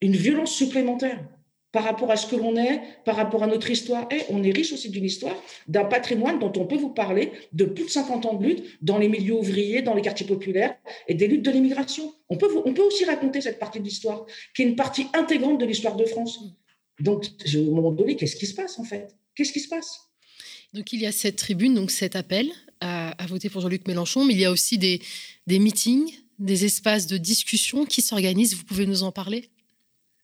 une 0.00 0.16
violence 0.16 0.52
supplémentaire 0.52 1.20
par 1.72 1.84
rapport 1.84 2.10
à 2.10 2.16
ce 2.16 2.26
que 2.26 2.36
l'on 2.36 2.56
est, 2.56 2.80
par 3.04 3.16
rapport 3.16 3.42
à 3.42 3.46
notre 3.46 3.70
histoire. 3.70 4.08
Et 4.10 4.22
on 4.30 4.42
est 4.42 4.50
riche 4.50 4.72
aussi 4.72 4.88
d'une 4.88 5.04
histoire, 5.04 5.36
d'un 5.68 5.84
patrimoine 5.84 6.38
dont 6.38 6.52
on 6.56 6.64
peut 6.64 6.76
vous 6.76 6.94
parler 6.94 7.32
de 7.52 7.66
plus 7.66 7.84
de 7.84 7.90
50 7.90 8.24
ans 8.24 8.34
de 8.34 8.46
lutte 8.46 8.64
dans 8.80 8.96
les 8.96 9.08
milieux 9.08 9.34
ouvriers, 9.34 9.82
dans 9.82 9.94
les 9.94 10.00
quartiers 10.00 10.26
populaires 10.26 10.74
et 11.06 11.12
des 11.12 11.26
luttes 11.26 11.44
de 11.44 11.50
l'immigration. 11.50 12.14
On 12.30 12.38
peut, 12.38 12.48
on 12.64 12.72
peut 12.72 12.82
aussi 12.82 13.04
raconter 13.04 13.42
cette 13.42 13.58
partie 13.58 13.80
de 13.80 13.84
l'histoire, 13.84 14.24
qui 14.54 14.62
est 14.62 14.64
une 14.64 14.76
partie 14.76 15.08
intégrante 15.12 15.58
de 15.58 15.66
l'histoire 15.66 15.96
de 15.96 16.06
France. 16.06 16.40
Donc, 17.00 17.26
à 17.26 17.58
un 17.58 17.74
moment 17.74 17.92
donné, 17.92 18.16
qu'est-ce 18.16 18.36
qui 18.36 18.46
se 18.46 18.54
passe 18.54 18.78
en 18.78 18.84
fait? 18.84 19.14
Qu'est-ce 19.34 19.52
qui 19.52 19.60
se 19.60 19.68
passe? 19.68 20.00
Donc 20.76 20.92
il 20.92 21.00
y 21.00 21.06
a 21.06 21.12
cette 21.12 21.36
tribune, 21.36 21.74
donc 21.74 21.90
cet 21.90 22.14
appel 22.16 22.50
à, 22.80 23.14
voter 23.26 23.48
pour 23.48 23.62
Jean-Luc 23.62 23.88
Mélenchon, 23.88 24.24
mais 24.24 24.34
il 24.34 24.40
y 24.40 24.44
a 24.44 24.50
aussi 24.50 24.78
des, 24.78 25.00
des 25.46 25.58
meetings, 25.58 26.12
des 26.38 26.66
espaces 26.66 27.06
de 27.06 27.16
discussion 27.16 27.86
qui 27.86 28.02
s'organisent. 28.02 28.54
Vous 28.54 28.64
pouvez 28.64 28.86
nous 28.86 29.02
en 29.02 29.10
parler? 29.10 29.48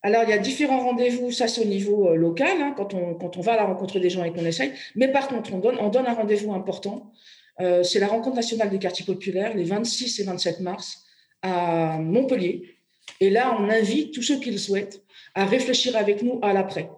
Alors, 0.03 0.23
il 0.25 0.31
y 0.31 0.33
a 0.33 0.39
différents 0.39 0.81
rendez-vous, 0.81 1.33
ça 1.33 1.49
c'est 1.49 1.63
au 1.63 1.65
niveau 1.65 2.09
euh, 2.09 2.15
local, 2.15 2.61
hein, 2.61 2.75
quand, 2.77 2.93
on, 2.93 3.15
quand 3.15 3.37
on 3.37 3.41
va 3.41 3.55
à 3.55 3.57
la 3.57 3.65
rencontre 3.65 3.99
des 3.99 4.11
gens 4.11 4.23
et 4.23 4.33
qu'on 4.33 4.45
essaye. 4.45 4.73
Mais 4.95 5.09
par 5.09 5.29
contre, 5.29 5.55
on 5.55 5.59
donne, 5.59 5.77
on 5.81 5.89
donne 5.89 6.07
un 6.07 6.13
rendez-vous 6.13 6.53
important. 6.53 7.13
Euh, 7.61 7.83
c'est 7.83 7.99
la 7.99 8.09
rencontre 8.09 8.37
nationale 8.37 8.69
des 8.69 8.79
quartiers 8.79 9.07
populaires, 9.07 9.57
les 9.57 9.65
26 9.65 10.21
et 10.21 10.25
27 10.25 10.61
mars, 10.61 11.05
à 11.41 11.99
Montpellier. 11.99 12.77
Et 13.21 13.31
là, 13.31 13.57
on 13.59 13.69
invite 13.71 14.13
tous 14.13 14.23
ceux 14.23 14.39
qui 14.39 14.51
le 14.51 14.59
souhaitent 14.59 15.03
à 15.35 15.47
réfléchir 15.47 15.97
avec 15.97 16.23
nous 16.23 16.39
à 16.43 16.53
l'après. 16.53 16.91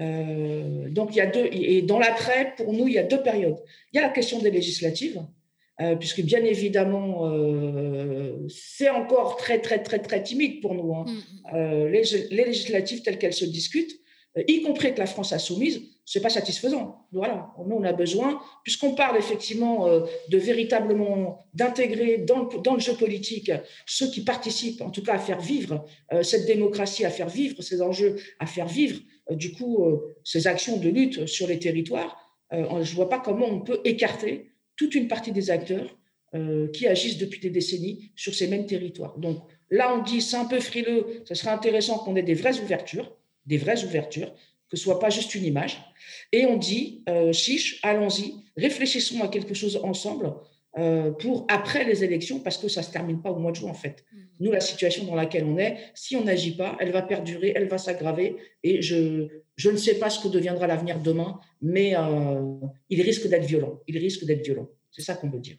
Euh, 0.00 0.88
donc, 0.88 1.10
il 1.12 1.16
y 1.16 1.20
a 1.20 1.26
deux, 1.26 1.48
et 1.52 1.82
dans 1.82 1.98
l'après, 1.98 2.54
pour 2.56 2.72
nous, 2.72 2.88
il 2.88 2.94
y 2.94 2.98
a 2.98 3.02
deux 3.02 3.22
périodes. 3.22 3.58
Il 3.92 3.96
y 3.96 3.98
a 3.98 4.02
la 4.02 4.12
question 4.12 4.38
des 4.40 4.50
législatives, 4.50 5.22
euh, 5.80 5.94
puisque 5.96 6.22
bien 6.22 6.42
évidemment, 6.42 7.28
euh, 7.30 8.46
c'est 8.48 8.90
encore 8.90 9.36
très, 9.36 9.60
très, 9.60 9.82
très, 9.82 9.98
très 9.98 10.22
timide 10.22 10.60
pour 10.60 10.74
nous. 10.74 10.94
Hein. 10.94 11.04
Mm. 11.52 11.86
Les, 11.86 12.02
les, 12.30 12.44
législatives 12.44 13.02
telles 13.02 13.18
qu'elles 13.18 13.34
se 13.34 13.44
discutent, 13.44 13.98
y 14.46 14.62
compris 14.62 14.86
avec 14.86 14.98
la 14.98 15.06
France 15.06 15.32
insoumise, 15.32 15.82
c'est 16.04 16.20
pas 16.20 16.30
satisfaisant. 16.30 17.06
Voilà, 17.12 17.52
nous 17.66 17.76
on 17.76 17.82
a 17.82 17.92
besoin, 17.92 18.40
puisqu'on 18.62 18.94
parle 18.94 19.16
effectivement 19.16 19.88
de 19.88 20.38
véritablement 20.38 21.44
d'intégrer 21.52 22.18
dans, 22.18 22.44
dans, 22.44 22.74
le 22.74 22.80
jeu 22.80 22.94
politique 22.94 23.50
ceux 23.86 24.08
qui 24.08 24.22
participent, 24.22 24.82
en 24.82 24.90
tout 24.90 25.02
cas 25.02 25.14
à 25.14 25.18
faire 25.18 25.40
vivre 25.40 25.84
cette 26.22 26.46
démocratie, 26.46 27.04
à 27.04 27.10
faire 27.10 27.28
vivre 27.28 27.60
ces 27.60 27.82
enjeux, 27.82 28.16
à 28.38 28.46
faire 28.46 28.68
vivre 28.68 29.00
du 29.34 29.52
coup, 29.52 29.84
euh, 29.84 30.16
ces 30.24 30.46
actions 30.46 30.78
de 30.78 30.88
lutte 30.88 31.26
sur 31.26 31.46
les 31.46 31.58
territoires, 31.58 32.38
euh, 32.52 32.82
je 32.82 32.90
ne 32.90 32.96
vois 32.96 33.08
pas 33.08 33.18
comment 33.18 33.46
on 33.46 33.60
peut 33.60 33.80
écarter 33.84 34.52
toute 34.76 34.94
une 34.94 35.08
partie 35.08 35.32
des 35.32 35.50
acteurs 35.50 35.96
qui 36.72 36.86
agissent 36.86 37.18
depuis 37.18 37.40
des 37.40 37.50
décennies 37.50 38.12
sur 38.14 38.32
ces 38.36 38.46
mêmes 38.46 38.64
territoires. 38.64 39.18
Donc 39.18 39.42
là, 39.68 39.92
on 39.92 40.00
dit 40.00 40.20
c'est 40.20 40.36
un 40.36 40.44
peu 40.44 40.60
frileux, 40.60 41.24
ce 41.24 41.34
serait 41.34 41.50
intéressant 41.50 41.98
qu'on 41.98 42.14
ait 42.14 42.22
des 42.22 42.34
vraies 42.34 42.60
ouvertures, 42.60 43.16
des 43.46 43.58
vraies 43.58 43.82
ouvertures, 43.82 44.32
que 44.70 44.76
ce 44.76 44.84
soit 44.84 45.00
pas 45.00 45.10
juste 45.10 45.34
une 45.34 45.44
image. 45.44 45.82
Et 46.30 46.46
on 46.46 46.56
dit 46.56 47.02
chiche, 47.32 47.80
allons-y, 47.82 48.44
réfléchissons 48.56 49.20
à 49.22 49.28
quelque 49.28 49.54
chose 49.54 49.80
ensemble 49.82 50.32
euh, 50.78 51.10
pour 51.10 51.46
après 51.48 51.84
les 51.84 52.04
élections, 52.04 52.38
parce 52.38 52.56
que 52.56 52.68
ça 52.68 52.80
ne 52.80 52.86
se 52.86 52.92
termine 52.92 53.20
pas 53.20 53.30
au 53.30 53.38
mois 53.38 53.50
de 53.50 53.56
juin, 53.56 53.70
en 53.70 53.74
fait. 53.74 54.04
Nous, 54.40 54.50
la 54.50 54.60
situation 54.60 55.04
dans 55.04 55.14
laquelle 55.14 55.44
on 55.44 55.58
est, 55.58 55.78
si 55.94 56.16
on 56.16 56.24
n'agit 56.24 56.56
pas, 56.56 56.76
elle 56.80 56.92
va 56.92 57.02
perdurer, 57.02 57.52
elle 57.54 57.68
va 57.68 57.78
s'aggraver, 57.78 58.36
et 58.62 58.80
je, 58.80 59.28
je 59.56 59.70
ne 59.70 59.76
sais 59.76 59.98
pas 59.98 60.08
ce 60.08 60.18
que 60.18 60.28
deviendra 60.28 60.66
l'avenir 60.66 60.98
demain, 60.98 61.38
mais 61.60 61.94
euh, 61.94 62.40
il 62.88 63.02
risque 63.02 63.28
d'être 63.28 63.44
violent. 63.44 63.80
Il 63.86 63.98
risque 63.98 64.24
d'être 64.24 64.42
violent. 64.42 64.68
C'est 64.90 65.02
ça 65.02 65.14
qu'on 65.14 65.28
veut 65.28 65.40
dire. 65.40 65.56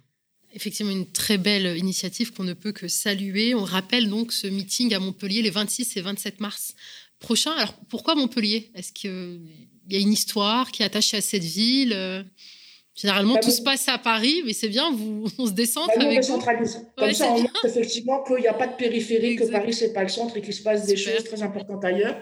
Effectivement, 0.54 0.92
une 0.92 1.12
très 1.12 1.38
belle 1.38 1.78
initiative 1.78 2.34
qu'on 2.34 2.44
ne 2.44 2.54
peut 2.54 2.72
que 2.74 2.88
saluer. 2.88 3.56
On 3.56 3.64
rappelle 3.64 4.10
donc 4.10 4.34
ce 4.34 4.48
meeting 4.48 4.94
à 4.94 5.00
Montpellier 5.00 5.42
les 5.42 5.50
26 5.50 5.96
et 5.96 6.02
27 6.02 6.42
mars 6.42 6.74
prochains. 7.20 7.54
Alors, 7.54 7.74
pourquoi 7.88 8.16
Montpellier? 8.16 8.72
Est-ce 8.76 8.92
qu'il 8.92 9.42
y 9.90 9.96
a 9.96 10.00
une 10.00 10.12
histoire 10.12 10.72
qui 10.72 10.82
est 10.82 10.86
attachée 10.86 11.18
à 11.18 11.22
cette 11.22 11.44
ville? 11.44 11.94
Généralement, 13.02 13.34
bah, 13.34 13.40
tout 13.40 13.50
se 13.50 13.64
passe 13.64 13.88
à 13.90 13.98
Paris, 13.98 14.44
mais 14.46 14.54
c'est 14.54 14.70
bien, 14.70 14.92
vous, 14.92 15.26
on 15.40 15.48
se 15.48 15.54
décentre 15.54 15.88
bah, 15.98 16.06
avec 16.06 16.20
on 16.20 16.22
décentralise. 16.22 16.88
Comme 16.96 17.14
ça, 17.14 17.32
on 17.32 17.40
montre 17.40 17.66
effectivement 17.66 18.24
qu'il 18.24 18.38
n'y 18.38 18.48
a 18.48 18.54
pas 18.54 18.68
de 18.68 18.76
périphérie, 18.76 19.36
que 19.38 19.50
Paris, 19.50 19.74
c'est 19.74 19.92
pas 19.92 20.04
le 20.04 20.10
centre 20.10 20.38
et 20.38 20.42
qu'il 20.42 20.54
se 20.54 20.62
passe 20.62 20.86
des 20.86 20.98
choses 20.98 21.24
très 21.24 21.42
importantes 21.42 21.84
ailleurs. 21.84 22.16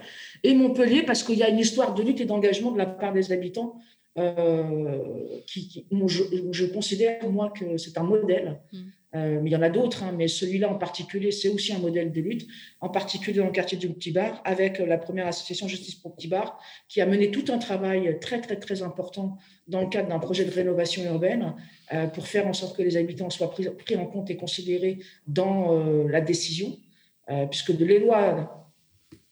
Et 0.43 0.53
Montpellier, 0.53 1.03
parce 1.03 1.23
qu'il 1.23 1.37
y 1.37 1.43
a 1.43 1.49
une 1.49 1.59
histoire 1.59 1.93
de 1.93 2.01
lutte 2.01 2.21
et 2.21 2.25
d'engagement 2.25 2.71
de 2.71 2.77
la 2.77 2.85
part 2.85 3.11
des 3.11 3.33
habitants 3.33 3.75
euh, 4.17 4.99
qui, 5.47 5.85
je, 6.07 6.23
je, 6.51 6.65
considère, 6.65 7.29
moi, 7.29 7.51
que 7.53 7.77
c'est 7.77 7.97
un 7.97 8.03
modèle. 8.03 8.61
Mm. 8.71 8.77
Euh, 9.15 9.39
mais 9.41 9.49
il 9.49 9.53
y 9.53 9.55
en 9.55 9.61
a 9.63 9.69
d'autres, 9.69 10.03
hein, 10.03 10.13
mais 10.15 10.27
celui-là 10.27 10.69
en 10.69 10.75
particulier, 10.75 11.31
c'est 11.31 11.49
aussi 11.49 11.73
un 11.73 11.79
modèle 11.79 12.11
de 12.11 12.21
lutte, 12.21 12.47
en 12.79 12.89
particulier 12.89 13.39
dans 13.39 13.47
le 13.47 13.51
quartier 13.51 13.77
du 13.77 13.89
Petit 13.89 14.11
Bar, 14.11 14.39
avec 14.45 14.77
la 14.77 14.97
première 14.97 15.25
association 15.25 15.67
Justice 15.67 15.95
pour 15.95 16.15
Petit 16.15 16.27
Bar, 16.27 16.59
qui 16.87 17.01
a 17.01 17.07
mené 17.07 17.31
tout 17.31 17.45
un 17.51 17.57
travail 17.57 18.19
très, 18.21 18.39
très, 18.39 18.57
très 18.57 18.83
important 18.83 19.37
dans 19.69 19.81
le 19.81 19.87
cadre 19.87 20.09
d'un 20.09 20.19
projet 20.19 20.45
de 20.45 20.51
rénovation 20.51 21.03
urbaine 21.05 21.53
euh, 21.93 22.07
pour 22.07 22.27
faire 22.27 22.47
en 22.47 22.53
sorte 22.53 22.75
que 22.75 22.81
les 22.81 22.97
habitants 22.97 23.29
soient 23.29 23.51
pris, 23.51 23.95
en 23.95 24.05
compte 24.05 24.29
et 24.29 24.35
considérés 24.35 24.99
dans 25.27 25.73
euh, 25.73 26.07
la 26.09 26.21
décision, 26.21 26.77
puisque 27.51 27.69
les 27.69 27.99
lois 27.99 28.67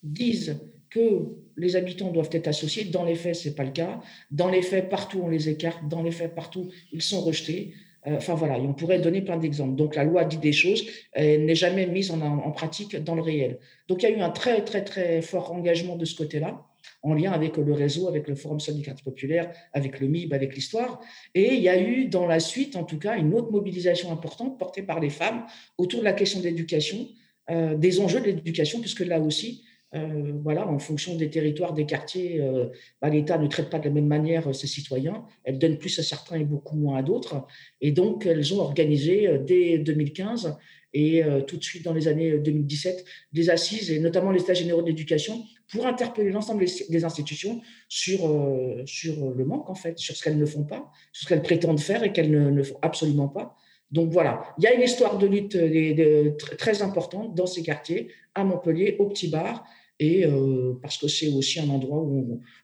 disent 0.04 0.60
que 0.92 1.36
les 1.58 1.76
habitants 1.76 2.12
doivent 2.12 2.30
être 2.32 2.48
associés. 2.48 2.86
Dans 2.86 3.04
les 3.04 3.16
faits, 3.16 3.36
ce 3.36 3.50
n'est 3.50 3.56
pas 3.56 3.64
le 3.64 3.72
cas. 3.72 4.00
Dans 4.30 4.50
les 4.50 4.62
faits, 4.62 4.90
partout, 4.90 5.22
on 5.24 5.30
les 5.30 5.50
écarte. 5.50 5.88
Dans 5.90 6.04
les 6.04 6.12
faits, 6.12 6.36
partout, 6.36 6.70
ils 6.94 7.02
sont 7.02 7.22
rejetés. 7.22 7.74
Euh, 8.06 8.18
enfin 8.18 8.36
voilà, 8.36 8.56
on 8.60 8.74
pourrait 8.74 9.00
donner 9.00 9.22
plein 9.22 9.38
d'exemples. 9.38 9.76
Donc 9.76 9.96
la 9.96 10.04
loi 10.04 10.24
dit 10.24 10.38
des 10.38 10.54
choses, 10.54 10.86
elle 11.14 11.46
n'est 11.46 11.56
jamais 11.56 11.88
mise 11.88 12.12
en, 12.12 12.52
pratique 12.52 12.96
dans 12.96 13.16
le 13.16 13.22
réel. 13.22 13.60
Donc 13.88 14.04
il 14.04 14.10
y 14.10 14.14
a 14.14 14.16
eu 14.16 14.22
un 14.22 14.30
très 14.30 14.64
très 14.64 14.84
très 14.84 15.22
fort 15.22 15.52
engagement 15.52 15.96
de 15.96 16.06
ce 16.06 16.16
côté-là. 16.16 16.64
En 17.02 17.14
lien 17.14 17.32
avec 17.32 17.58
le 17.58 17.74
réseau, 17.74 18.08
avec 18.08 18.28
le 18.28 18.36
Forum 18.36 18.60
syndicat 18.60 18.96
populaire, 19.04 19.52
avec 19.74 20.00
le 20.00 20.08
MIB, 20.08 20.34
avec 20.34 20.56
l'histoire. 20.56 21.02
Et 21.36 21.54
il 21.56 21.62
y 21.62 21.70
a 21.70 21.80
eu 21.80 22.06
dans 22.06 22.26
la 22.26 22.40
suite, 22.40 22.76
en 22.76 22.84
tout 22.84 23.00
cas, 23.00 23.18
une 23.18 23.34
autre 23.34 23.52
mobilisation 23.52 24.12
importante 24.12 24.58
portée 24.58 24.82
par 24.82 25.00
les 25.00 25.10
femmes 25.10 25.46
autour 25.78 26.00
de 26.00 26.06
la 26.06 26.14
question 26.14 26.40
de 26.40 26.46
l'éducation, 26.46 27.08
euh, 27.50 27.76
des 27.76 28.00
enjeux 28.02 28.20
de 28.20 28.26
l'éducation, 28.26 28.82
puisque 28.82 29.02
là 29.02 29.22
aussi, 29.22 29.64
euh, 29.96 30.34
voilà, 30.44 30.68
en 30.68 30.80
fonction 30.80 31.16
des 31.16 31.30
territoires, 31.30 31.74
des 31.74 31.86
quartiers, 31.86 32.42
euh, 32.42 32.68
bah, 33.02 33.10
l'État 33.10 33.38
ne 33.38 33.48
traite 33.48 33.70
pas 33.70 33.80
de 33.80 33.86
la 33.86 33.92
même 33.92 34.08
manière 34.08 34.54
ses 34.54 34.68
citoyens. 34.68 35.24
Elle 35.46 35.58
donne 35.58 35.78
plus 35.78 35.98
à 36.00 36.04
certains 36.04 36.38
et 36.38 36.44
beaucoup 36.44 36.76
moins 36.76 36.98
à 36.98 37.04
d'autres. 37.04 37.48
Et 37.80 37.92
donc, 37.92 38.26
elles 38.26 38.54
ont 38.54 38.60
organisé 38.60 39.40
dès 39.46 39.78
2015 39.78 40.58
et 40.94 41.22
tout 41.46 41.58
de 41.58 41.64
suite 41.64 41.84
dans 41.84 41.94
les 41.94 42.08
années 42.08 42.40
2017 42.40 43.06
des 43.32 43.50
assises, 43.50 43.92
et 43.92 44.00
notamment 44.00 44.32
les 44.32 44.42
états 44.42 44.54
généraux 44.54 44.82
d'éducation, 44.82 45.44
pour 45.72 45.86
interpeller 45.86 46.32
l'ensemble 46.32 46.66
des 46.90 47.06
institutions 47.06 47.62
sur, 47.90 48.20
sur 48.86 49.32
le 49.32 49.46
manque, 49.46 49.70
en 49.70 49.76
fait, 49.76 49.98
sur 50.00 50.16
ce 50.16 50.24
qu'elles 50.24 50.38
ne 50.38 50.46
font 50.46 50.64
pas, 50.64 50.90
sur 51.12 51.28
ce 51.28 51.30
qu'elles 51.30 51.42
prétendent 51.42 51.80
faire 51.80 52.04
et 52.04 52.14
qu'elles 52.14 52.32
ne, 52.32 52.64
font 52.64 52.78
absolument 52.82 53.28
pas. 53.28 53.56
Donc 53.92 54.12
voilà, 54.12 54.44
il 54.58 54.64
y 54.64 54.68
a 54.68 54.74
une 54.74 54.82
histoire 54.82 55.18
de 55.18 55.28
lutte 55.28 55.58
très 56.58 56.82
importante 56.82 57.36
dans 57.36 57.48
ces 57.48 57.64
quartiers, 57.64 58.10
à 58.34 58.44
Montpellier, 58.44 58.96
au 59.00 59.08
Petit 59.08 59.28
Bar, 59.28 59.66
et 60.00 60.26
euh, 60.26 60.74
parce 60.82 60.98
que 60.98 61.08
c'est 61.08 61.30
aussi 61.30 61.60
un 61.60 61.70
endroit 61.70 62.06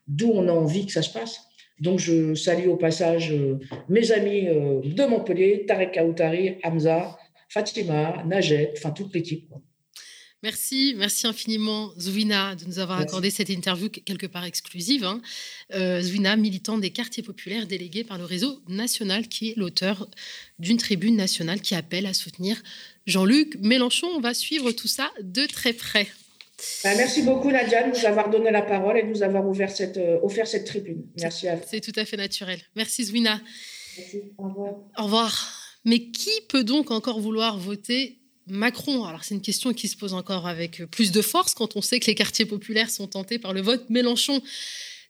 d'où 0.07 0.31
on 0.33 0.47
a 0.47 0.51
envie 0.51 0.85
que 0.85 0.91
ça 0.91 1.01
se 1.01 1.11
passe. 1.11 1.41
Donc 1.79 1.99
je 1.99 2.35
salue 2.35 2.67
au 2.67 2.77
passage 2.77 3.31
euh, 3.31 3.59
mes 3.89 4.11
amis 4.11 4.47
euh, 4.47 4.81
de 4.83 5.05
Montpellier, 5.05 5.65
Tarek 5.65 5.97
Aoutari, 5.97 6.57
Hamza, 6.63 7.17
Fatima, 7.49 8.23
Najet, 8.25 8.73
enfin 8.77 8.91
toute 8.91 9.13
l'équipe. 9.13 9.51
Merci, 10.43 10.93
merci 10.97 11.25
infiniment 11.25 11.91
Zouina 11.97 12.55
de 12.55 12.65
nous 12.65 12.79
avoir 12.79 12.99
accordé 12.99 13.29
cette 13.29 13.47
interview 13.47 13.87
quelque 13.87 14.27
part 14.27 14.43
exclusive. 14.43 15.05
Hein. 15.05 15.21
Zouina, 16.01 16.35
militant 16.35 16.77
des 16.77 16.89
quartiers 16.89 17.23
populaires 17.23 17.65
délégué 17.65 18.03
par 18.03 18.17
le 18.17 18.25
réseau 18.25 18.61
national, 18.67 19.29
qui 19.29 19.51
est 19.51 19.55
l'auteur 19.55 20.07
d'une 20.59 20.77
tribune 20.77 21.15
nationale 21.15 21.61
qui 21.61 21.75
appelle 21.75 22.05
à 22.05 22.13
soutenir 22.13 22.61
Jean-Luc 23.05 23.57
Mélenchon. 23.61 24.07
On 24.07 24.19
va 24.19 24.33
suivre 24.33 24.73
tout 24.73 24.89
ça 24.89 25.09
de 25.21 25.45
très 25.45 25.71
près. 25.71 26.07
Bah, 26.83 26.93
merci 26.95 27.21
beaucoup, 27.21 27.49
Nadia, 27.49 27.89
de 27.89 27.97
nous 27.97 28.05
avoir 28.05 28.29
donné 28.29 28.51
la 28.51 28.61
parole 28.61 28.97
et 28.97 29.03
de 29.03 29.07
nous 29.07 29.23
avoir 29.23 29.45
ouvert 29.47 29.71
cette, 29.71 29.97
euh, 29.97 30.19
offert 30.21 30.47
cette 30.47 30.65
tribune. 30.65 31.05
Merci 31.19 31.47
à 31.47 31.55
vous. 31.55 31.63
C'est 31.69 31.81
tout 31.81 31.97
à 31.97 32.05
fait 32.05 32.17
naturel. 32.17 32.59
Merci, 32.75 33.05
Zwina. 33.05 33.41
Merci. 33.97 34.21
Au 34.37 34.43
revoir. 34.43 34.73
Au 34.97 35.03
revoir. 35.03 35.59
Mais 35.85 36.11
qui 36.11 36.31
peut 36.49 36.63
donc 36.63 36.91
encore 36.91 37.19
vouloir 37.19 37.57
voter 37.57 38.19
Macron 38.47 39.05
Alors, 39.05 39.23
c'est 39.23 39.35
une 39.35 39.41
question 39.41 39.73
qui 39.73 39.87
se 39.87 39.95
pose 39.95 40.13
encore 40.13 40.47
avec 40.47 40.83
plus 40.85 41.11
de 41.11 41.21
force 41.21 41.53
quand 41.53 41.75
on 41.75 41.81
sait 41.81 41.99
que 41.99 42.07
les 42.07 42.15
quartiers 42.15 42.45
populaires 42.45 42.89
sont 42.89 43.07
tentés 43.07 43.39
par 43.39 43.53
le 43.53 43.61
vote 43.61 43.89
Mélenchon. 43.89 44.41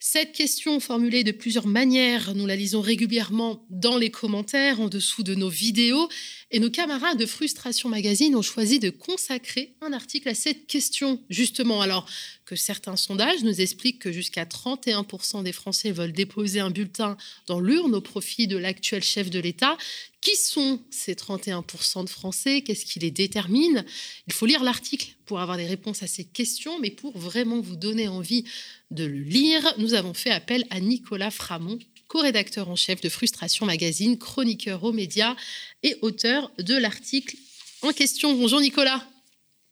Cette 0.05 0.33
question 0.33 0.81
formulée 0.81 1.23
de 1.23 1.31
plusieurs 1.31 1.65
manières, 1.65 2.35
nous 2.35 2.45
la 2.45 2.57
lisons 2.57 2.81
régulièrement 2.81 3.65
dans 3.69 3.97
les 3.97 4.11
commentaires, 4.11 4.81
en 4.81 4.89
dessous 4.89 5.23
de 5.23 5.33
nos 5.33 5.47
vidéos, 5.47 6.09
et 6.53 6.59
nos 6.59 6.69
camarades 6.69 7.17
de 7.17 7.25
Frustration 7.25 7.89
Magazine 7.89 8.35
ont 8.35 8.43
choisi 8.43 8.77
de 8.79 8.91
consacrer 8.91 9.73
un 9.81 9.91
article 9.91 10.29
à 10.29 10.35
cette 10.35 10.67
question, 10.67 11.19
justement. 11.27 11.81
Alors 11.81 12.07
que 12.45 12.55
certains 12.55 12.95
sondages 12.95 13.43
nous 13.43 13.59
expliquent 13.59 13.97
que 13.97 14.11
jusqu'à 14.11 14.45
31% 14.45 15.41
des 15.41 15.51
Français 15.51 15.91
veulent 15.91 16.13
déposer 16.13 16.59
un 16.59 16.69
bulletin 16.69 17.17
dans 17.47 17.59
l'urne 17.59 17.95
au 17.95 18.01
profit 18.01 18.45
de 18.45 18.57
l'actuel 18.57 19.01
chef 19.01 19.31
de 19.31 19.39
l'État, 19.39 19.77
qui 20.21 20.35
sont 20.35 20.79
ces 20.91 21.15
31% 21.15 22.03
de 22.03 22.09
Français? 22.09 22.61
Qu'est-ce 22.61 22.85
qui 22.85 22.99
les 22.99 23.09
détermine? 23.09 23.83
Il 24.27 24.33
faut 24.33 24.45
lire 24.45 24.63
l'article 24.63 25.07
pour 25.25 25.39
avoir 25.39 25.57
des 25.57 25.65
réponses 25.65 26.03
à 26.03 26.07
ces 26.07 26.23
questions, 26.23 26.79
mais 26.79 26.91
pour 26.91 27.17
vraiment 27.17 27.61
vous 27.61 27.75
donner 27.75 28.07
envie 28.07 28.45
de 28.91 29.05
le 29.05 29.21
lire, 29.23 29.73
nous 29.79 29.95
avons 29.95 30.13
fait 30.13 30.29
appel 30.29 30.65
à 30.69 30.79
Nicolas 30.79 31.31
Framont, 31.31 31.79
co-rédacteur 32.13 32.69
en 32.69 32.75
chef 32.75 33.01
de 33.01 33.09
Frustration 33.09 33.65
Magazine, 33.65 34.19
chroniqueur 34.19 34.83
aux 34.83 34.91
médias 34.91 35.35
et 35.81 35.95
auteur 36.03 36.51
de 36.59 36.75
l'article 36.77 37.37
en 37.81 37.91
question. 37.91 38.35
Bonjour 38.35 38.61
Nicolas. 38.61 39.03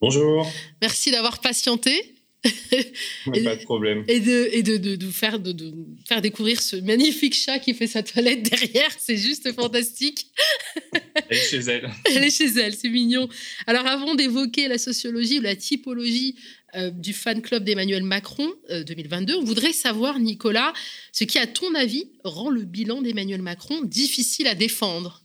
Bonjour. 0.01 0.51
Merci 0.81 1.11
d'avoir 1.11 1.39
patienté. 1.39 2.15
pas 2.43 3.55
de 3.55 3.63
problème. 3.63 4.03
Et 4.07 4.19
de, 4.19 4.49
et 4.53 4.63
de, 4.63 4.77
de, 4.77 5.11
faire, 5.11 5.37
de, 5.37 5.51
de, 5.51 5.71
faire 6.07 6.23
découvrir 6.23 6.59
ce 6.63 6.77
magnifique 6.77 7.35
chat 7.35 7.59
qui 7.59 7.75
fait 7.75 7.85
sa 7.85 8.01
toilette 8.01 8.41
derrière. 8.41 8.89
C'est 8.97 9.17
juste 9.17 9.53
fantastique. 9.53 10.25
Elle 11.29 11.37
est 11.37 11.47
chez 11.47 11.57
elle. 11.57 11.91
Elle 12.05 12.23
est 12.23 12.35
chez 12.35 12.59
elle, 12.59 12.73
c'est 12.73 12.89
mignon. 12.89 13.29
Alors, 13.67 13.85
avant 13.85 14.15
d'évoquer 14.15 14.67
la 14.67 14.79
sociologie 14.79 15.37
ou 15.37 15.43
la 15.43 15.55
typologie 15.55 16.35
euh, 16.75 16.89
du 16.89 17.13
fan 17.13 17.41
club 17.41 17.63
d'Emmanuel 17.63 18.03
Macron 18.03 18.49
2022, 18.69 19.33
euh, 19.33 19.37
on 19.39 19.43
voudrait 19.43 19.73
savoir, 19.73 20.19
Nicolas, 20.19 20.73
ce 21.11 21.23
qui, 21.23 21.37
à 21.37 21.47
ton 21.47 21.75
avis, 21.75 22.05
rend 22.23 22.49
le 22.49 22.63
bilan 22.63 23.01
d'Emmanuel 23.01 23.41
Macron 23.41 23.81
difficile 23.83 24.47
à 24.47 24.55
défendre? 24.55 25.23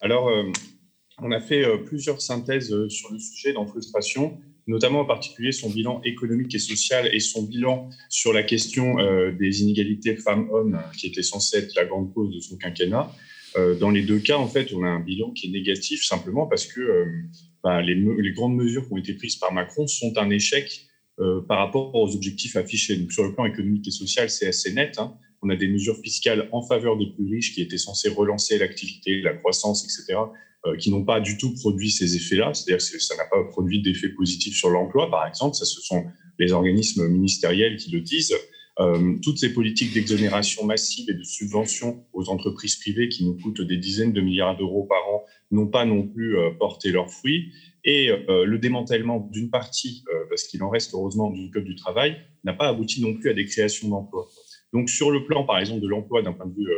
Alors, 0.00 0.28
euh, 0.28 0.44
on 1.18 1.32
a 1.32 1.40
fait 1.40 1.64
plusieurs 1.84 2.22
synthèses 2.22 2.74
sur 2.88 3.12
le 3.12 3.18
sujet 3.18 3.52
dans 3.52 3.66
Frustration 3.66 4.38
notamment 4.66 5.00
en 5.00 5.04
particulier 5.04 5.50
son 5.50 5.68
bilan 5.68 6.00
économique 6.04 6.54
et 6.54 6.60
social 6.60 7.12
et 7.12 7.18
son 7.18 7.42
bilan 7.42 7.90
sur 8.08 8.32
la 8.32 8.44
question 8.44 8.96
des 9.32 9.62
inégalités 9.62 10.14
femmes-hommes, 10.14 10.80
qui 10.96 11.08
était 11.08 11.24
censé 11.24 11.56
être 11.56 11.74
la 11.74 11.86
grande 11.86 12.14
cause 12.14 12.32
de 12.32 12.38
son 12.38 12.56
quinquennat. 12.56 13.12
Euh, 13.56 13.74
dans 13.74 13.90
les 13.90 14.02
deux 14.02 14.18
cas, 14.18 14.36
en 14.36 14.48
fait, 14.48 14.72
on 14.72 14.82
a 14.84 14.88
un 14.88 15.00
bilan 15.00 15.30
qui 15.32 15.48
est 15.48 15.50
négatif 15.50 16.04
simplement 16.04 16.46
parce 16.46 16.66
que 16.66 16.80
euh, 16.80 17.06
bah, 17.62 17.82
les, 17.82 18.32
grandes 18.32 18.56
mesures 18.56 18.86
qui 18.86 18.92
ont 18.92 18.96
été 18.96 19.14
prises 19.14 19.36
par 19.36 19.52
Macron 19.52 19.86
sont 19.86 20.12
un 20.16 20.30
échec 20.30 20.86
par 21.48 21.58
rapport 21.58 21.94
aux 21.94 22.14
objectifs 22.14 22.56
affichés. 22.56 22.96
Donc, 22.96 23.12
sur 23.12 23.24
le 23.24 23.34
plan 23.34 23.44
économique 23.44 23.86
et 23.86 23.90
social, 23.90 24.30
c'est 24.30 24.46
assez 24.46 24.72
net. 24.72 24.98
Hein. 24.98 25.18
On 25.42 25.48
a 25.48 25.56
des 25.56 25.68
mesures 25.68 25.98
fiscales 25.98 26.48
en 26.52 26.62
faveur 26.62 26.96
des 26.96 27.06
plus 27.06 27.26
riches 27.26 27.54
qui 27.54 27.62
étaient 27.62 27.78
censées 27.78 28.08
relancer 28.08 28.58
l'activité, 28.58 29.20
la 29.22 29.34
croissance, 29.34 29.84
etc., 29.84 30.18
euh, 30.66 30.76
qui 30.76 30.90
n'ont 30.90 31.04
pas 31.04 31.20
du 31.20 31.38
tout 31.38 31.54
produit 31.54 31.90
ces 31.90 32.16
effets-là. 32.16 32.52
C'est-à-dire 32.52 32.86
que 32.86 33.00
ça 33.00 33.16
n'a 33.16 33.24
pas 33.24 33.42
produit 33.44 33.80
d'effet 33.80 34.10
positif 34.10 34.54
sur 34.54 34.68
l'emploi, 34.68 35.10
par 35.10 35.26
exemple. 35.26 35.56
Ça, 35.56 35.64
ce 35.64 35.80
sont 35.80 36.04
les 36.38 36.52
organismes 36.52 37.08
ministériels 37.08 37.78
qui 37.78 37.90
le 37.90 38.02
disent. 38.02 38.34
Euh, 38.80 39.16
toutes 39.22 39.38
ces 39.38 39.52
politiques 39.52 39.92
d'exonération 39.92 40.64
massive 40.64 41.10
et 41.10 41.14
de 41.14 41.22
subvention 41.22 42.04
aux 42.12 42.30
entreprises 42.30 42.76
privées 42.76 43.08
qui 43.08 43.24
nous 43.24 43.36
coûtent 43.36 43.60
des 43.60 43.76
dizaines 43.76 44.12
de 44.12 44.20
milliards 44.20 44.56
d'euros 44.56 44.84
par 44.84 45.06
an 45.08 45.24
n'ont 45.50 45.66
pas 45.66 45.84
non 45.84 46.06
plus 46.06 46.38
euh, 46.38 46.50
porté 46.58 46.90
leurs 46.90 47.10
fruits. 47.10 47.52
Et 47.84 48.10
le 48.28 48.58
démantèlement 48.58 49.26
d'une 49.32 49.48
partie, 49.48 50.04
parce 50.28 50.42
qu'il 50.42 50.62
en 50.62 50.68
reste 50.68 50.92
heureusement 50.92 51.30
du 51.30 51.50
Code 51.50 51.64
du 51.64 51.76
travail, 51.76 52.14
n'a 52.44 52.52
pas 52.52 52.68
abouti 52.68 53.00
non 53.00 53.14
plus 53.14 53.30
à 53.30 53.32
des 53.32 53.46
créations 53.46 53.88
d'emplois. 53.88 54.28
Donc 54.74 54.90
sur 54.90 55.10
le 55.10 55.24
plan, 55.24 55.44
par 55.44 55.58
exemple, 55.58 55.80
de 55.80 55.88
l'emploi 55.88 56.20
d'un 56.20 56.34
point 56.34 56.44
de 56.44 56.54
vue 56.54 56.68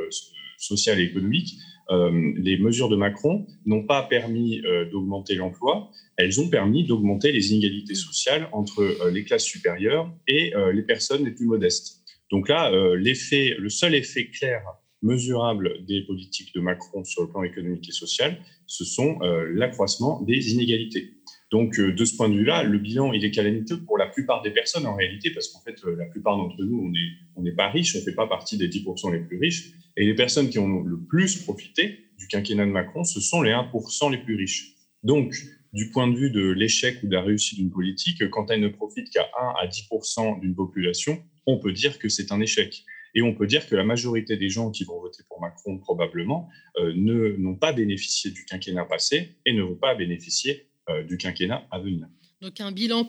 social 0.59 1.01
et 1.01 1.03
économique, 1.03 1.59
euh, 1.93 2.33
les 2.37 2.59
mesures 2.59 2.89
de 2.89 2.97
Macron 2.97 3.47
n'ont 3.67 3.85
pas 3.85 4.03
permis 4.03 4.61
euh, 4.65 4.91
d'augmenter 4.91 5.35
l'emploi, 5.35 5.91
elles 6.17 6.41
ont 6.41 6.49
permis 6.49 6.85
d'augmenter 6.87 7.33
les 7.33 7.53
inégalités 7.53 7.95
sociales 7.95 8.49
entre 8.53 8.81
euh, 8.81 9.11
les 9.11 9.25
classes 9.25 9.45
supérieures 9.45 10.11
et 10.27 10.53
les 10.73 10.83
personnes 10.83 11.25
les 11.25 11.31
plus 11.31 11.47
modestes. 11.47 12.03
Donc 12.31 12.49
là, 12.49 12.71
l'effet, 12.97 13.55
le 13.59 13.69
seul 13.69 13.95
effet 13.95 14.29
clair, 14.31 14.63
mesurable 15.03 15.85
des 15.87 16.03
politiques 16.03 16.55
de 16.55 16.61
Macron 16.61 17.05
sur 17.05 17.23
le 17.23 17.29
plan 17.29 17.43
économique 17.43 17.89
et 17.89 17.93
social, 17.93 18.39
ce 18.67 18.85
sont 18.85 19.19
l'accroissement 19.21 20.23
des 20.23 20.53
inégalités. 20.53 21.15
Donc, 21.53 21.79
de 21.79 22.05
ce 22.07 22.17
point 22.17 22.31
de 22.31 22.35
vue-là, 22.35 22.63
le 22.63 22.79
bilan, 22.79 23.13
il 23.13 23.23
est 23.27 23.31
calamiteux 23.31 23.79
pour 23.79 23.99
la 23.99 24.07
plupart 24.07 24.41
des 24.41 24.51
personnes 24.51 24.87
en 24.87 24.97
réalité, 24.97 25.31
parce 25.31 25.49
qu'en 25.49 25.61
fait, 25.61 25.77
la 25.85 26.07
plupart 26.07 26.39
d'entre 26.39 26.57
nous, 26.65 26.91
on 27.37 27.43
n'est 27.43 27.53
pas 27.53 27.69
riches, 27.69 27.95
on 27.95 27.99
ne 27.99 28.05
fait 28.05 28.15
pas 28.15 28.27
partie 28.27 28.57
des 28.57 28.71
10% 28.71 29.13
les 29.13 29.21
plus 29.21 29.39
riches. 29.39 29.75
Et 29.99 30.07
les 30.07 30.15
personnes 30.15 30.49
qui 30.49 30.59
ont 30.59 30.83
le 30.83 30.99
plus 30.99 31.43
profité 31.43 32.07
du 32.19 32.27
quinquennat 32.27 32.65
de 32.65 32.71
Macron, 32.71 33.05
ce 33.05 33.21
sont 33.21 33.43
les 33.43 33.51
1% 33.51 34.11
les 34.11 34.17
plus 34.17 34.35
riches. 34.35 34.77
Donc, 35.03 35.35
du 35.75 35.91
point 35.91 36.09
de 36.09 36.17
vue 36.17 36.31
de 36.31 36.51
l'échec 36.51 37.03
ou 37.03 37.09
de 37.09 37.15
la 37.15 37.21
réussite 37.21 37.59
d'une 37.59 37.71
politique, 37.71 38.27
quand 38.31 38.51
elle 38.51 38.61
ne 38.61 38.69
profite 38.69 39.11
qu'à 39.11 39.29
1 39.39 39.55
à 39.63 39.67
10% 39.67 40.41
d'une 40.41 40.55
population, 40.55 41.23
on 41.47 41.59
peut 41.59 41.73
dire 41.73 41.99
que 41.99 42.09
c'est 42.09 42.33
un 42.33 42.41
échec. 42.41 42.83
Et 43.15 43.21
on 43.21 43.35
peut 43.35 43.47
dire 43.47 43.69
que 43.69 43.77
la 43.77 43.85
majorité 43.85 44.39
des 44.39 44.49
gens 44.49 44.71
qui 44.71 44.85
vont 44.85 44.99
voter 45.01 45.23
pour 45.29 45.39
Macron, 45.43 45.77
probablement, 45.77 46.49
euh, 46.79 46.95
n'ont 47.37 47.57
pas 47.57 47.75
bénéficié 47.75 48.31
du 48.31 48.47
quinquennat 48.47 48.87
passé 48.87 49.37
et 49.45 49.53
ne 49.53 49.63
vont 49.63 49.75
pas 49.75 49.95
bénéficier 49.95 50.53
euh, 50.53 50.72
du 51.09 51.17
quinquennat 51.17 51.67
à 51.71 51.79
venir. 51.79 52.07
Donc 52.41 52.61
un 52.61 52.73
bilan 52.73 53.09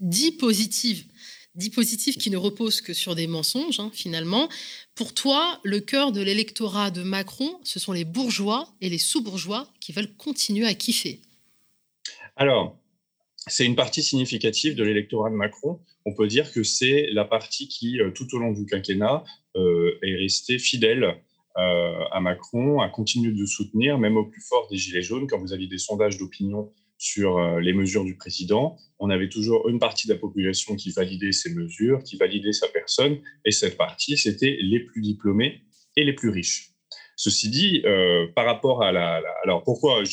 dit 0.00 0.32
positif 0.32 1.04
dit 1.54 1.70
positif 1.70 2.16
qui 2.16 2.30
ne 2.30 2.36
repose 2.36 2.80
que 2.80 2.94
sur 2.94 3.14
des 3.14 3.26
mensonges, 3.26 3.80
hein, 3.80 3.90
finalement. 3.92 4.48
Pour 4.94 5.14
toi, 5.14 5.60
le 5.64 5.80
cœur 5.80 6.12
de 6.12 6.22
l'électorat 6.22 6.90
de 6.90 7.02
Macron, 7.02 7.58
ce 7.62 7.78
sont 7.78 7.92
les 7.92 8.04
bourgeois 8.04 8.68
et 8.80 8.88
les 8.88 8.98
sous-bourgeois 8.98 9.68
qui 9.80 9.92
veulent 9.92 10.14
continuer 10.16 10.66
à 10.66 10.74
kiffer. 10.74 11.20
Alors, 12.36 12.78
c'est 13.36 13.66
une 13.66 13.76
partie 13.76 14.02
significative 14.02 14.74
de 14.74 14.84
l'électorat 14.84 15.30
de 15.30 15.34
Macron. 15.34 15.80
On 16.06 16.14
peut 16.14 16.26
dire 16.26 16.50
que 16.52 16.62
c'est 16.62 17.08
la 17.12 17.24
partie 17.24 17.68
qui, 17.68 18.00
euh, 18.00 18.10
tout 18.10 18.34
au 18.34 18.38
long 18.38 18.52
du 18.52 18.66
quinquennat, 18.66 19.24
euh, 19.56 19.98
est 20.02 20.16
restée 20.16 20.58
fidèle 20.58 21.20
euh, 21.58 22.04
à 22.10 22.20
Macron, 22.20 22.80
a 22.80 22.88
continué 22.88 23.32
de 23.32 23.44
soutenir, 23.44 23.98
même 23.98 24.16
au 24.16 24.24
plus 24.24 24.40
fort 24.40 24.68
des 24.70 24.78
Gilets 24.78 25.02
jaunes, 25.02 25.26
quand 25.26 25.38
vous 25.38 25.52
aviez 25.52 25.66
des 25.66 25.78
sondages 25.78 26.16
d'opinion 26.16 26.72
sur 27.02 27.38
euh, 27.38 27.58
les 27.58 27.72
mesures 27.72 28.04
du 28.04 28.14
président, 28.14 28.76
on 29.00 29.10
avait 29.10 29.28
toujours 29.28 29.68
une 29.68 29.80
partie 29.80 30.06
de 30.06 30.12
la 30.12 30.18
population 30.20 30.76
qui 30.76 30.92
validait 30.92 31.32
ces 31.32 31.52
mesures, 31.52 32.00
qui 32.04 32.16
validait 32.16 32.52
sa 32.52 32.68
personne, 32.68 33.18
et 33.44 33.50
cette 33.50 33.76
partie, 33.76 34.16
c'était 34.16 34.56
les 34.60 34.78
plus 34.78 35.02
diplômés 35.02 35.62
et 35.96 36.04
les 36.04 36.12
plus 36.12 36.28
riches. 36.28 36.70
Ceci 37.16 37.50
dit, 37.50 37.82
euh, 37.84 38.28
par 38.36 38.46
rapport 38.46 38.84
à 38.84 38.92
la, 38.92 39.20
alors 39.42 39.64
pourquoi 39.64 40.04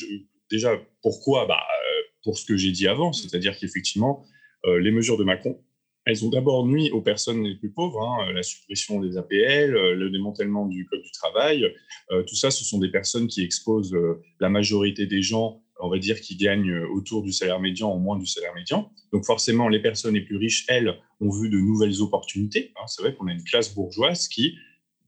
déjà 0.50 0.82
pourquoi 1.04 1.46
bah, 1.46 1.60
euh, 1.60 2.02
pour 2.24 2.40
ce 2.40 2.46
que 2.46 2.58
j'ai 2.58 2.72
dit 2.72 2.88
avant, 2.88 3.14
c'est-à-dire 3.14 3.56
qu'effectivement 3.58 4.26
les 4.66 4.92
mesures 4.92 5.18
de 5.18 5.24
Macron 5.24 5.64
elles 6.06 6.26
ont 6.26 6.30
d'abord 6.30 6.68
nuit 6.68 6.92
aux 6.92 7.02
personnes 7.02 7.44
les 7.44 7.56
plus 7.56 7.72
pauvres, 7.72 8.02
hein, 8.02 8.34
la 8.34 8.44
suppression 8.44 9.00
des 9.00 9.16
APL, 9.16 9.72
le 9.72 10.10
démantèlement 10.10 10.66
du 10.66 10.86
Code 10.86 11.02
du 11.02 11.12
travail. 11.12 11.74
tout 12.10 12.36
ça, 12.36 12.52
ce 12.52 12.66
sont 12.66 12.80
des 12.80 12.90
personnes 12.90 13.28
qui 13.28 13.42
exposent 13.42 13.96
la 14.42 14.50
majorité 14.50 15.06
des 15.06 15.22
gens 15.22 15.62
on 15.80 15.90
va 15.90 15.98
dire, 15.98 16.20
qui 16.22 16.36
gagnent 16.36 16.72
euh, 16.72 16.88
autour 16.94 17.24
du 17.24 17.32
salaire 17.32 17.60
médian 17.60 17.94
ou 17.94 18.00
moins 18.00 18.18
du 18.18 18.26
salaire 18.26 18.54
médian. 18.54 18.92
Donc 19.14 19.26
forcément, 19.26 19.70
les 19.70 19.82
personnes 19.82 20.14
les 20.14 20.22
plus 20.22 20.38
riches, 20.38 20.66
elles, 20.68 20.96
ont 21.22 21.32
vu 21.32 21.50
de 21.50 21.58
nouvelles 21.58 22.02
opportunités. 22.02 22.72
Hein. 22.76 22.86
C'est 22.88 23.02
vrai 23.02 23.14
qu'on 23.14 23.28
a 23.28 23.34
une 23.34 23.44
classe 23.44 23.74
bourgeoise 23.74 24.28
qui 24.28 24.56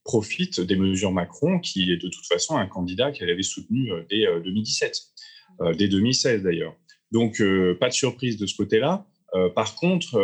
profite 0.04 0.60
des 0.60 0.76
mesures 0.76 1.12
Macron, 1.12 1.60
qui 1.60 1.92
est 1.92 1.98
de 1.98 2.10
toute 2.10 2.26
façon 2.26 2.58
un 2.58 2.68
candidat 2.68 3.12
qu'elle 3.12 3.30
avait 3.30 3.44
soutenu 3.44 3.92
euh, 3.92 4.04
dès 4.10 4.26
2017, 4.44 4.98
euh, 5.62 5.74
dès 5.74 5.88
2016 5.88 6.44
d'ailleurs. 6.44 6.76
Donc 7.12 7.44
pas 7.82 7.90
de 7.90 7.94
surprise 7.94 8.38
de 8.38 8.46
ce 8.46 8.56
côté-là. 8.56 9.06
par 9.54 9.76
contre, 9.76 10.18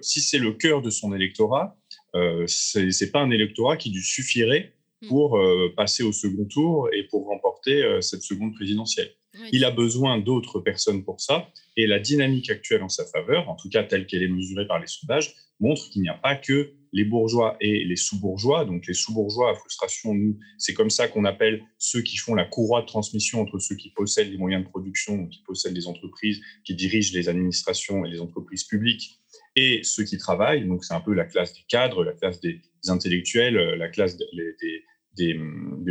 si 0.00 0.22
c'est 0.22 0.38
le 0.38 0.54
cœur 0.54 0.80
de 0.80 0.88
son 0.88 1.14
électorat, 1.14 1.76
ce 2.14 2.78
n'est 2.78 3.10
pas 3.10 3.20
un 3.20 3.30
électorat 3.30 3.76
qui 3.76 3.90
lui 3.90 4.02
suffirait 4.02 4.72
mmh. 5.02 5.08
pour 5.08 5.38
passer 5.76 6.02
au 6.02 6.12
second 6.12 6.46
tour 6.46 6.88
et 6.94 7.02
pour 7.02 7.26
remporter 7.26 7.98
cette 8.00 8.22
seconde 8.22 8.54
présidentielle. 8.54 9.10
Il 9.52 9.64
a 9.64 9.70
besoin 9.70 10.18
d'autres 10.18 10.60
personnes 10.60 11.04
pour 11.04 11.20
ça. 11.20 11.48
Et 11.76 11.86
la 11.86 11.98
dynamique 11.98 12.50
actuelle 12.50 12.82
en 12.82 12.88
sa 12.88 13.04
faveur, 13.04 13.48
en 13.48 13.56
tout 13.56 13.68
cas 13.68 13.82
telle 13.82 14.06
qu'elle 14.06 14.22
est 14.22 14.28
mesurée 14.28 14.66
par 14.66 14.78
les 14.78 14.86
sondages, 14.86 15.34
montre 15.60 15.88
qu'il 15.90 16.02
n'y 16.02 16.08
a 16.08 16.14
pas 16.14 16.36
que 16.36 16.72
les 16.92 17.04
bourgeois 17.04 17.56
et 17.60 17.84
les 17.84 17.96
sous-bourgeois. 17.96 18.64
Donc 18.64 18.86
les 18.86 18.94
sous-bourgeois 18.94 19.50
à 19.50 19.54
frustration, 19.54 20.14
nous, 20.14 20.38
c'est 20.58 20.74
comme 20.74 20.90
ça 20.90 21.08
qu'on 21.08 21.24
appelle 21.24 21.62
ceux 21.78 22.02
qui 22.02 22.16
font 22.16 22.34
la 22.34 22.44
courroie 22.44 22.82
de 22.82 22.86
transmission 22.86 23.40
entre 23.40 23.58
ceux 23.58 23.74
qui 23.74 23.90
possèdent 23.90 24.30
les 24.30 24.38
moyens 24.38 24.64
de 24.64 24.68
production, 24.68 25.26
qui 25.26 25.42
possèdent 25.42 25.74
les 25.74 25.88
entreprises, 25.88 26.40
qui 26.64 26.74
dirigent 26.74 27.12
les 27.12 27.28
administrations 27.28 28.04
et 28.04 28.10
les 28.10 28.20
entreprises 28.20 28.64
publiques, 28.64 29.20
et 29.56 29.80
ceux 29.82 30.04
qui 30.04 30.18
travaillent. 30.18 30.66
Donc 30.66 30.84
c'est 30.84 30.94
un 30.94 31.00
peu 31.00 31.14
la 31.14 31.24
classe 31.24 31.52
des 31.52 31.64
cadres, 31.68 32.04
la 32.04 32.12
classe 32.12 32.40
des 32.40 32.60
intellectuels, 32.88 33.56
la 33.56 33.88
classe 33.88 34.16
des, 34.16 34.84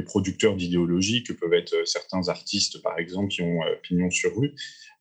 producteurs 0.05 0.55
d'idéologie 0.55 1.23
que 1.23 1.33
peuvent 1.33 1.53
être 1.53 1.87
certains 1.87 2.27
artistes, 2.29 2.81
par 2.81 2.99
exemple, 2.99 3.29
qui 3.29 3.41
ont 3.41 3.63
euh, 3.63 3.75
pignon 3.81 4.09
sur 4.09 4.35
rue. 4.35 4.53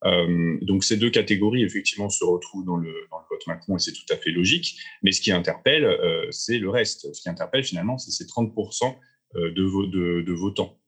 Euh, 0.04 0.58
donc 0.62 0.84
ces 0.84 0.96
deux 0.96 1.10
catégories, 1.10 1.62
effectivement, 1.62 2.08
se 2.08 2.24
retrouvent 2.24 2.64
dans 2.64 2.76
le, 2.76 2.92
vote 3.10 3.46
Macron 3.46 3.76
et 3.76 3.78
c'est 3.78 3.92
tout 3.92 4.06
à 4.10 4.16
fait 4.16 4.30
logique. 4.30 4.78
Mais 5.02 5.12
ce 5.12 5.20
qui 5.20 5.32
interpelle, 5.32 5.84
euh, 5.84 6.26
c'est 6.30 6.58
le 6.58 6.70
reste. 6.70 7.12
Ce 7.14 7.22
qui 7.22 7.28
interpelle, 7.28 7.64
finalement, 7.64 7.98
c'est 7.98 8.10
ces 8.10 8.24
30% 8.24 8.94
de, 9.34 9.50
de, 9.50 10.22
de 10.22 10.32
votants. 10.32 10.78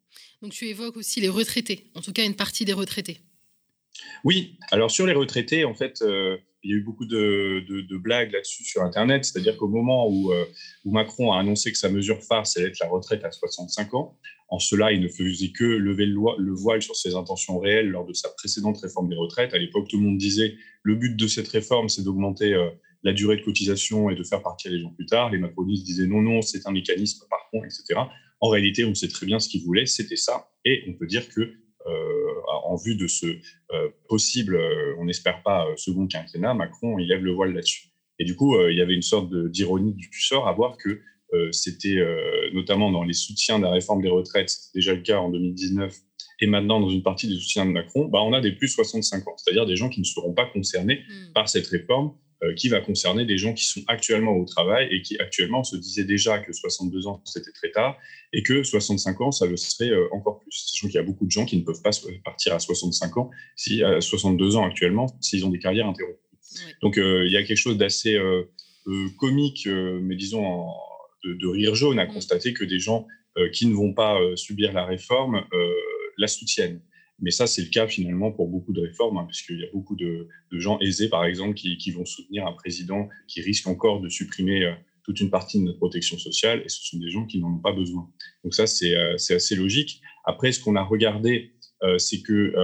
Donc 0.43 0.53
tu 0.53 0.67
évoques 0.67 0.99
aussi 0.99 1.23
les 1.23 1.31
retraités, 1.31 1.87
en 1.95 2.03
tout 2.03 2.13
cas 2.13 2.27
une 2.27 2.35
partie 2.35 2.67
des 2.67 2.75
retraités. 2.75 3.21
Oui, 4.25 4.59
alors 4.71 4.91
sur 4.91 5.07
les 5.07 5.13
retraités, 5.13 5.65
en 5.65 5.75
fait, 5.75 6.03
il 6.65 6.71
y 6.71 6.75
a 6.75 6.77
eu 6.79 6.81
beaucoup 6.81 7.05
de, 7.05 7.97
blagues 7.99 8.33
là-dessus 8.33 8.65
sur 8.65 8.83
Internet. 8.83 9.25
C'est-à-dire 9.25 9.57
qu'au 9.57 9.69
moment 9.69 10.09
euh, 10.09 10.45
où, 10.85 10.91
Macron 10.91 11.33
a 11.33 11.39
annoncé 11.39 11.71
que 11.71 11.79
sa 11.79 11.91
mesure 11.91 12.23
phare, 12.23 12.47
c'est 12.47 12.63
d'être 12.63 12.79
la 12.81 12.89
retraite 12.89 13.25
à 13.25 13.31
65 13.31 13.95
ans, 13.95 14.19
en 14.49 14.59
cela, 14.59 14.93
il 14.93 15.01
ne 15.01 15.09
faisait 15.09 15.53
que 15.53 15.65
lever 15.65 16.07
le, 16.07 16.53
voile 16.53 16.83
sur 16.83 16.97
ses 16.97 17.15
intentions 17.15 17.59
réelles 17.59 17.89
lors 17.89 18.07
de 18.07 18.13
sa 18.13 18.29
précédente 18.31 18.79
réforme 18.81 19.09
des 19.09 19.17
retraites. 19.17 19.55
À 19.55 19.59
l'époque, 19.59 19.89
tout 19.89 19.99
le 19.99 20.05
monde 20.05 20.19
disait 20.19 20.55
le 20.83 20.95
but 20.97 21.17
de 21.17 21.27
cette 21.27 21.49
réforme, 21.49 21.89
c'est 21.89 22.03
d'augmenter 22.03 22.55
euh, 22.55 22.71
la 23.03 23.13
durée 23.13 23.37
de 23.37 23.43
cotisation 23.43 24.11
et 24.11 24.15
de 24.15 24.23
faire 24.23 24.43
partir 24.43 24.71
les 24.71 24.81
gens 24.81 24.91
plus 24.91 25.07
tard. 25.07 25.31
Les 25.31 25.39
macronistes 25.39 25.85
disaient 25.85 26.07
non, 26.07 26.23
non, 26.23 26.41
c'est 26.41 26.67
un 26.67 26.73
mécanisme 26.73 27.27
par 27.29 27.49
contre, 27.51 27.67
etc. 27.67 28.01
En 28.41 28.49
réalité, 28.49 28.85
on 28.85 28.95
sait 28.95 29.09
très 29.09 29.27
bien 29.27 29.39
ce 29.39 29.49
qu'ils 29.49 29.65
voulaient, 29.65 29.87
c'était 29.87 30.17
ça. 30.17 30.49
Et 30.65 30.85
on 30.89 30.95
peut 30.95 31.07
dire 31.07 31.29
que 31.29 31.41
euh, 31.41 32.34
en 32.65 32.77
vue 32.77 32.97
de 32.97 33.07
ce 33.07 33.27
euh, 33.27 33.89
possible, 34.09 34.57
euh, 34.57 34.95
on 34.99 35.05
n'espère 35.05 35.43
pas, 35.43 35.67
second 35.77 36.07
quinquennat, 36.07 36.55
Macron, 36.55 36.99
il 36.99 37.09
lève 37.09 37.25
le 37.25 37.33
voile 37.33 37.53
là-dessus. 37.53 37.89
Et 38.19 38.25
du 38.25 38.37
coup, 38.37 38.57
il 38.69 38.77
y 38.77 38.81
avait 38.81 38.95
une 38.95 39.03
sorte 39.03 39.35
d'ironie 39.51 39.93
du 39.93 40.09
sort 40.13 40.47
à 40.47 40.53
voir 40.53 40.77
que 40.77 41.01
c'était 41.51 41.97
notamment 42.53 42.93
dans 42.93 43.03
les 43.03 43.13
soutiens 43.13 43.59
de 43.59 43.65
la 43.65 43.73
réforme 43.73 44.03
des 44.03 44.09
retraites, 44.09 44.53
déjà 44.73 44.95
le 44.95 45.01
cas 45.01 45.19
en 45.19 45.31
2019, 45.31 45.93
et 46.41 46.47
maintenant 46.47 46.79
dans 46.79 46.91
une 46.91 47.03
partie 47.03 47.27
des 47.27 47.35
soutiens 47.35 47.67
de 47.67 47.73
Macron, 47.73 48.07
bah, 48.07 48.21
on 48.23 48.33
a 48.33 48.41
des 48.41 48.53
plus 48.53 48.69
65 48.69 49.27
ans, 49.27 49.35
c'est-à-dire 49.37 49.67
des 49.67 49.75
gens 49.75 49.89
qui 49.89 49.99
ne 49.99 50.05
seront 50.05 50.33
pas 50.33 50.47
concernés 50.47 51.01
mmh. 51.09 51.33
par 51.33 51.49
cette 51.49 51.67
réforme 51.67 52.13
euh, 52.13 52.24
qui 52.57 52.69
va 52.69 52.81
concerner 52.81 53.25
des 53.25 53.39
gens 53.39 53.55
qui 53.55 53.65
sont 53.65 53.83
actuellement 53.87 54.37
au 54.37 54.45
travail 54.45 54.89
et 54.91 55.03
qui 55.03 55.19
actuellement 55.19 55.65
se 55.65 55.77
disaient 55.77 56.05
déjà 56.05 56.39
que 56.39 56.53
62 56.53 57.07
ans, 57.07 57.23
c'était 57.25 57.53
très 57.53 57.71
tard 57.71 57.97
et 58.33 58.43
que 58.43 58.63
65 58.63 59.21
ans, 59.21 59.31
ça 59.31 59.47
le 59.47 59.57
serait 59.57 59.91
euh, 59.91 60.09
encore 60.13 60.41
plus. 60.41 60.51
Sachant 60.53 60.89
qu'il 60.89 60.97
y 60.97 60.99
a 60.99 61.03
beaucoup 61.03 61.27
de 61.27 61.31
gens 61.31 61.47
qui 61.47 61.57
ne 61.57 61.63
peuvent 61.63 61.83
pas 61.83 61.91
partir 62.25 62.55
à 62.55 62.59
65 62.59 63.17
ans, 63.17 63.31
si, 63.57 63.83
à 63.83 64.01
62 64.01 64.57
ans 64.57 64.65
actuellement, 64.65 65.07
s'ils 65.21 65.47
ont 65.47 65.51
des 65.51 65.59
carrières 65.59 65.87
interrompues. 65.87 66.19
Donc 66.83 66.99
euh, 66.99 67.25
il 67.27 67.33
y 67.33 67.37
a 67.37 67.43
quelque 67.43 67.57
chose 67.57 67.79
d'assez 67.79 68.19
comique, 69.19 69.67
mais 69.67 70.15
disons 70.15 70.67
de, 71.25 71.47
rire 71.49 71.75
jaune, 71.75 71.99
à 71.99 72.05
mmh. 72.05 72.13
constater 72.13 72.53
que 72.53 72.65
des 72.65 72.79
gens 72.79 73.07
qui 73.53 73.67
ne 73.67 73.75
vont 73.75 73.95
pas 73.95 74.19
subir 74.37 74.73
la 74.73 74.85
réforme 74.85 75.43
la 76.19 76.29
soutiennent. 76.29 76.81
Mais 77.21 77.31
ça, 77.31 77.47
c'est 77.47 77.63
le 77.63 77.69
cas 77.69 77.87
finalement 77.87 78.33
pour 78.33 78.49
beaucoup 78.49 78.73
de 78.73 78.81
réformes, 78.81 79.19
hein, 79.19 79.25
puisqu'il 79.27 79.61
y 79.61 79.65
a 79.65 79.71
beaucoup 79.73 79.97
de, 79.97 80.29
gens 80.53 80.79
aisés, 80.81 81.09
par 81.09 81.25
exemple, 81.25 81.55
qui, 81.55 81.91
vont 81.91 82.05
soutenir 82.05 82.47
un 82.47 82.53
président 82.53 83.09
qui 83.29 83.41
risque 83.41 83.67
encore 83.67 84.01
de 84.01 84.09
supprimer 84.09 84.65
euh, 84.65 84.73
toute 85.05 85.21
une 85.21 85.31
partie 85.31 85.59
de 85.59 85.65
notre 85.65 85.79
protection 85.79 86.19
sociale, 86.19 86.63
et 86.65 86.69
ce 86.69 86.83
sont 86.83 86.99
des 86.99 87.11
gens 87.11 87.27
qui 87.27 87.39
n'en 87.39 87.55
ont 87.55 87.61
pas 87.61 87.73
besoin. 87.73 88.11
Donc 88.43 88.55
ça, 88.55 88.67
c'est 88.67 88.97
euh, 88.97 89.15
assez 89.15 89.55
logique. 89.55 90.01
Après, 90.25 90.51
ce 90.53 90.61
qu'on 90.61 90.77
a 90.77 90.83
regardé, 90.83 91.53
euh, 91.83 91.99
c'est 91.99 92.23
que 92.23 92.55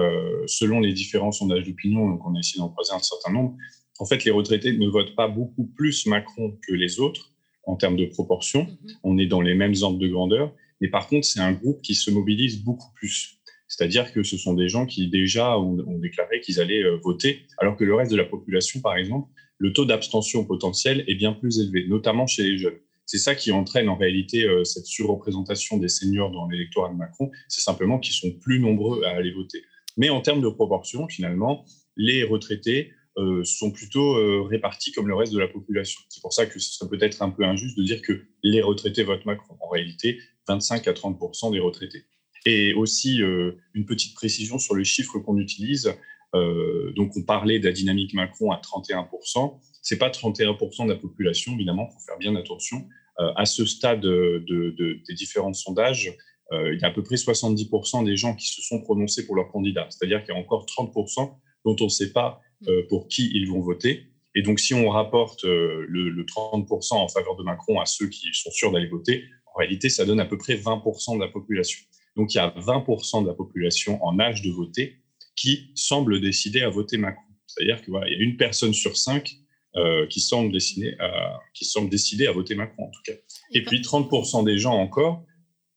selon 0.46 0.80
les 0.80 0.92
différents 0.92 1.32
sondages 1.32 1.64
d'opinion, 1.66 2.08
donc 2.08 2.26
on 2.26 2.34
a 2.34 2.38
essayé 2.38 2.58
d'en 2.58 2.70
croiser 2.70 2.92
un 2.92 3.00
certain 3.00 3.32
nombre, 3.32 3.56
en 3.98 4.06
fait, 4.06 4.24
les 4.24 4.30
retraités 4.30 4.72
ne 4.72 4.88
votent 4.88 5.14
pas 5.14 5.28
beaucoup 5.28 5.66
plus 5.66 6.06
Macron 6.06 6.58
que 6.66 6.72
les 6.72 7.00
autres 7.00 7.32
en 7.64 7.76
termes 7.76 7.96
de 7.96 8.06
proportion. 8.06 8.62
Mm-hmm. 8.62 8.94
On 9.04 9.18
est 9.18 9.26
dans 9.26 9.42
les 9.42 9.54
mêmes 9.54 9.74
ordres 9.82 9.98
de 9.98 10.08
grandeur. 10.08 10.54
Mais 10.80 10.88
par 10.88 11.06
contre, 11.06 11.26
c'est 11.26 11.40
un 11.40 11.52
groupe 11.52 11.82
qui 11.82 11.94
se 11.94 12.10
mobilise 12.10 12.64
beaucoup 12.64 12.90
plus. 12.94 13.39
C'est-à-dire 13.70 14.12
que 14.12 14.24
ce 14.24 14.36
sont 14.36 14.52
des 14.52 14.68
gens 14.68 14.84
qui 14.84 15.08
déjà 15.08 15.56
ont, 15.56 15.76
déclaré 15.98 16.40
qu'ils 16.40 16.60
allaient 16.60 16.82
euh, 16.82 16.98
voter, 17.02 17.46
alors 17.56 17.76
que 17.76 17.84
le 17.84 17.94
reste 17.94 18.10
de 18.10 18.16
la 18.16 18.24
population, 18.24 18.80
par 18.80 18.96
exemple, 18.96 19.30
le 19.58 19.72
taux 19.72 19.84
d'abstention 19.84 20.44
potentiel 20.44 21.04
est 21.06 21.14
bien 21.14 21.32
plus 21.32 21.60
élevé, 21.60 21.86
notamment 21.86 22.26
chez 22.26 22.42
les 22.42 22.58
jeunes. 22.58 22.78
C'est 23.06 23.18
ça 23.18 23.36
qui 23.36 23.52
entraîne 23.52 23.88
en 23.88 23.96
réalité 23.96 24.44
euh, 24.44 24.64
cette 24.64 24.86
surreprésentation 24.86 25.78
des 25.78 25.88
seniors 25.88 26.32
dans 26.32 26.48
l'électorat 26.48 26.90
de 26.90 26.96
Macron, 26.96 27.30
c'est 27.46 27.60
simplement 27.60 28.00
qu'ils 28.00 28.14
sont 28.14 28.32
plus 28.32 28.58
nombreux 28.58 29.04
à 29.04 29.10
aller 29.10 29.32
voter. 29.32 29.62
Mais 29.96 30.10
en 30.10 30.20
termes 30.20 30.42
de 30.42 30.48
proportion, 30.48 31.06
finalement, 31.06 31.64
les 31.96 32.24
retraités 32.24 32.90
euh, 33.18 33.44
sont 33.44 33.70
plutôt 33.70 34.14
répartis 34.46 34.90
comme 34.90 35.06
le 35.06 35.14
reste 35.14 35.32
de 35.32 35.38
la 35.38 35.48
population. 35.48 36.00
C'est 36.08 36.22
pour 36.22 36.32
ça 36.32 36.46
que 36.46 36.58
ce 36.58 36.74
serait 36.74 36.90
peut-être 36.90 37.22
un 37.22 37.30
peu 37.30 37.44
injuste 37.44 37.78
de 37.78 37.84
dire 37.84 38.02
que 38.02 38.24
les 38.42 38.62
retraités 38.62 39.04
votent 39.04 39.26
Macron. 39.26 39.56
En 39.60 39.68
réalité, 39.68 40.18
25 40.48 40.88
à 40.88 40.92
30% 40.92 41.52
des 41.52 41.60
retraités. 41.60 42.04
Et 42.46 42.72
aussi, 42.74 43.22
euh, 43.22 43.52
une 43.74 43.84
petite 43.84 44.14
précision 44.14 44.58
sur 44.58 44.74
le 44.74 44.84
chiffre 44.84 45.18
qu'on 45.18 45.38
utilise. 45.38 45.94
Euh, 46.34 46.92
donc, 46.92 47.12
on 47.16 47.22
parlait 47.22 47.58
de 47.58 47.66
la 47.66 47.72
dynamique 47.72 48.14
Macron 48.14 48.50
à 48.50 48.56
31%. 48.56 49.58
Ce 49.82 49.94
n'est 49.94 49.98
pas 49.98 50.10
31% 50.10 50.86
de 50.86 50.92
la 50.92 50.98
population, 50.98 51.52
évidemment, 51.54 51.88
il 51.90 51.94
faut 51.94 52.06
faire 52.06 52.18
bien 52.18 52.34
attention. 52.36 52.88
Euh, 53.18 53.32
à 53.36 53.44
ce 53.44 53.66
stade 53.66 54.00
des 54.00 55.14
différents 55.14 55.52
sondages, 55.52 56.16
il 56.52 56.80
y 56.80 56.84
a 56.84 56.88
à 56.88 56.90
peu 56.90 57.04
près 57.04 57.14
70% 57.14 58.04
des 58.04 58.16
gens 58.16 58.34
qui 58.34 58.48
se 58.48 58.60
sont 58.60 58.80
prononcés 58.80 59.24
pour 59.24 59.36
leur 59.36 59.52
candidat. 59.52 59.86
C'est-à-dire 59.88 60.24
qu'il 60.24 60.34
y 60.34 60.36
a 60.36 60.40
encore 60.40 60.66
30% 60.66 61.32
dont 61.64 61.76
on 61.80 61.84
ne 61.84 61.88
sait 61.88 62.12
pas 62.12 62.40
pour 62.88 63.06
qui 63.06 63.30
ils 63.32 63.48
vont 63.48 63.60
voter. 63.60 64.08
Et 64.34 64.42
donc, 64.42 64.58
si 64.58 64.74
on 64.74 64.88
rapporte 64.88 65.44
le, 65.44 65.86
le 65.86 66.24
30% 66.24 66.94
en 66.94 67.06
faveur 67.06 67.36
de 67.36 67.44
Macron 67.44 67.78
à 67.78 67.86
ceux 67.86 68.08
qui 68.08 68.30
sont 68.32 68.50
sûrs 68.50 68.72
d'aller 68.72 68.88
voter, 68.88 69.22
en 69.54 69.58
réalité, 69.60 69.88
ça 69.88 70.04
donne 70.04 70.18
à 70.18 70.24
peu 70.24 70.38
près 70.38 70.56
20% 70.56 71.14
de 71.14 71.20
la 71.20 71.28
population. 71.28 71.86
Donc 72.16 72.34
il 72.34 72.38
y 72.38 72.40
a 72.40 72.50
20% 72.50 73.22
de 73.22 73.28
la 73.28 73.34
population 73.34 74.02
en 74.04 74.18
âge 74.18 74.42
de 74.42 74.50
voter 74.50 74.96
qui 75.36 75.70
semble 75.74 76.20
décider 76.20 76.60
à 76.62 76.68
voter 76.68 76.96
Macron. 76.96 77.22
C'est-à-dire 77.46 77.82
qu'il 77.82 77.94
y 77.94 77.96
a 77.96 78.22
une 78.22 78.36
personne 78.36 78.74
sur 78.74 78.96
cinq 78.96 79.36
euh, 79.76 80.06
qui, 80.06 80.20
semble 80.20 80.52
décider 80.52 80.96
à, 80.98 81.38
qui 81.54 81.64
semble 81.64 81.88
décider 81.90 82.26
à 82.26 82.32
voter 82.32 82.54
Macron, 82.54 82.84
en 82.84 82.90
tout 82.90 83.02
cas. 83.04 83.12
Et 83.52 83.62
puis 83.62 83.80
30% 83.80 84.44
des 84.44 84.58
gens 84.58 84.74
encore 84.74 85.24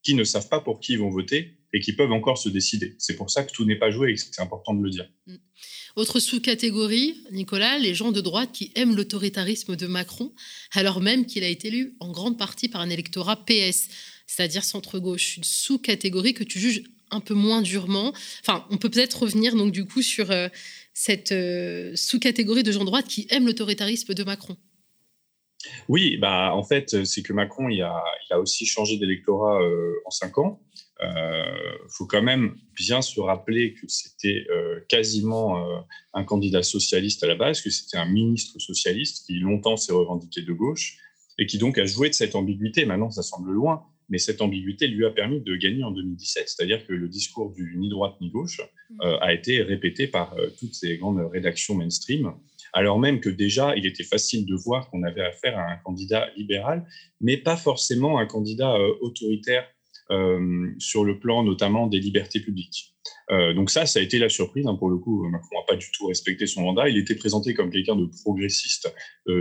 qui 0.02 0.16
ne 0.16 0.24
savent 0.24 0.50
pas 0.50 0.60
pour 0.60 0.80
qui 0.80 0.94
ils 0.94 1.00
vont 1.00 1.10
voter 1.10 1.58
et 1.74 1.80
qui 1.80 1.94
peuvent 1.94 2.12
encore 2.12 2.38
se 2.38 2.50
décider. 2.50 2.96
C'est 3.00 3.16
pour 3.16 3.30
ça 3.30 3.44
que 3.44 3.52
tout 3.52 3.66
n'est 3.66 3.78
pas 3.78 3.90
joué 3.90 4.12
et 4.12 4.18
c'est 4.18 4.42
important 4.42 4.74
de 4.74 4.84
le 4.84 4.90
dire. 4.90 5.10
Mm. 5.28 5.36
Autre 5.96 6.20
sous-catégorie, 6.20 7.24
Nicolas, 7.32 7.78
les 7.78 7.94
gens 7.94 8.12
de 8.12 8.20
droite 8.20 8.50
qui 8.52 8.72
aiment 8.76 8.96
l'autoritarisme 8.96 9.76
de 9.76 9.86
Macron, 9.86 10.34
alors 10.74 11.02
même 11.02 11.26
qu'il 11.28 11.44
a 11.44 11.48
été 11.48 11.68
élu 11.68 11.96
en 12.00 12.12
grande 12.12 12.38
partie 12.38 12.68
par 12.68 12.82
un 12.82 12.90
électorat 12.90 13.46
PS 13.46 13.90
c'est-à-dire 14.26 14.64
centre-gauche, 14.64 15.38
une 15.38 15.44
sous-catégorie 15.44 16.34
que 16.34 16.44
tu 16.44 16.60
juges 16.60 16.84
un 17.12 17.20
peu 17.20 17.34
moins 17.34 17.62
durement. 17.62 18.14
Enfin, 18.42 18.66
on 18.72 18.78
peut 18.78 18.90
peut-être 18.90 19.24
revenir 19.24 19.56
donc 19.56 19.72
du 19.72 19.86
coup 19.86 20.02
sur 20.02 20.34
cette 20.94 21.34
sous-catégorie 21.96 22.64
de 22.64 22.72
gens 22.72 22.80
de 22.80 22.86
droite 22.86 23.08
qui 23.08 23.28
aiment 23.30 23.46
l'autoritarisme 23.46 24.14
de 24.14 24.24
Macron. 24.24 24.58
Oui, 25.88 26.18
bah, 26.18 26.52
en 26.54 26.64
fait, 26.64 27.06
c'est 27.06 27.22
que 27.22 27.34
Macron, 27.34 27.70
il 27.70 27.82
a, 27.82 28.04
aussi 28.40 28.66
changé 28.66 28.98
d'électorat 28.98 29.62
euh, 29.62 29.94
en 30.06 30.10
cinq 30.10 30.38
ans. 30.38 30.60
Il 31.00 31.06
euh, 31.06 31.88
faut 31.90 32.06
quand 32.06 32.22
même 32.22 32.56
bien 32.76 33.02
se 33.02 33.20
rappeler 33.20 33.74
que 33.74 33.86
c'était 33.88 34.46
euh, 34.50 34.80
quasiment 34.88 35.86
un 36.14 36.24
candidat 36.24 36.64
socialiste 36.64 37.24
à 37.24 37.28
la 37.28 37.36
base, 37.36 37.62
que 37.62 37.70
c'était 37.70 37.98
un 37.98 38.06
ministre 38.06 38.60
socialiste 38.60 39.26
qui 39.26 39.40
longtemps 39.40 39.78
s'est 39.78 39.94
revendiqué 39.94 40.42
de 40.42 40.54
gauche 40.54 40.98
et 41.38 41.46
qui 41.46 41.58
donc 41.58 41.78
a 41.78 41.86
joué 41.86 42.10
de 42.10 42.14
cette 42.14 42.36
ambiguïté. 42.36 42.86
Maintenant, 42.86 43.12
ça 43.12 43.24
semble 43.24 43.52
loin, 43.52 43.86
mais 44.10 44.18
cette 44.18 44.42
ambiguïté 44.42 44.88
lui 44.88 45.06
a 45.06 45.12
permis 45.12 45.42
de 45.42 45.56
gagner 45.56 45.84
en 45.84 45.92
2017. 45.92 46.50
C'est-à-dire 46.50 46.86
que 46.86 46.94
le 46.94 47.08
discours 47.08 47.52
du 47.52 47.76
ni 47.78 47.90
droite 47.90 48.16
ni 48.22 48.30
gauche 48.30 48.62
mmh. 48.90 49.02
a 49.22 49.34
été 49.34 49.62
répété 49.62 50.08
par 50.08 50.36
toutes 50.60 50.74
ces 50.74 50.98
grandes 50.98 51.20
rédactions 51.32 51.76
mainstream 51.76 52.34
alors 52.74 53.00
même 53.00 53.20
que 53.20 53.30
déjà, 53.30 53.76
il 53.76 53.86
était 53.86 54.04
facile 54.04 54.46
de 54.46 54.56
voir 54.56 54.90
qu'on 54.90 55.04
avait 55.04 55.22
affaire 55.22 55.58
à 55.58 55.72
un 55.72 55.78
candidat 55.78 56.30
libéral, 56.36 56.86
mais 57.22 57.38
pas 57.38 57.56
forcément 57.56 58.18
un 58.18 58.26
candidat 58.26 58.76
euh, 58.76 58.94
autoritaire 59.02 59.68
euh, 60.10 60.68
sur 60.80 61.06
le 61.06 61.20
plan 61.20 61.44
notamment 61.44 61.88
des 61.88 62.00
libertés 62.00 62.40
publiques. 62.40 62.96
Euh, 63.30 63.54
donc 63.54 63.70
ça, 63.70 63.86
ça 63.86 64.00
a 64.00 64.02
été 64.02 64.18
la 64.18 64.28
surprise. 64.28 64.66
Hein, 64.66 64.76
pour 64.76 64.90
le 64.90 64.98
coup, 64.98 65.24
Macron 65.30 65.56
n'a 65.56 65.66
pas 65.68 65.76
du 65.76 65.86
tout 65.92 66.08
respecté 66.08 66.48
son 66.48 66.64
mandat. 66.64 66.90
Il 66.90 66.98
était 66.98 67.16
présenté 67.16 67.54
comme 67.54 67.70
quelqu'un 67.70 67.96
de 67.96 68.10
progressiste 68.24 68.92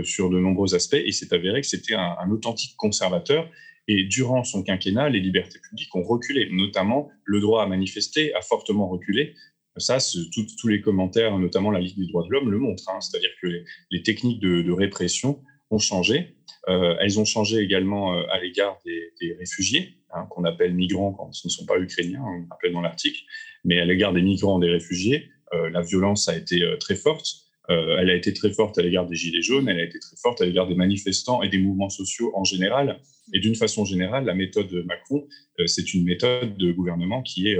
sur 0.03 0.29
de 0.29 0.37
nombreux 0.39 0.75
aspects, 0.75 0.93
et 0.93 1.11
c'est 1.11 1.33
avéré 1.33 1.61
que 1.61 1.67
c'était 1.67 1.95
un, 1.95 2.15
un, 2.19 2.29
authentique 2.29 2.75
conservateur. 2.77 3.49
Et 3.87 4.05
durant 4.05 4.43
son 4.43 4.63
quinquennat, 4.63 5.09
les 5.09 5.19
libertés 5.19 5.59
publiques 5.59 5.93
ont 5.95 6.03
reculé, 6.03 6.47
notamment 6.51 7.09
le 7.25 7.41
droit 7.41 7.63
à 7.63 7.67
manifester 7.67 8.33
a 8.33 8.41
fortement 8.41 8.87
reculé, 8.87 9.35
ça, 9.77 9.97
tous 10.31 10.67
les 10.67 10.81
commentaires, 10.81 11.37
notamment 11.39 11.71
la 11.71 11.79
Ligue 11.79 11.97
des 11.97 12.07
droits 12.07 12.23
de 12.23 12.29
l'homme, 12.29 12.51
le 12.51 12.59
montrent. 12.59 12.89
Hein. 12.89 13.01
C'est-à-dire 13.01 13.31
que 13.41 13.47
les, 13.91 14.03
techniques 14.03 14.39
de, 14.39 14.71
répression 14.71 15.41
ont 15.71 15.79
changé. 15.79 16.35
Euh, 16.69 16.95
elles 16.99 17.19
ont 17.19 17.25
changé 17.25 17.57
également 17.57 18.13
euh, 18.13 18.23
à 18.31 18.39
l'égard 18.39 18.77
des, 18.85 19.35
réfugiés, 19.39 19.97
hein, 20.13 20.27
qu'on 20.29 20.43
appelle 20.43 20.73
migrants 20.73 21.13
quand 21.13 21.31
ils 21.43 21.47
ne 21.47 21.51
sont 21.51 21.65
pas 21.65 21.79
ukrainiens, 21.79 22.21
on 22.23 22.53
appelle 22.53 22.71
dans 22.71 22.81
l'article. 22.81 23.19
Mais 23.63 23.79
à 23.79 23.85
l'égard 23.85 24.13
des 24.13 24.21
migrants, 24.21 24.59
des 24.59 24.69
réfugiés, 24.69 25.29
euh, 25.53 25.69
la 25.69 25.81
violence 25.81 26.27
a 26.29 26.37
été 26.37 26.61
très 26.79 26.95
forte. 26.95 27.27
Elle 27.69 28.09
a 28.09 28.15
été 28.15 28.33
très 28.33 28.51
forte 28.51 28.77
à 28.77 28.81
l'égard 28.81 29.07
des 29.07 29.15
Gilets 29.15 29.41
jaunes, 29.41 29.69
elle 29.69 29.79
a 29.79 29.83
été 29.83 29.97
très 29.97 30.17
forte 30.17 30.41
à 30.41 30.45
l'égard 30.45 30.67
des 30.67 30.75
manifestants 30.75 31.41
et 31.43 31.49
des 31.49 31.59
mouvements 31.59 31.89
sociaux 31.89 32.31
en 32.35 32.43
général. 32.43 32.99
Et 33.33 33.39
d'une 33.39 33.55
façon 33.55 33.85
générale, 33.85 34.25
la 34.25 34.35
méthode 34.35 34.67
de 34.67 34.81
Macron, 34.81 35.25
c'est 35.65 35.93
une 35.93 36.03
méthode 36.03 36.57
de 36.57 36.71
gouvernement 36.73 37.21
qui 37.21 37.47
est 37.47 37.57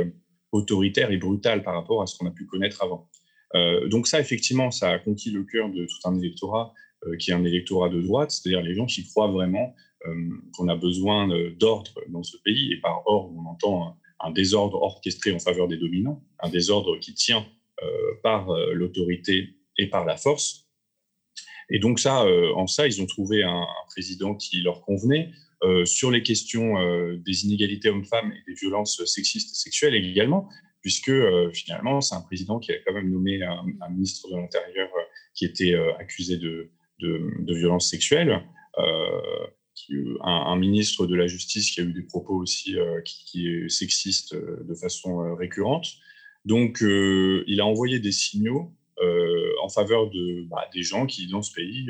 autoritaire 0.54 1.12
et 1.12 1.18
brutal 1.18 1.64
par 1.64 1.74
rapport 1.74 2.02
à 2.02 2.06
ce 2.06 2.18
qu'on 2.18 2.28
a 2.28 2.32
pu 2.32 2.46
connaître 2.46 2.84
avant. 2.84 3.10
Euh, 3.56 3.88
donc 3.88 4.08
ça, 4.08 4.20
effectivement, 4.20 4.72
ça 4.72 4.92
a 4.92 5.00
conquis 5.00 5.32
le 5.32 5.44
cœur 5.44 5.70
de 5.70 5.86
tout 5.86 6.08
un 6.08 6.16
électorat 6.18 6.74
euh, 7.06 7.18
qui 7.18 7.32
est 7.32 7.34
un 7.34 7.44
électorat 7.44 7.90
de 7.90 8.02
droite, 8.02 8.32
c'est-à-dire 8.32 8.62
les 8.62 8.76
gens 8.76 8.86
qui 8.86 9.06
croient 9.06 9.32
vraiment 9.32 9.76
euh, 10.06 10.30
qu'on 10.54 10.68
a 10.68 10.76
besoin 10.76 11.28
d'ordre 11.60 11.94
dans 12.10 12.24
ce 12.24 12.38
pays, 12.44 12.74
et 12.74 12.78
par 12.78 13.04
ordre, 13.06 13.34
on 13.36 13.50
entend 13.50 13.98
un, 14.20 14.32
désordre 14.32 14.82
orchestré 14.82 15.34
en 15.34 15.40
faveur 15.40 15.68
des 15.68 15.78
dominants, 15.78 16.24
un 16.40 16.50
désordre 16.50 16.98
qui 17.00 17.14
tient 17.14 17.46
par 18.22 18.48
l'autorité 18.72 19.50
et 19.78 19.88
par 19.88 20.06
la 20.06 20.18
force. 20.18 20.68
Et 21.70 21.80
donc 21.80 22.00
ça, 22.00 22.26
en 22.56 22.68
ça, 22.68 22.88
ils 22.88 23.02
ont 23.02 23.06
trouvé 23.06 23.44
un, 23.44 23.66
président 23.88 24.36
qui 24.36 24.62
leur 24.62 24.82
convenait, 24.82 25.32
euh, 25.64 25.86
sur 25.86 26.12
les 26.12 26.24
questions 26.24 26.78
euh, 26.78 27.16
des 27.26 27.46
inégalités 27.46 27.88
hommes-femmes 27.88 28.34
et 28.34 28.52
des 28.52 28.54
violences 28.54 29.02
sexistes 29.06 29.52
et 29.52 29.56
sexuelles 29.56 29.96
également, 29.96 30.50
puisque 30.82 31.08
euh, 31.08 31.52
finalement, 31.54 32.02
c'est 32.02 32.16
un 32.16 32.22
président 32.22 32.60
qui 32.60 32.74
a 32.74 32.76
quand 32.86 32.94
même 32.94 33.10
nommé 33.10 33.42
un, 33.44 33.90
ministre 33.90 34.30
de 34.30 34.36
l'Intérieur 34.36 34.90
qui 35.34 35.46
était 35.46 35.74
accusé 36.00 36.38
de, 36.38 36.70
de, 37.00 37.56
violences 37.56 37.90
sexuelles, 37.90 38.44
un, 38.78 40.56
ministre 40.58 41.08
de 41.08 41.16
la 41.16 41.28
Justice 41.28 41.72
qui 41.72 41.80
a 41.80 41.84
eu 41.84 41.94
des 41.94 42.04
propos 42.04 42.36
aussi 42.36 42.76
qui, 43.06 43.48
est 43.48 43.70
sexistes 43.70 44.36
de 44.36 44.76
façon 44.76 45.36
récurrente. 45.36 45.88
Donc, 46.46 46.82
il 46.82 47.60
a 47.62 47.66
envoyé 47.66 48.00
des 48.00 48.12
signaux 48.12 48.76
en 49.62 49.70
faveur 49.70 50.10
de, 50.10 50.48
bah, 50.50 50.68
des 50.74 50.84
gens 50.84 51.06
qui, 51.06 51.28
dans 51.28 51.42
ce 51.42 51.54
pays, 51.54 51.88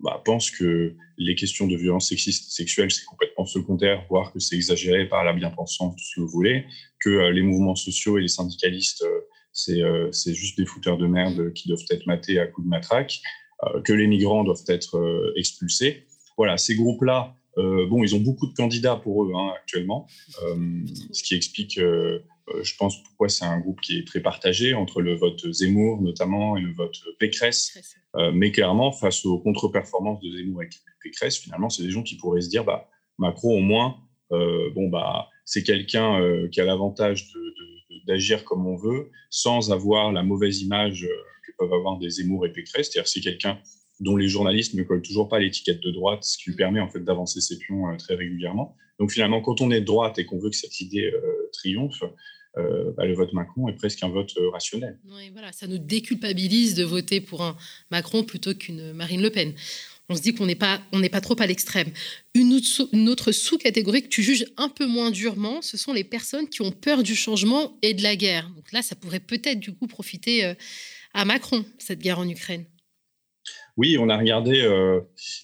bah, 0.00 0.20
pense 0.24 0.50
que 0.50 0.94
les 1.16 1.34
questions 1.34 1.66
de 1.66 1.76
violence 1.76 2.08
sexiste 2.08 2.50
sexuelle, 2.50 2.90
c'est 2.90 3.04
complètement 3.04 3.46
secondaire, 3.46 4.04
voire 4.10 4.32
que 4.32 4.38
c'est 4.38 4.56
exagéré 4.56 5.08
par 5.08 5.24
la 5.24 5.32
bien-pensance, 5.32 5.96
tout 5.96 6.04
ce 6.04 6.14
que 6.16 6.20
vous 6.20 6.28
voulez, 6.28 6.66
que 7.00 7.08
euh, 7.08 7.32
les 7.32 7.42
mouvements 7.42 7.74
sociaux 7.74 8.18
et 8.18 8.20
les 8.20 8.28
syndicalistes, 8.28 9.02
euh, 9.02 9.80
euh, 9.80 10.12
c'est 10.12 10.34
juste 10.34 10.58
des 10.58 10.66
fouteurs 10.66 10.98
de 10.98 11.06
merde 11.06 11.52
qui 11.54 11.68
doivent 11.68 11.84
être 11.90 12.06
matés 12.06 12.38
à 12.38 12.46
coups 12.46 12.66
de 12.66 12.70
matraque, 12.70 13.20
que 13.84 13.94
les 13.94 14.06
migrants 14.06 14.44
doivent 14.44 14.64
être 14.68 15.32
expulsés. 15.36 16.04
Voilà, 16.36 16.58
ces 16.58 16.74
groupes-là, 16.74 17.34
bon, 17.56 18.02
ils 18.02 18.14
ont 18.14 18.20
beaucoup 18.20 18.46
de 18.46 18.52
candidats 18.52 18.96
pour 18.96 19.24
eux 19.24 19.32
hein, 19.34 19.52
actuellement, 19.56 20.06
ce 21.12 21.22
qui 21.22 21.34
explique 21.34 21.78
euh, 21.78 22.18
je 22.62 22.76
pense 22.76 23.02
pourquoi 23.02 23.28
c'est 23.28 23.44
un 23.44 23.58
groupe 23.58 23.80
qui 23.80 23.98
est 23.98 24.06
très 24.06 24.20
partagé 24.20 24.74
entre 24.74 25.00
le 25.00 25.14
vote 25.14 25.50
Zemmour 25.50 26.02
notamment 26.02 26.56
et 26.56 26.60
le 26.60 26.72
vote 26.72 26.96
Pécresse. 27.18 27.78
Euh, 28.16 28.32
mais 28.32 28.52
clairement, 28.52 28.92
face 28.92 29.24
aux 29.24 29.38
contre-performances 29.38 30.20
de 30.20 30.30
Zemmour 30.36 30.62
et 30.62 30.68
Pécresse, 31.02 31.38
finalement, 31.38 31.70
c'est 31.70 31.82
des 31.82 31.90
gens 31.90 32.02
qui 32.02 32.16
pourraient 32.16 32.42
se 32.42 32.48
dire 32.48 32.64
bah, 32.64 32.88
Macron, 33.18 33.58
au 33.58 33.60
moins, 33.60 33.96
euh, 34.32 34.70
bon, 34.74 34.88
bah, 34.88 35.28
c'est 35.44 35.62
quelqu'un 35.62 36.20
qui 36.50 36.60
a 36.60 36.64
l'avantage 36.64 37.32
d'agir 38.06 38.44
comme 38.44 38.66
on 38.66 38.76
veut 38.76 39.10
sans 39.30 39.72
avoir 39.72 40.12
la 40.12 40.22
mauvaise 40.22 40.60
image 40.62 41.06
que 41.46 41.52
peuvent 41.58 41.72
avoir 41.72 41.98
des 41.98 42.10
Zemmour 42.10 42.46
et 42.46 42.52
Pécresse. 42.52 42.90
C'est-à-dire 42.90 43.08
c'est 43.08 43.20
quelqu'un 43.20 43.58
dont 44.04 44.16
les 44.16 44.28
journalistes 44.28 44.74
ne 44.74 44.82
collent 44.82 45.02
toujours 45.02 45.28
pas 45.28 45.38
l'étiquette 45.38 45.80
de 45.80 45.90
droite, 45.90 46.22
ce 46.24 46.38
qui 46.38 46.50
lui 46.50 46.56
permet 46.56 46.80
en 46.80 46.88
fait 46.88 47.00
d'avancer 47.00 47.40
ses 47.40 47.58
pions 47.58 47.96
très 47.96 48.14
régulièrement. 48.14 48.76
Donc 49.00 49.10
finalement, 49.10 49.40
quand 49.40 49.60
on 49.60 49.70
est 49.70 49.80
de 49.80 49.84
droite 49.84 50.18
et 50.18 50.24
qu'on 50.24 50.38
veut 50.38 50.50
que 50.50 50.56
cette 50.56 50.80
idée 50.80 51.12
triomphe, 51.52 52.02
euh, 52.56 52.92
bah, 52.96 53.04
le 53.04 53.14
vote 53.14 53.32
Macron 53.32 53.68
est 53.68 53.72
presque 53.72 54.02
un 54.02 54.08
vote 54.08 54.32
euh, 54.36 54.50
rationnel. 54.50 54.98
Ça 55.52 55.66
nous 55.66 55.78
déculpabilise 55.78 56.74
de 56.74 56.84
voter 56.84 57.20
pour 57.20 57.42
un 57.42 57.56
Macron 57.90 58.22
plutôt 58.22 58.54
qu'une 58.54 58.92
Marine 58.92 59.22
Le 59.22 59.30
Pen. 59.30 59.54
On 60.08 60.14
se 60.14 60.20
dit 60.20 60.34
qu'on 60.34 60.46
n'est 60.46 60.54
pas, 60.54 60.80
on 60.92 61.00
n'est 61.00 61.08
pas 61.08 61.22
trop 61.22 61.34
à 61.40 61.46
l'extrême. 61.46 61.90
Une, 62.34 62.52
autre 63.08 63.32
sous-catégorie 63.32 64.02
que 64.02 64.08
tu 64.08 64.22
juges 64.22 64.44
un 64.56 64.68
peu 64.68 64.86
moins 64.86 65.10
durement, 65.10 65.62
ce 65.62 65.76
sont 65.76 65.94
les 65.94 66.04
personnes 66.04 66.48
qui 66.48 66.60
ont 66.62 66.70
peur 66.70 67.02
du 67.02 67.16
changement 67.16 67.76
et 67.80 67.94
de 67.94 68.02
la 68.02 68.14
guerre. 68.14 68.50
Donc 68.50 68.70
là, 68.72 68.82
ça 68.82 68.94
pourrait 68.94 69.20
peut-être 69.20 69.58
du 69.58 69.72
coup 69.72 69.86
profiter 69.86 70.44
euh, 70.44 70.54
à 71.14 71.24
Macron, 71.24 71.64
cette 71.78 72.00
guerre 72.00 72.18
en 72.18 72.28
Ukraine. 72.28 72.66
Oui, 73.76 73.98
on 73.98 74.08
a 74.08 74.16
regardé 74.16 74.62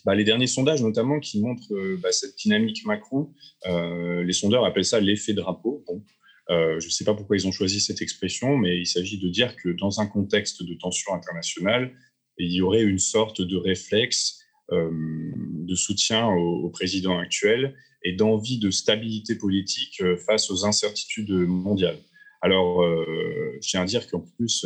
bah, 0.04 0.14
les 0.14 0.24
derniers 0.24 0.46
sondages, 0.46 0.82
notamment, 0.82 1.18
qui 1.18 1.40
montrent 1.40 1.96
bah, 2.00 2.12
cette 2.12 2.36
dynamique 2.36 2.86
Macron. 2.86 3.32
les 3.66 4.32
sondeurs 4.32 4.64
appellent 4.64 4.84
ça 4.84 5.00
l'effet 5.00 5.32
drapeau. 5.32 5.84
Bon, 5.86 6.04
euh, 6.50 6.80
je 6.80 6.86
ne 6.86 6.90
sais 6.90 7.04
pas 7.04 7.14
pourquoi 7.14 7.36
ils 7.36 7.46
ont 7.46 7.52
choisi 7.52 7.80
cette 7.80 8.02
expression, 8.02 8.56
mais 8.56 8.78
il 8.78 8.86
s'agit 8.86 9.18
de 9.18 9.28
dire 9.28 9.54
que 9.56 9.68
dans 9.68 10.00
un 10.00 10.06
contexte 10.06 10.64
de 10.64 10.74
tension 10.74 11.14
internationale, 11.14 11.92
il 12.38 12.52
y 12.52 12.60
aurait 12.60 12.82
une 12.82 12.98
sorte 12.98 13.40
de 13.40 13.56
réflexe 13.56 14.40
euh, 14.72 14.90
de 14.92 15.74
soutien 15.74 16.28
au, 16.28 16.68
président 16.70 17.18
actuel 17.18 17.76
et 18.02 18.14
d'envie 18.14 18.58
de 18.58 18.70
stabilité 18.70 19.36
politique 19.36 20.00
euh, 20.00 20.16
face 20.16 20.50
aux 20.50 20.64
incertitudes 20.64 21.30
mondiales. 21.30 21.98
Alors, 22.42 22.82
je 22.82 23.68
tiens 23.68 23.82
à 23.82 23.84
dire 23.84 24.06
qu'en 24.08 24.20
plus, 24.20 24.64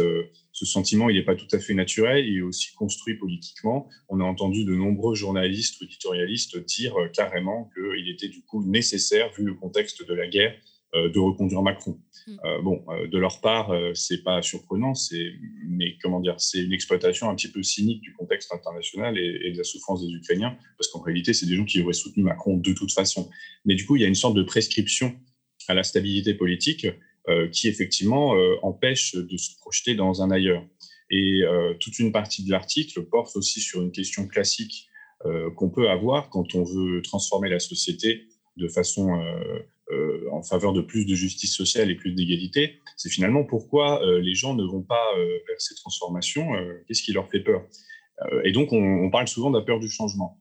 ce 0.54 0.64
sentiment, 0.64 1.10
il 1.10 1.16
n'est 1.16 1.24
pas 1.24 1.34
tout 1.34 1.48
à 1.52 1.58
fait 1.58 1.74
naturel, 1.74 2.26
il 2.26 2.38
est 2.38 2.42
aussi 2.42 2.72
construit 2.74 3.16
politiquement. 3.16 3.90
On 4.08 4.20
a 4.20 4.24
entendu 4.24 4.64
de 4.64 4.74
nombreux 4.74 5.14
journalistes 5.14 5.80
ou 5.80 5.84
éditorialistes 5.84 6.56
dire 6.64 6.94
carrément 7.12 7.70
qu'il 7.74 8.08
était 8.08 8.28
du 8.28 8.40
coup 8.42 8.64
nécessaire, 8.64 9.30
vu 9.36 9.44
le 9.44 9.54
contexte 9.54 10.06
de 10.06 10.14
la 10.14 10.28
guerre, 10.28 10.54
euh, 10.94 11.08
de 11.08 11.18
reconduire 11.18 11.60
Macron. 11.62 11.98
Mm. 12.28 12.36
Euh, 12.44 12.62
bon, 12.62 12.84
euh, 12.88 13.08
de 13.08 13.18
leur 13.18 13.40
part, 13.40 13.72
c'est 13.94 14.22
pas 14.22 14.42
surprenant, 14.42 14.94
c'est 14.94 15.32
mais 15.66 15.98
comment 16.00 16.20
dire, 16.20 16.36
c'est 16.38 16.62
une 16.62 16.72
exploitation 16.72 17.28
un 17.28 17.34
petit 17.34 17.50
peu 17.50 17.64
cynique 17.64 18.00
du 18.00 18.12
contexte 18.12 18.52
international 18.52 19.18
et, 19.18 19.50
de 19.50 19.58
la 19.58 19.64
souffrance 19.64 20.06
des 20.06 20.12
Ukrainiens, 20.12 20.56
parce 20.78 20.88
qu'en 20.88 21.00
réalité, 21.00 21.32
c'est 21.34 21.46
des 21.46 21.56
gens 21.56 21.64
qui 21.64 21.82
auraient 21.82 21.94
soutenu 21.94 22.22
Macron 22.22 22.58
de 22.58 22.72
toute 22.72 22.92
façon. 22.92 23.28
Mais 23.64 23.74
du 23.74 23.84
coup, 23.86 23.96
il 23.96 24.02
y 24.02 24.04
a 24.04 24.08
une 24.08 24.14
sorte 24.14 24.36
de 24.36 24.44
prescription 24.44 25.16
à 25.66 25.74
la 25.74 25.82
stabilité 25.82 26.34
politique 26.34 26.86
qui 27.52 27.68
effectivement 27.68 28.34
empêche 28.62 29.14
de 29.14 29.36
se 29.36 29.56
projeter 29.56 29.94
dans 29.94 30.22
un 30.22 30.30
ailleurs. 30.30 30.62
Et 31.10 31.40
toute 31.80 31.98
une 31.98 32.12
partie 32.12 32.44
de 32.44 32.50
l'article 32.50 33.02
porte 33.04 33.34
aussi 33.36 33.60
sur 33.60 33.80
une 33.80 33.92
question 33.92 34.26
classique 34.26 34.88
qu'on 35.56 35.70
peut 35.70 35.88
avoir 35.88 36.28
quand 36.28 36.54
on 36.54 36.64
veut 36.64 37.00
transformer 37.00 37.48
la 37.48 37.60
société 37.60 38.26
de 38.58 38.68
façon 38.68 39.08
euh, 39.90 40.30
en 40.32 40.42
faveur 40.42 40.72
de 40.72 40.80
plus 40.80 41.04
de 41.04 41.14
justice 41.14 41.54
sociale 41.54 41.90
et 41.90 41.94
plus 41.94 42.12
d'égalité, 42.12 42.80
c'est 42.96 43.10
finalement 43.10 43.44
pourquoi 43.44 44.02
euh, 44.02 44.18
les 44.18 44.34
gens 44.34 44.54
ne 44.54 44.64
vont 44.64 44.82
pas 44.82 45.12
euh, 45.18 45.26
vers 45.46 45.60
ces 45.60 45.74
transformations, 45.74 46.48
qu'est-ce 46.86 47.02
qui 47.02 47.12
leur 47.12 47.28
fait 47.28 47.40
peur? 47.40 47.62
Et 48.44 48.52
donc, 48.52 48.72
on, 48.72 49.10
parle 49.10 49.26
souvent 49.26 49.50
de 49.50 49.58
la 49.58 49.64
peur 49.64 49.80
du 49.80 49.90
changement. 49.90 50.38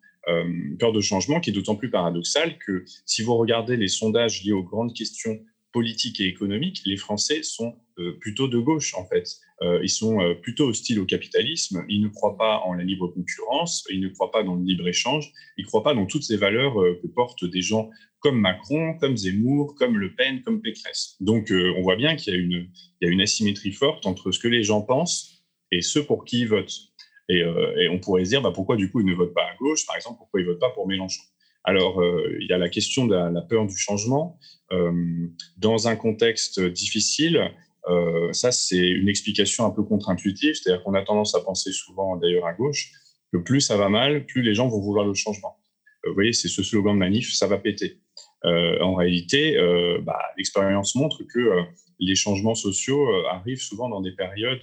peur 0.79 0.93
de 0.93 1.01
changement 1.01 1.39
qui 1.39 1.49
est 1.49 1.53
d'autant 1.53 1.75
plus 1.75 1.89
paradoxale 1.89 2.59
que 2.59 2.86
si 3.05 3.23
vous 3.23 3.36
regardez 3.36 3.77
les 3.77 3.88
sondages 3.88 4.43
liés 4.43 4.51
aux 4.51 4.63
grandes 4.63 4.93
questions 4.93 5.39
politique 5.74 6.21
et 6.21 6.26
économique, 6.26 6.82
les 6.86 6.97
Français 6.97 7.43
sont 7.43 7.76
plutôt 8.21 8.47
de 8.47 8.57
gauche, 8.57 8.95
en 8.95 9.05
fait. 9.05 9.28
ils 9.61 9.89
sont 9.89 10.17
plutôt 10.41 10.67
hostiles 10.69 10.99
au 10.99 11.05
capitalisme, 11.05 11.84
ils 11.89 12.01
ne 12.01 12.07
croient 12.07 12.38
pas 12.38 12.61
en 12.65 12.74
la 12.74 12.84
libre 12.84 13.07
concurrence, 13.07 13.86
ils 13.91 13.99
ne 13.99 14.09
croient 14.09 14.32
pas 14.32 14.43
dans 14.43 14.55
le 14.55 14.63
libre-échange, 14.63 15.32
ils 15.57 15.63
ne 15.63 15.67
croient 15.67 15.84
pas 15.84 15.93
dans 15.93 16.05
toutes 16.05 16.24
ces 16.24 16.38
valeurs 16.38 16.74
que 16.74 17.07
portent 17.07 17.45
des 17.45 17.61
gens 17.61 17.89
comme 18.19 18.39
Macron, 18.39 18.97
comme 18.99 19.17
Zemmour, 19.17 19.76
comme 19.76 19.97
Le 19.97 20.15
Pen, 20.15 20.41
comme 20.41 20.61
Pécresse. 20.61 21.17
Donc 21.19 21.51
on 21.51 21.82
voit 21.82 21.97
bien 21.97 22.15
qu'il 22.15 22.34
y, 22.34 23.05
a 23.05 23.09
une 23.09 23.21
asymétrie 23.21 23.74
forte 23.74 24.05
entre 24.05 24.32
ce 24.32 24.39
que 24.39 24.47
les 24.47 24.63
gens 24.63 24.82
pensent 24.82 25.43
et 25.71 25.82
ce 25.82 25.99
pour 25.99 26.24
qui 26.26 26.41
ils 26.41 26.47
votent. 26.47 26.93
Et, 27.30 27.43
on 27.89 27.99
pourrait 27.99 28.26
se 28.26 28.30
dire, 28.30 28.41
bah, 28.41 28.51
pourquoi 28.53 28.76
du 28.76 28.91
coup 28.91 29.01
ils 29.01 29.05
ne 29.05 29.13
votent 29.13 29.34
pas 29.34 29.45
à 29.45 29.55
gauche, 29.57 29.86
par 29.86 29.95
exemple, 29.95 30.17
pourquoi 30.17 30.41
ils 30.41 30.45
ne 30.45 30.51
votent 30.51 30.59
pas 30.59 30.69
pour 30.71 30.88
Mélenchon? 30.88 31.24
Alors, 31.64 32.01
euh, 32.01 32.38
il 32.41 32.47
y 32.47 32.53
a 32.53 32.57
la 32.57 32.70
question 32.70 33.05
de 33.05 33.16
la, 33.16 33.41
peur 33.41 33.66
du 33.66 33.78
changement. 33.78 34.38
Euh, 34.72 35.28
dans 35.57 35.88
un 35.88 35.95
contexte 35.95 36.59
difficile, 36.59 37.51
euh, 37.88 38.32
ça, 38.34 38.51
c'est 38.51 38.86
une 38.86 39.07
explication 39.07 39.66
un 39.66 39.70
peu 39.70 39.84
contre-intuitive, 39.84 40.55
c'est-à-dire 40.55 40.84
qu'on 40.84 40.93
a 40.93 41.03
tendance 41.03 41.36
à 41.36 41.41
penser 41.41 41.72
souvent, 41.72 42.18
d'ailleurs 42.18 42.45
à 42.45 42.53
gauche, 42.53 42.91
que 43.32 43.38
plus 43.38 43.61
ça 43.61 43.78
va 43.78 43.89
mal, 43.89 44.26
plus 44.26 44.41
les 44.41 44.53
gens 44.53 44.68
vont 44.68 44.82
vouloir 44.82 45.05
le 45.05 45.14
changement. 45.14 45.57
vous 46.05 46.14
voyez, 46.14 46.34
c'est 46.34 46.49
ce 46.49 46.64
slogan 46.64 46.95
de 46.95 46.99
manif, 46.99 47.34
ça 47.34 47.47
va 47.47 47.57
péter. 47.57 47.99
en 48.43 48.93
réalité, 48.95 49.57
bah, 50.03 50.20
l'expérience 50.38 50.95
montre 50.95 51.24
que 51.24 51.64
les 51.99 52.16
changements 52.16 52.55
sociaux 52.55 53.07
arrivent 53.28 53.61
souvent 53.61 53.89
dans 53.89 54.01
des 54.01 54.11
périodes 54.11 54.61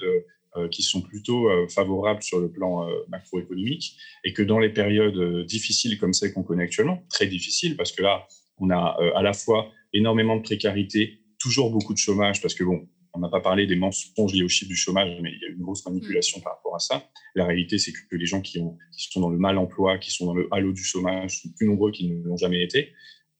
qui 0.70 0.82
sont 0.82 1.00
plutôt 1.00 1.48
euh, 1.48 1.68
favorables 1.68 2.22
sur 2.22 2.40
le 2.40 2.50
plan 2.50 2.88
euh, 2.88 2.92
macroéconomique 3.08 3.96
et 4.24 4.32
que 4.32 4.42
dans 4.42 4.58
les 4.58 4.70
périodes 4.70 5.46
difficiles 5.46 5.98
comme 5.98 6.12
celles 6.12 6.32
qu'on 6.32 6.42
connaît 6.42 6.64
actuellement, 6.64 7.04
très 7.08 7.26
difficiles 7.26 7.76
parce 7.76 7.92
que 7.92 8.02
là, 8.02 8.26
on 8.58 8.70
a 8.70 8.96
à 9.14 9.22
la 9.22 9.32
fois 9.32 9.70
énormément 9.92 10.36
de 10.36 10.42
précarité, 10.42 11.20
toujours 11.38 11.70
beaucoup 11.70 11.94
de 11.94 11.98
chômage 11.98 12.42
parce 12.42 12.54
que 12.54 12.64
bon, 12.64 12.88
on 13.14 13.20
n'a 13.20 13.28
pas 13.28 13.40
parlé 13.40 13.66
des 13.66 13.76
mensonges 13.76 14.32
liés 14.32 14.42
au 14.42 14.48
chiffre 14.48 14.68
du 14.68 14.76
chômage, 14.76 15.18
mais 15.20 15.32
il 15.32 15.40
y 15.40 15.44
a 15.46 15.48
une 15.48 15.62
grosse 15.62 15.84
manipulation 15.84 16.40
par 16.40 16.54
rapport 16.54 16.76
à 16.76 16.78
ça. 16.78 17.08
La 17.34 17.44
réalité, 17.44 17.78
c'est 17.78 17.92
que 17.92 18.16
les 18.16 18.26
gens 18.26 18.40
qui 18.40 18.60
sont 18.96 19.20
dans 19.20 19.30
le 19.30 19.38
mal 19.38 19.58
emploi, 19.58 19.98
qui 19.98 20.10
sont 20.10 20.26
dans 20.26 20.34
le 20.34 20.48
halo 20.52 20.72
du 20.72 20.84
chômage, 20.84 21.42
sont 21.42 21.48
plus 21.56 21.66
nombreux 21.66 21.90
qu'ils 21.90 22.20
ne 22.20 22.22
l'ont 22.22 22.36
jamais 22.36 22.62
été. 22.62 22.92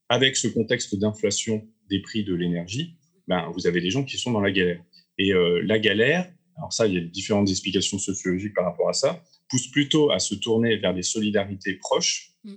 Avec 0.09 0.37
ce 0.37 0.49
contexte 0.49 0.97
d'inflation 0.97 1.69
des 1.89 2.01
prix 2.01 2.25
de 2.25 2.35
l'énergie, 2.35 2.97
ben, 3.29 3.49
vous 3.55 3.67
avez 3.69 3.81
des 3.81 3.91
gens 3.91 4.05
qui 4.05 4.19
sont 4.19 4.33
dans 4.33 4.41
la 4.41 4.51
galère. 4.51 4.83
Et 5.19 5.33
la 5.63 5.79
galère, 5.79 6.33
alors 6.61 6.73
ça, 6.73 6.87
il 6.87 6.95
y 6.95 6.99
a 6.99 7.01
différentes 7.01 7.49
explications 7.49 7.99
sociologiques 7.99 8.55
par 8.55 8.67
rapport 8.67 8.89
à 8.89 8.93
ça, 8.93 9.23
pousse 9.49 9.69
plutôt 9.69 10.11
à 10.11 10.19
se 10.19 10.35
tourner 10.35 10.77
vers 10.77 10.95
des 10.95 11.03
solidarités 11.03 11.75
proches, 11.75 12.35
mm. 12.45 12.55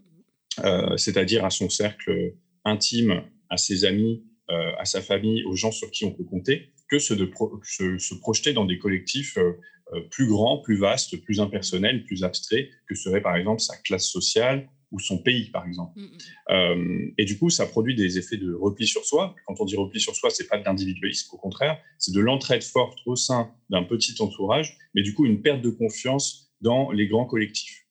Euh, 0.64 0.98
c'est-à-dire 0.98 1.44
à 1.46 1.50
son 1.50 1.68
cercle 1.68 2.36
intime, 2.64 3.24
à 3.50 3.58
ses 3.58 3.86
amis, 3.86 4.24
euh, 4.52 4.72
à 4.78 4.86
sa 4.86 5.02
famille, 5.02 5.44
aux 5.46 5.56
gens 5.56 5.72
sur 5.72 5.90
qui 5.90 6.06
on 6.06 6.12
peut 6.12 6.24
compter, 6.24 6.74
que 6.90 7.00
ce 7.00 7.16
de 7.16 7.28
se, 7.64 8.14
projeter 8.20 8.54
dans 8.54 8.66
des 8.66 8.78
collectifs 8.78 9.38
euh, 9.38 10.02
plus 10.12 10.28
grands, 10.28 10.60
plus 10.60 10.78
vastes, 10.78 11.18
plus 11.24 11.40
impersonnels, 11.40 12.04
plus 12.04 12.24
abstraits, 12.24 12.70
que 12.88 12.94
serait 12.94 13.22
par 13.22 13.36
exemple 13.36 13.62
sa 13.62 13.76
classe 13.78 14.06
sociale 14.06 14.70
ou 14.94 15.00
son 15.00 15.18
pays, 15.18 15.50
par 15.50 15.66
exemple. 15.66 16.00
Mm, 16.00 16.04
mm. 16.04 16.18
Euh, 16.52 17.12
et 17.18 17.26
du 17.26 17.38
coup, 17.38 17.50
ça 17.50 17.66
produit 17.66 17.96
des 17.96 18.18
effets 18.18 18.38
de 18.38 18.54
repli 18.54 18.88
sur 18.88 19.04
soi. 19.04 19.36
Quand 19.46 19.60
on 19.60 19.66
dit 19.66 19.76
repli 19.76 20.00
sur 20.00 20.16
soi, 20.16 20.30
c'est 20.30 20.48
pas 20.48 20.58
de 20.58 20.64
l'individualisme, 20.64 21.34
au 21.34 21.38
contraire, 21.38 21.78
c'est 21.98 22.14
de 22.14 22.20
l'entraide 22.22 22.64
forte 22.64 23.00
au 23.06 23.16
sein 23.16 23.52
d'un 23.70 23.84
petit 23.84 24.16
entourage, 24.22 24.78
mais 24.94 25.02
du 25.02 25.14
coup, 25.14 25.26
une 25.26 25.42
perte 25.42 25.62
de 25.62 25.72
confiance 25.72 26.54
dans 26.62 26.92
les 26.92 27.08
grands 27.08 27.26
collectifs. 27.26 27.86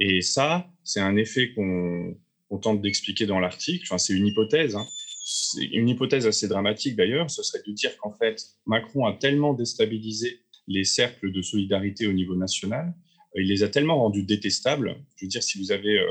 Et 0.00 0.22
ça, 0.22 0.68
c'est 0.82 1.00
un 1.00 1.16
effet 1.16 1.52
qu'on 1.54 2.58
tente 2.60 2.80
d'expliquer 2.80 3.26
dans 3.26 3.38
l'article. 3.38 3.84
Enfin, 3.86 3.98
c'est 3.98 4.14
une 4.14 4.26
hypothèse. 4.26 4.74
Hein. 4.74 4.86
C'est 5.24 5.64
une 5.64 5.88
hypothèse 5.88 6.26
assez 6.26 6.48
dramatique 6.48 6.96
d'ailleurs. 6.96 7.30
Ce 7.30 7.42
serait 7.42 7.62
de 7.66 7.72
dire 7.72 7.96
qu'en 7.98 8.12
fait, 8.12 8.42
Macron 8.64 9.06
a 9.06 9.12
tellement 9.12 9.54
déstabilisé 9.54 10.40
les 10.68 10.84
cercles 10.84 11.32
de 11.32 11.42
solidarité 11.42 12.06
au 12.06 12.12
niveau 12.12 12.34
national, 12.34 12.92
il 13.36 13.48
les 13.48 13.62
a 13.62 13.68
tellement 13.68 13.98
rendus 13.98 14.22
détestables. 14.22 14.96
Je 15.16 15.24
veux 15.24 15.28
dire, 15.28 15.42
si 15.42 15.58
vous 15.58 15.72
avez 15.72 15.98
euh, 15.98 16.06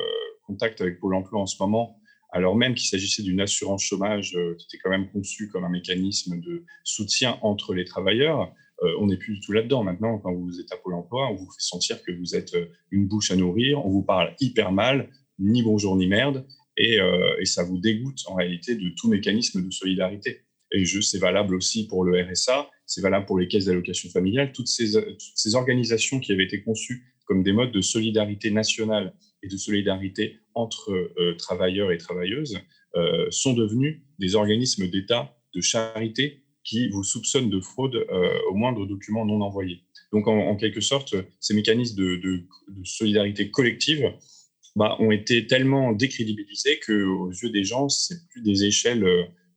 contact 0.46 0.82
avec 0.82 1.00
Pôle 1.00 1.16
emploi 1.16 1.42
en 1.42 1.46
ce 1.46 1.62
moment, 1.62 2.00
alors 2.36 2.58
même 2.58 2.76
qu'il 2.76 2.88
s'agissait 2.88 3.24
d'une 3.24 3.40
assurance 3.40 3.84
chômage 3.84 4.36
euh, 4.36 4.56
qui 4.58 4.66
était 4.66 4.78
quand 4.84 4.90
même 4.90 5.10
conçue 5.10 5.48
comme 5.48 5.64
un 5.64 5.70
mécanisme 5.70 6.40
de 6.42 6.66
soutien 6.84 7.40
entre 7.42 7.74
les 7.74 7.86
travailleurs, 7.86 8.54
euh, 8.84 8.92
on 9.00 9.08
n'est 9.08 9.16
plus 9.16 9.36
du 9.36 9.40
tout 9.40 9.54
là-dedans. 9.54 9.86
Maintenant, 9.86 10.20
quand 10.20 10.34
vous 10.34 10.60
êtes 10.60 10.70
à 10.74 10.76
Pôle 10.76 10.96
emploi, 10.96 11.30
on 11.32 11.36
vous 11.36 11.46
fait 11.46 11.62
sentir 11.62 12.04
que 12.04 12.12
vous 12.12 12.36
êtes 12.36 12.54
euh, 12.56 12.66
une 12.92 13.08
bouche 13.08 13.32
à 13.32 13.38
nourrir, 13.38 13.86
on 13.86 13.90
vous 13.90 14.04
parle 14.04 14.36
hyper 14.42 14.74
mal, 14.74 15.10
ni 15.40 15.64
bonjour 15.64 15.96
ni 15.96 16.08
merde, 16.08 16.46
et, 16.76 17.00
ça 17.46 17.64
vous 17.64 17.78
dégoûte 17.78 18.20
en 18.28 18.36
réalité 18.36 18.76
de 18.76 18.90
tout 18.98 19.08
mécanisme 19.08 19.66
de 19.66 19.72
solidarité. 19.72 20.42
Et 20.74 20.84
c'est 20.86 21.20
valable 21.20 21.56
aussi 21.56 21.88
pour 21.88 22.04
le 22.04 22.22
RSA, 22.22 22.70
c'est 22.86 23.00
valable 23.00 23.26
pour 23.26 23.40
les 23.40 23.48
caisses 23.48 23.66
d'allocation 23.66 24.10
familiale, 24.10 24.52
toutes 24.52 24.68
ces, 24.68 24.92
toutes 24.92 25.22
ces 25.36 25.56
organisations 25.56 26.20
qui 26.20 26.34
avaient 26.34 26.44
été 26.44 26.62
conçues 26.64 27.06
comme 27.24 27.44
des 27.44 27.54
modes 27.54 27.72
de 27.72 27.80
solidarité 27.80 28.52
nationale 28.52 29.14
et 29.46 29.48
de 29.48 29.58
solidarité 29.58 30.40
entre 30.56 30.92
euh, 30.92 31.36
travailleurs 31.38 31.92
et 31.92 31.98
travailleuses 31.98 32.60
euh, 32.96 33.28
sont 33.30 33.54
devenus 33.54 34.02
des 34.20 34.36
organismes 34.36 34.88
d'État 34.88 35.38
de 35.54 35.62
charité 35.62 36.42
qui 36.64 36.90
vous 36.90 37.04
soupçonnent 37.04 37.50
de 37.50 37.60
fraude 37.60 37.96
euh, 37.96 38.40
au 38.50 38.56
moindre 38.56 38.86
document 38.88 39.26
non 39.26 39.42
envoyé. 39.42 39.84
Donc, 40.12 40.28
en, 40.28 40.56
quelque 40.56 40.82
sorte, 40.82 41.16
ces 41.40 41.54
mécanismes 41.54 41.98
de, 41.98 42.44
solidarité 42.84 43.52
collective 43.52 44.14
bah, 44.76 44.96
ont 45.00 45.12
été 45.12 45.46
tellement 45.46 45.92
décrédibilisés 45.92 46.80
qu'aux 46.80 47.32
yeux 47.32 47.50
des 47.50 47.64
gens, 47.64 47.90
c'est 47.90 48.26
plus 48.30 48.42
des 48.42 48.64
échelles 48.64 49.06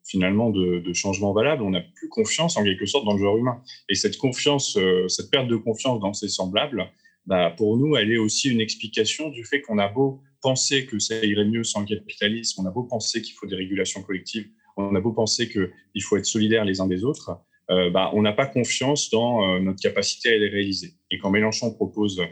finalement 0.05 0.51
de, 0.51 0.81
de, 0.81 0.93
changement 0.93 1.33
valable. 1.33 1.63
On 1.63 1.71
n'a 1.71 1.81
plus 1.81 2.09
confiance 2.09 2.57
en 2.57 2.65
quelque 2.65 2.87
sorte 2.87 3.05
dans 3.05 3.13
le 3.13 3.21
genre 3.21 3.37
humain. 3.37 3.63
Et 3.89 3.95
cette 3.95 4.17
confiance, 4.17 4.77
cette 5.07 5.31
perte 5.31 5.49
de 5.49 5.57
confiance 5.57 6.01
dans 6.01 6.13
ses 6.13 6.29
semblables, 6.29 6.91
bah, 7.29 7.53
pour 7.55 7.77
nous, 7.77 7.95
elle 7.95 8.11
est 8.11 8.17
aussi 8.17 8.49
une 8.49 8.61
explication 8.63 9.29
du 9.29 9.45
fait 9.45 9.61
qu'on 9.61 9.79
a 9.79 9.87
beau 9.87 10.23
penser 10.41 10.87
que 10.87 10.99
ça 10.99 11.23
irait 11.23 11.45
mieux 11.45 11.63
sans 11.63 11.81
le 11.81 11.87
capitalisme, 11.87 12.63
on 12.63 12.67
a 12.67 12.71
beau 12.71 12.85
penser 12.85 13.21
qu'il 13.21 13.35
faut 13.35 13.47
des 13.47 13.55
régulations 13.55 14.03
collectives, 14.03 14.49
on 14.79 14.95
a 14.95 15.01
beau 15.01 15.13
penser 15.13 15.47
qu'il 15.51 16.03
faut 16.03 16.17
être 16.17 16.25
solidaires 16.25 16.65
les 16.65 16.81
uns 16.81 16.87
des 16.87 17.05
autres, 17.05 17.39
euh, 17.71 17.91
bah, 17.91 18.11
on 18.15 18.23
n'a 18.23 18.33
pas 18.33 18.47
confiance 18.47 19.11
dans 19.11 19.43
euh, 19.43 19.61
notre 19.61 19.79
capacité 19.79 20.31
à 20.31 20.39
les 20.39 20.49
réaliser. 20.49 20.95
Et 21.11 21.19
quand 21.19 21.29
Mélenchon 21.29 21.71
propose 21.75 22.23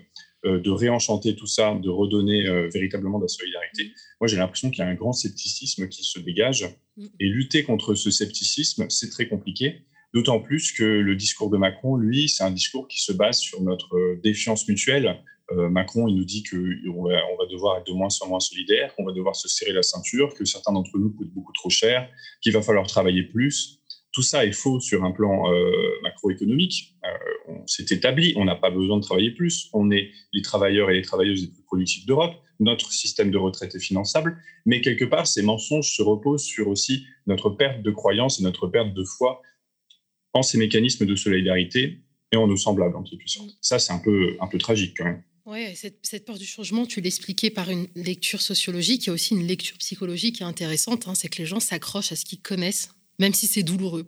euh, 0.47 0.61
de 0.61 0.71
réenchanter 0.71 1.37
tout 1.37 1.47
ça, 1.47 1.75
de 1.75 1.91
redonner 1.91 2.45
véritablement 2.73 3.19
de 3.19 3.25
la 3.25 3.29
solidarité, 3.29 3.93
moi 4.19 4.29
j'ai 4.29 4.39
l'impression 4.39 4.71
qu'il 4.71 4.79
y 4.79 4.83
a 4.83 4.89
un 4.89 4.95
grand 4.95 5.13
scepticisme 5.13 5.89
qui 5.89 6.05
se 6.05 6.21
dégage. 6.21 6.65
Mm. 6.97 7.07
Et 7.21 7.29
lutter 7.29 7.65
contre 7.65 7.95
ce 7.95 8.11
scepticisme, 8.11 8.87
c'est 8.89 9.11
très 9.11 9.29
compliqué. 9.29 9.83
D'autant 10.17 10.41
plus 10.41 10.73
que 10.73 10.83
le 10.83 11.15
discours 11.15 11.51
de 11.51 11.59
Macron, 11.59 11.97
lui, 11.97 12.31
c'est 12.31 12.43
un 12.43 12.51
discours 12.51 12.89
qui 12.89 13.03
se 13.03 13.13
base 13.13 13.39
sur 13.39 13.61
notre 13.61 13.95
euh, 13.99 14.19
défiance 14.25 14.67
mutuelle. 14.67 15.23
Euh, 15.53 15.69
Macron, 15.69 16.09
il 16.09 16.17
nous 16.17 16.25
dit 16.25 16.43
qu'on 16.43 17.03
va, 17.03 17.21
on 17.35 17.37
va 17.37 17.45
devoir 17.51 17.77
être 17.77 17.87
de 17.87 17.93
moins 17.93 18.09
en 18.23 18.29
moins 18.29 18.41
solidaire, 18.41 18.95
qu'on 18.95 19.05
va 19.05 19.13
devoir 19.13 19.37
se 19.37 19.47
serrer 19.47 19.75
la 19.75 19.83
ceinture, 19.83 20.33
que 20.33 20.47
certains 20.47 20.73
d'entre 20.73 20.97
nous 20.97 21.11
coûtent 21.11 21.35
beaucoup 21.35 21.53
trop 21.53 21.69
cher, 21.69 22.09
qu'il 22.41 22.55
va 22.55 22.63
falloir 22.63 22.87
travailler 22.87 23.25
plus. 23.25 23.83
Tout 24.11 24.23
ça 24.23 24.47
est 24.47 24.53
faux 24.53 24.81
sur 24.81 25.05
un 25.05 25.11
plan 25.11 25.53
euh, 25.53 25.71
macroéconomique. 26.03 26.97
on 27.49 27.67
s'est 27.67 27.85
établi, 27.91 28.33
on 28.39 28.47
n'a 28.47 28.57
pas 28.57 28.71
besoin 28.71 28.97
de 28.97 29.03
travailler 29.03 29.33
plus. 29.33 29.69
On 29.75 29.91
est 29.91 30.13
les 30.33 30.41
travailleurs 30.41 30.89
et 30.89 30.95
les 30.95 31.03
travailleuses 31.03 31.43
les 31.43 31.49
plus 31.49 31.65
productifs 31.65 32.07
d'Europe. 32.07 32.33
Notre 32.59 32.91
système 32.91 33.31
de 33.31 33.37
retraite 33.37 33.75
est 33.75 33.81
finançable. 33.81 34.39
Mais 34.65 34.81
quelque 34.81 35.05
part, 35.05 35.27
ces 35.27 35.43
mensonges 35.43 35.95
se 35.95 36.01
reposent 36.01 36.47
sur 36.47 36.69
aussi 36.69 37.05
notre 37.27 37.51
perte 37.51 37.83
de 37.83 37.91
croyance 37.91 38.41
et 38.41 38.45
notre 38.45 38.67
perte 38.67 38.95
de 38.95 39.05
foi 39.05 39.43
ces 40.43 40.59
mécanismes 40.59 41.07
de 41.07 41.17
solidarité 41.17 42.01
et 42.33 42.37
en 42.37 42.47
nos 42.47 42.57
semblables, 42.57 42.97
en 42.97 43.03
quelque 43.03 43.29
sorte. 43.29 43.51
Ça, 43.61 43.79
c'est 43.79 43.93
un 43.93 43.99
peu, 43.99 44.37
un 44.41 44.47
peu 44.47 44.59
tragique 44.59 44.95
quand 44.97 45.05
même. 45.05 45.23
Oui, 45.47 45.77
cette, 45.77 45.99
cette 46.03 46.25
peur 46.25 46.39
du 46.39 46.45
changement, 46.45 46.87
tu 46.87 47.01
l'expliquais 47.01 47.51
par 47.51 47.71
une 47.71 47.87
lecture 47.95 48.43
sociologique. 48.43 49.05
Il 49.05 49.07
y 49.07 49.11
a 49.11 49.13
aussi 49.13 49.35
une 49.35 49.47
lecture 49.47 49.79
psychologique 49.79 50.37
qui 50.37 50.43
est 50.43 50.47
intéressante. 50.47 51.07
Hein, 51.07 51.15
c'est 51.15 51.29
que 51.29 51.39
les 51.39 51.47
gens 51.47 51.61
s'accrochent 51.61 52.11
à 52.11 52.17
ce 52.17 52.25
qu'ils 52.25 52.41
connaissent, 52.41 52.91
même 53.21 53.33
si 53.33 53.47
c'est 53.47 53.63
douloureux. 53.63 54.07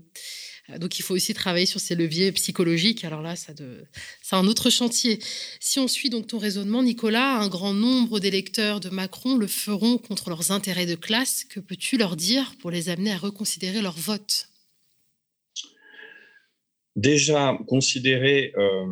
Euh, 0.71 0.79
donc, 0.79 0.99
il 0.99 1.03
faut 1.03 1.15
aussi 1.15 1.35
travailler 1.35 1.65
sur 1.67 1.79
ces 1.79 1.95
leviers 1.95 2.33
psychologiques. 2.33 3.05
Alors 3.05 3.23
là, 3.23 3.37
ça 3.37 3.55
de... 3.55 3.85
c'est 4.21 4.35
un 4.35 4.49
autre 4.49 4.69
chantier. 4.69 5.21
Si 5.61 5.79
on 5.79 5.87
suit 5.87 6.11
donc 6.11 6.27
ton 6.27 6.39
raisonnement, 6.39 6.83
Nicolas, 6.83 7.37
un 7.37 7.49
grand 7.49 7.73
nombre 7.73 8.19
d'électeurs 8.19 8.81
de 8.81 8.89
Macron 8.89 9.37
le 9.37 9.47
feront 9.47 9.99
contre 9.99 10.31
leurs 10.31 10.51
intérêts 10.51 10.87
de 10.87 10.97
classe. 10.97 11.45
Que 11.45 11.61
peux-tu 11.61 11.99
leur 11.99 12.17
dire 12.17 12.57
pour 12.59 12.73
les 12.73 12.89
amener 12.89 13.13
à 13.13 13.17
reconsidérer 13.17 13.81
leur 13.81 13.97
vote? 13.97 14.49
Déjà 16.99 17.57
considérer, 17.69 18.53
euh, 18.57 18.87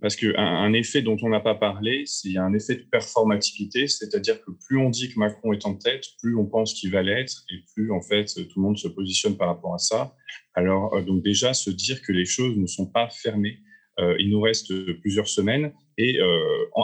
parce 0.00 0.14
qu'un 0.14 0.34
un 0.36 0.72
effet 0.74 1.00
dont 1.00 1.16
on 1.22 1.30
n'a 1.30 1.40
pas 1.40 1.54
parlé, 1.54 2.04
c'est 2.06 2.28
y 2.28 2.36
a 2.36 2.44
un 2.44 2.52
effet 2.52 2.76
de 2.76 2.82
performativité, 2.82 3.88
c'est-à-dire 3.88 4.40
que 4.42 4.50
plus 4.66 4.78
on 4.78 4.90
dit 4.90 5.08
que 5.08 5.18
Macron 5.18 5.52
est 5.54 5.64
en 5.64 5.74
tête, 5.74 6.04
plus 6.20 6.36
on 6.36 6.44
pense 6.44 6.74
qu'il 6.74 6.90
va 6.90 7.02
l'être, 7.02 7.44
et 7.50 7.56
plus 7.74 7.90
en 7.90 8.02
fait 8.02 8.26
tout 8.26 8.60
le 8.60 8.62
monde 8.62 8.78
se 8.78 8.88
positionne 8.88 9.36
par 9.36 9.48
rapport 9.48 9.74
à 9.74 9.78
ça. 9.78 10.14
Alors 10.54 10.94
euh, 10.94 11.02
donc 11.02 11.22
déjà 11.22 11.54
se 11.54 11.70
dire 11.70 12.02
que 12.02 12.12
les 12.12 12.26
choses 12.26 12.56
ne 12.56 12.66
sont 12.66 12.86
pas 12.86 13.08
fermées. 13.08 13.60
Euh, 13.98 14.14
il 14.18 14.28
nous 14.28 14.42
reste 14.42 14.70
plusieurs 15.00 15.26
semaines 15.26 15.72
et 15.96 16.18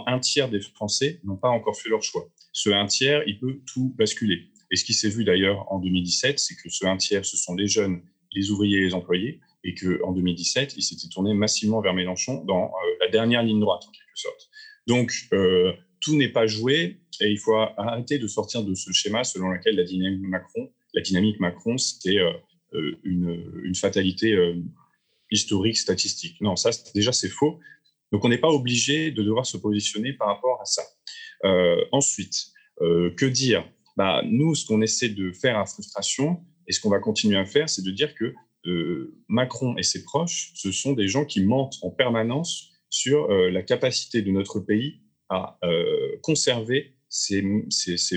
un 0.07 0.19
tiers 0.19 0.49
des 0.49 0.61
Français 0.61 1.21
n'ont 1.25 1.37
pas 1.37 1.51
encore 1.51 1.79
fait 1.79 1.91
leur 1.91 2.03
choix. 2.03 2.27
Ce 2.53 2.71
un 2.71 2.87
tiers, 2.87 3.23
il 3.27 3.39
peut 3.39 3.61
tout 3.67 3.95
basculer. 3.99 4.49
Et 4.71 4.77
ce 4.77 4.87
qui 4.87 4.95
s'est 4.95 5.11
vu 5.11 5.23
d'ailleurs 5.23 5.71
en 5.71 5.79
2017, 5.79 6.39
c'est 6.39 6.55
que 6.55 6.71
ce 6.71 6.87
un 6.87 6.97
tiers, 6.97 7.27
ce 7.27 7.37
sont 7.37 7.55
les 7.55 7.67
jeunes, 7.67 8.01
les 8.35 8.51
ouvriers 8.51 8.79
et 8.79 8.85
les 8.85 8.95
employés, 8.95 9.41
et 9.65 9.75
qu'en 9.75 10.13
2017, 10.13 10.75
il 10.77 10.83
s'était 10.83 11.09
tourné 11.09 11.35
massivement 11.35 11.81
vers 11.81 11.95
Mélenchon 11.95 12.45
dans 12.45 12.67
euh, 12.67 12.97
la 13.01 13.09
dernière 13.09 13.43
ligne 13.43 13.61
droite, 13.61 13.83
en 13.87 13.91
quelque 13.91 14.17
sorte. 14.17 14.49
Donc, 14.87 15.13
euh, 15.33 15.73
tout 16.01 16.17
n'est 16.17 16.29
pas 16.29 16.47
joué, 16.47 17.01
et 17.21 17.31
il 17.31 17.39
faut 17.39 17.55
arrêter 17.55 18.19
de 18.19 18.27
sortir 18.27 18.65
de 18.65 18.75
ce 18.75 18.93
schéma 18.93 19.23
selon 19.23 19.51
lequel 19.51 19.77
la 19.77 19.85
dynamique 19.85 20.23
Macron, 20.23 20.73
la 20.95 21.03
dynamique 21.03 21.39
Macron, 21.39 21.79
c'était 21.79 22.19
une, 23.05 23.63
une, 23.63 23.75
fatalité 23.77 24.37
historique, 25.31 25.77
statistique. 25.77 26.41
Non, 26.41 26.57
ça, 26.57 26.71
déjà, 26.95 27.13
c'est 27.13 27.29
faux. 27.29 27.61
Donc, 28.11 28.25
on 28.25 28.29
n'est 28.29 28.39
pas 28.39 28.51
obligé 28.51 29.11
de 29.11 29.23
devoir 29.23 29.47
se 29.47 29.57
positionner 29.57 30.13
par 30.13 30.29
rapport 30.29 30.61
à 30.61 30.65
ça. 30.65 30.83
Euh, 31.45 31.83
ensuite, 31.91 32.53
euh, 32.83 33.11
que 33.17 33.27
dire? 33.27 33.69
Bah, 33.97 34.23
Nous, 34.25 34.55
ce 34.55 34.67
qu'on 34.67 34.83
essaie 34.83 35.09
de 35.09 35.33
faire 35.33 35.59
à 35.59 35.67
frustration, 35.67 36.45
et 36.69 36.73
ce 36.73 36.81
qu'on 36.81 36.91
va 36.91 37.01
continuer 37.01 37.39
à 37.39 37.45
faire, 37.45 37.69
c'est 37.69 37.83
de 37.83 37.91
dire 37.91 38.15
que 38.15 38.27
euh, 38.27 38.35
Macron 39.29 39.77
et 39.77 39.83
ses 39.83 40.05
proches, 40.05 40.53
ce 40.55 40.73
sont 40.73 40.93
des 40.93 41.09
gens 41.09 41.25
qui 41.25 41.43
mentent 41.43 41.79
en 41.83 41.91
permanence 41.91 42.71
sur 42.91 43.29
la 43.29 43.63
capacité 43.63 44.23
de 44.23 44.31
notre 44.31 44.61
pays 44.61 45.01
à 45.29 45.59
conserver 46.23 46.95
ces, 47.09 47.43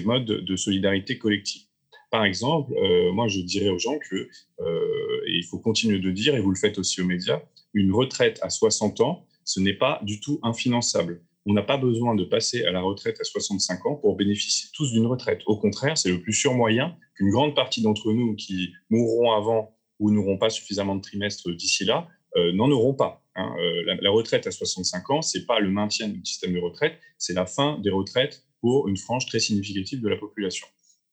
modes 0.03 0.25
de 0.25 0.55
solidarité 0.55 1.17
collective. 1.17 1.63
Par 2.11 2.25
exemple, 2.25 2.73
moi, 3.13 3.27
je 3.27 3.39
dirais 3.39 3.69
aux 3.69 3.79
gens 3.79 3.97
que, 4.09 4.15
et 4.15 5.31
il 5.31 5.45
faut 5.49 5.59
continuer 5.59 5.99
de 5.99 6.11
dire, 6.11 6.35
et 6.35 6.39
vous 6.39 6.51
le 6.51 6.59
faites 6.59 6.77
aussi 6.77 7.01
aux 7.01 7.05
médias, 7.05 7.41
une 7.73 7.93
retraite 7.93 8.39
à 8.41 8.49
60 8.49 9.01
ans, 9.01 9.25
ce 9.43 9.59
n'est 9.59 9.73
pas 9.73 9.99
du 10.03 10.19
tout 10.19 10.39
infinançable. 10.43 11.21
On 11.45 11.53
n'a 11.53 11.61
pas 11.61 11.77
besoin 11.77 12.15
de 12.15 12.23
passer 12.23 12.65
à 12.65 12.71
la 12.71 12.81
retraite 12.81 13.21
à 13.21 13.23
65 13.23 13.85
ans 13.85 13.95
pour 13.95 14.15
bénéficier 14.15 14.69
tous 14.73 14.91
d'une 14.91 15.05
retraite. 15.05 15.41
Au 15.45 15.57
contraire, 15.57 15.97
c'est 15.97 16.09
le 16.09 16.19
plus 16.19 16.33
sûr 16.33 16.55
moyen 16.55 16.97
qu'une 17.15 17.29
grande 17.29 17.55
partie 17.55 17.83
d'entre 17.83 18.11
nous 18.13 18.35
qui 18.35 18.73
mourront 18.89 19.31
avant 19.33 19.74
ou 19.99 20.11
n'auront 20.11 20.37
pas 20.37 20.49
suffisamment 20.49 20.95
de 20.95 21.01
trimestres 21.01 21.49
d'ici 21.51 21.85
là 21.85 22.07
euh, 22.37 22.51
n'en 22.51 22.69
auront 22.69 22.93
pas. 22.93 23.23
Hein. 23.35 23.55
Euh, 23.59 23.95
la, 24.01 24.09
retraite 24.09 24.45
à 24.45 24.51
65 24.51 25.09
ans, 25.09 25.21
c'est 25.21 25.45
pas 25.45 25.59
le 25.59 25.69
maintien 25.69 26.09
du 26.09 26.19
système 26.25 26.53
de 26.53 26.59
retraite, 26.59 26.99
c'est 27.17 27.33
la 27.33 27.45
fin 27.45 27.79
des 27.79 27.89
retraites 27.89 28.43
pour 28.59 28.89
une 28.89 28.97
frange 28.97 29.25
très 29.25 29.39
significative 29.39 30.01
de 30.01 30.09
la 30.09 30.17
population. 30.17 30.67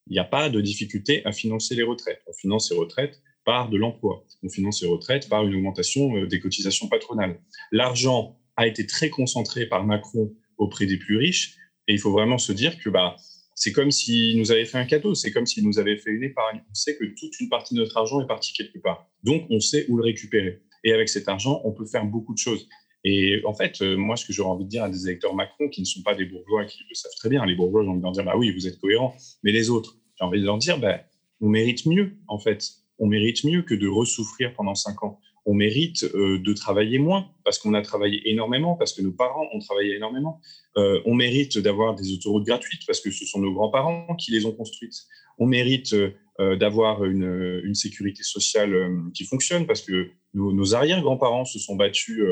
Il 0.09 0.14
n'y 0.14 0.18
a 0.18 0.24
pas 0.24 0.51
de 0.51 0.61
difficulté 0.61 1.24
à 1.24 1.30
financer 1.30 1.76
les 1.76 1.85
retraites. 1.85 2.22
On 2.26 2.33
finance 2.33 2.72
les 2.72 2.76
retraites 2.76 3.22
par 3.45 3.70
de 3.70 3.76
l'emploi. 3.76 4.24
On 4.43 4.49
finance 4.49 4.83
les 4.83 4.89
retraites 4.89 5.28
par 5.28 5.47
une 5.47 5.55
augmentation 5.55 6.16
euh, 6.16 6.26
des 6.26 6.41
cotisations 6.41 6.89
patronales. 6.89 7.39
L'argent 7.70 8.37
a 8.57 8.66
été 8.66 8.85
très 8.87 9.09
concentré 9.09 9.66
par 9.66 9.85
Macron 9.85 10.35
auprès 10.59 10.87
des 10.87 10.97
plus 10.97 11.18
riches, 11.18 11.57
et 11.87 11.93
il 11.93 12.01
faut 12.01 12.12
vraiment 12.12 12.39
se 12.39 12.53
dire 12.53 12.78
que 12.78 12.91
bah, 12.91 13.16
c'est 13.62 13.70
comme 13.70 13.92
s'il 13.92 14.40
nous 14.40 14.50
avait 14.50 14.64
fait 14.64 14.78
un 14.78 14.84
cadeau, 14.84 15.14
c'est 15.14 15.30
comme 15.30 15.46
s'il 15.46 15.64
nous 15.64 15.78
avait 15.78 15.96
fait 15.96 16.10
une 16.10 16.24
épargne. 16.24 16.60
On 16.68 16.74
sait 16.74 16.96
que 16.96 17.04
toute 17.04 17.38
une 17.38 17.48
partie 17.48 17.74
de 17.74 17.78
notre 17.78 17.96
argent 17.96 18.20
est 18.20 18.26
partie 18.26 18.52
quelque 18.52 18.80
part. 18.80 19.08
Donc, 19.22 19.46
on 19.50 19.60
sait 19.60 19.86
où 19.88 19.96
le 19.98 20.02
récupérer. 20.02 20.62
Et 20.82 20.92
avec 20.92 21.08
cet 21.08 21.28
argent, 21.28 21.60
on 21.62 21.70
peut 21.70 21.86
faire 21.86 22.04
beaucoup 22.04 22.34
de 22.34 22.38
choses. 22.38 22.68
Et 23.04 23.40
en 23.44 23.54
fait, 23.54 23.80
euh, 23.80 23.96
moi, 23.96 24.16
ce 24.16 24.26
que 24.26 24.32
j'aurais 24.32 24.50
envie 24.50 24.64
de 24.64 24.68
dire 24.68 24.82
à 24.82 24.90
des 24.90 25.06
électeurs 25.06 25.36
Macron 25.36 25.68
qui 25.68 25.80
ne 25.80 25.86
sont 25.86 26.02
pas 26.02 26.16
des 26.16 26.24
bourgeois, 26.24 26.64
qui 26.64 26.82
le 26.90 26.94
savent 26.96 27.14
très 27.16 27.28
bien, 27.28 27.46
les 27.46 27.54
bourgeois, 27.54 27.84
j'ai 27.84 27.90
envie 27.90 28.00
de 28.00 28.02
leur 28.02 28.10
dire, 28.10 28.24
bah 28.24 28.34
oui, 28.36 28.50
vous 28.50 28.66
êtes 28.66 28.80
cohérents, 28.80 29.14
mais 29.44 29.52
les 29.52 29.70
autres, 29.70 29.96
j'ai 30.18 30.24
envie 30.24 30.40
de 30.40 30.44
leur 30.44 30.58
dire, 30.58 30.80
bah, 30.80 31.00
on 31.40 31.48
mérite 31.48 31.86
mieux, 31.86 32.16
en 32.26 32.40
fait 32.40 32.82
on 33.02 33.06
mérite 33.06 33.44
mieux 33.44 33.62
que 33.62 33.74
de 33.74 33.88
ressouffrir 33.88 34.54
pendant 34.54 34.76
cinq 34.76 35.02
ans. 35.02 35.18
On 35.45 35.55
mérite 35.55 36.05
euh, 36.05 36.38
de 36.38 36.53
travailler 36.53 36.99
moins 36.99 37.28
parce 37.45 37.59
qu'on 37.59 37.74
a 37.74 37.82
travaillé 37.82 38.30
énormément, 38.30 38.76
parce 38.76 38.93
que 38.93 39.03
nos 39.03 39.12
parents 39.12 39.49
ont 39.53 39.59
travaillé 39.59 39.97
énormément. 39.97 40.40
Euh, 40.76 41.01
on 41.05 41.14
mérite 41.14 41.59
d'avoir 41.59 41.95
des 41.95 42.12
autoroutes 42.12 42.47
gratuites 42.47 42.82
parce 42.86 43.01
que 43.01 43.11
ce 43.11 43.26
sont 43.26 43.40
nos 43.40 43.53
grands-parents 43.53 44.14
qui 44.16 44.30
les 44.30 44.47
ont 44.47 44.53
construites. 44.53 44.95
On 45.38 45.47
mérite 45.47 45.95
euh, 45.95 46.57
d'avoir 46.57 47.05
une, 47.05 47.74
sécurité 47.74 48.22
sociale 48.22 48.74
qui 49.14 49.24
fonctionne 49.24 49.66
parce 49.66 49.82
que 49.82 50.11
nos, 50.34 50.53
nos 50.53 50.74
arrière-grands-parents 50.74 51.45
se 51.45 51.59
sont 51.59 51.74
battus, 51.74 52.22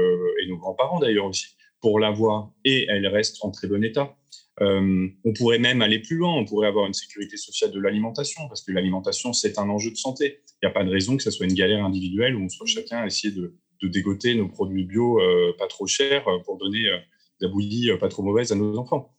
et 0.42 0.48
nos 0.48 0.56
grands-parents 0.56 1.00
d'ailleurs 1.00 1.26
aussi, 1.26 1.46
pour 1.80 1.98
l'avoir 1.98 2.52
et 2.64 2.86
elle 2.88 3.06
reste 3.06 3.38
en 3.42 3.50
très 3.50 3.68
bon 3.68 3.82
état. 3.82 4.16
Euh, 4.62 5.08
on 5.24 5.32
pourrait 5.32 5.58
même 5.58 5.80
aller 5.80 6.00
plus 6.00 6.16
loin, 6.16 6.34
on 6.34 6.44
pourrait 6.44 6.68
avoir 6.68 6.86
une 6.86 6.92
sécurité 6.92 7.36
sociale 7.36 7.72
de 7.72 7.80
l'alimentation, 7.80 8.46
parce 8.48 8.62
que 8.62 8.72
l'alimentation, 8.72 9.32
c'est 9.32 9.58
un 9.58 9.68
enjeu 9.70 9.90
de 9.90 9.96
santé. 9.96 10.40
Il 10.62 10.66
n'y 10.66 10.70
a 10.70 10.72
pas 10.72 10.84
de 10.84 10.90
raison 10.90 11.16
que 11.16 11.22
ce 11.22 11.30
soit 11.30 11.46
une 11.46 11.54
galère 11.54 11.84
individuelle 11.84 12.36
où 12.36 12.42
on 12.42 12.48
soit 12.48 12.66
chacun 12.66 12.98
à 12.98 13.06
essayer 13.06 13.32
de, 13.32 13.54
dégoter 13.82 14.34
nos 14.34 14.48
produits 14.48 14.84
bio 14.84 15.18
euh, 15.18 15.54
pas 15.58 15.66
trop 15.66 15.86
chers 15.86 16.28
euh, 16.28 16.38
pour 16.44 16.58
donner 16.58 16.82
de 16.82 17.46
la 17.46 17.48
bouillie 17.48 17.90
pas 17.98 18.08
trop 18.08 18.22
mauvaise 18.22 18.52
à 18.52 18.54
nos 18.54 18.76
enfants. 18.76 19.14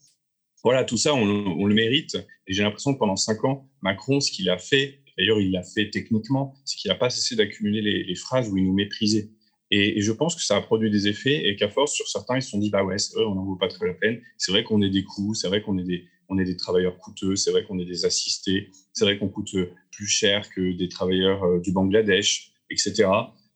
Voilà, 0.63 0.83
tout 0.83 0.97
ça, 0.97 1.15
on, 1.15 1.65
le 1.65 1.73
mérite. 1.73 2.15
Et 2.45 2.53
j'ai 2.53 2.61
l'impression 2.61 2.93
que 2.93 2.99
pendant 2.99 3.15
cinq 3.15 3.43
ans, 3.43 3.67
Macron, 3.81 4.19
ce 4.19 4.31
qu'il 4.31 4.47
a 4.51 4.59
fait, 4.59 4.99
d'ailleurs 5.17 5.39
il 5.41 5.51
l'a 5.51 5.63
fait 5.63 5.89
techniquement, 5.89 6.53
c'est 6.65 6.77
qu'il 6.77 6.89
n'a 6.89 6.95
pas 6.95 7.09
cessé 7.09 7.35
d'accumuler 7.35 7.81
les, 7.81 8.03
les 8.03 8.15
phrases 8.15 8.47
où 8.51 8.57
il 8.57 8.65
nous 8.65 8.73
méprisait. 8.73 9.31
Et, 9.71 10.01
je 10.01 10.11
pense 10.11 10.35
que 10.35 10.41
ça 10.43 10.57
a 10.57 10.61
produit 10.61 10.91
des 10.91 11.07
effets 11.07 11.47
et 11.47 11.55
qu'à 11.55 11.69
force, 11.69 11.93
sur 11.93 12.07
certains, 12.07 12.35
ils 12.35 12.41
se 12.41 12.49
sont 12.49 12.59
dit, 12.59 12.69
bah 12.69 12.83
ouais, 12.83 12.97
on 13.15 13.35
n'en 13.35 13.45
vaut 13.45 13.55
pas 13.55 13.69
très 13.69 13.87
la 13.87 13.93
peine. 13.93 14.21
C'est 14.37 14.51
vrai 14.51 14.63
qu'on 14.63 14.81
est 14.81 14.89
des 14.89 15.03
coûts, 15.03 15.33
c'est 15.33 15.47
vrai 15.47 15.61
qu'on 15.61 15.77
est 15.77 15.83
des, 15.83 16.03
on 16.27 16.37
est 16.37 16.43
des 16.43 16.57
travailleurs 16.57 16.97
coûteux, 16.97 17.37
c'est 17.37 17.51
vrai 17.51 17.63
qu'on 17.63 17.79
est 17.79 17.85
des 17.85 18.05
assistés, 18.05 18.69
c'est 18.93 19.05
vrai 19.05 19.17
qu'on 19.17 19.29
coûte 19.29 19.55
plus 19.91 20.07
cher 20.07 20.49
que 20.49 20.73
des 20.73 20.89
travailleurs 20.89 21.43
euh, 21.43 21.59
du 21.59 21.71
Bangladesh, 21.71 22.51
etc. 22.69 23.09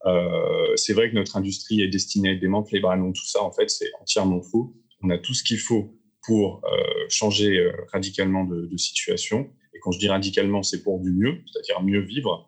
Euh, 0.06 0.76
c'est 0.76 0.94
vrai 0.94 1.10
que 1.10 1.16
notre 1.16 1.36
industrie 1.36 1.82
est 1.82 1.90
destinée 1.90 2.30
à 2.30 2.32
être 2.34 2.40
démantelée. 2.40 2.80
Bah 2.80 2.98
tout 2.98 3.26
ça, 3.26 3.44
en 3.44 3.52
fait, 3.52 3.70
c'est 3.70 3.92
entièrement 4.02 4.42
faux. 4.42 4.74
On 5.02 5.10
a 5.10 5.18
tout 5.18 5.34
ce 5.34 5.44
qu'il 5.44 5.58
faut 5.58 5.98
pour 6.26 6.62
euh, 6.66 7.06
changer 7.10 7.72
radicalement 7.92 8.46
de, 8.46 8.78
situation. 8.78 9.50
Et 9.74 9.80
quand 9.80 9.92
je 9.92 10.00
dis 10.00 10.08
radicalement, 10.08 10.64
c'est 10.64 10.82
pour 10.84 11.00
du 11.00 11.12
mieux, 11.12 11.42
c'est-à-dire 11.52 11.82
mieux 11.84 12.02
vivre, 12.02 12.48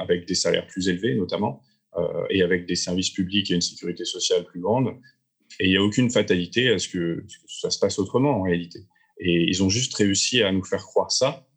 avec 0.00 0.28
des 0.28 0.36
salaires 0.36 0.68
plus 0.68 0.88
élevés 0.88 1.16
notamment. 1.16 1.60
Euh, 1.96 2.26
et 2.30 2.42
avec 2.42 2.66
des 2.66 2.76
services 2.76 3.10
publics 3.10 3.50
et 3.50 3.54
une 3.54 3.62
sécurité 3.62 4.04
sociale 4.04 4.44
plus 4.44 4.60
grande. 4.60 4.94
Et 5.58 5.66
il 5.66 5.70
n'y 5.70 5.76
a 5.76 5.82
aucune 5.82 6.10
fatalité 6.10 6.68
à 6.68 6.78
ce 6.78 6.88
que, 6.88 7.24
ça 7.46 7.70
se 7.70 7.78
passe 7.78 7.98
autrement 7.98 8.38
en 8.38 8.42
réalité. 8.42 8.80
Et 9.18 9.44
ils 9.48 9.62
ont 9.62 9.70
juste 9.70 9.94
réussi 9.94 10.42
à 10.42 10.52
nous 10.52 10.62
faire 10.62 10.84
croire 10.84 11.10
ça 11.10 11.48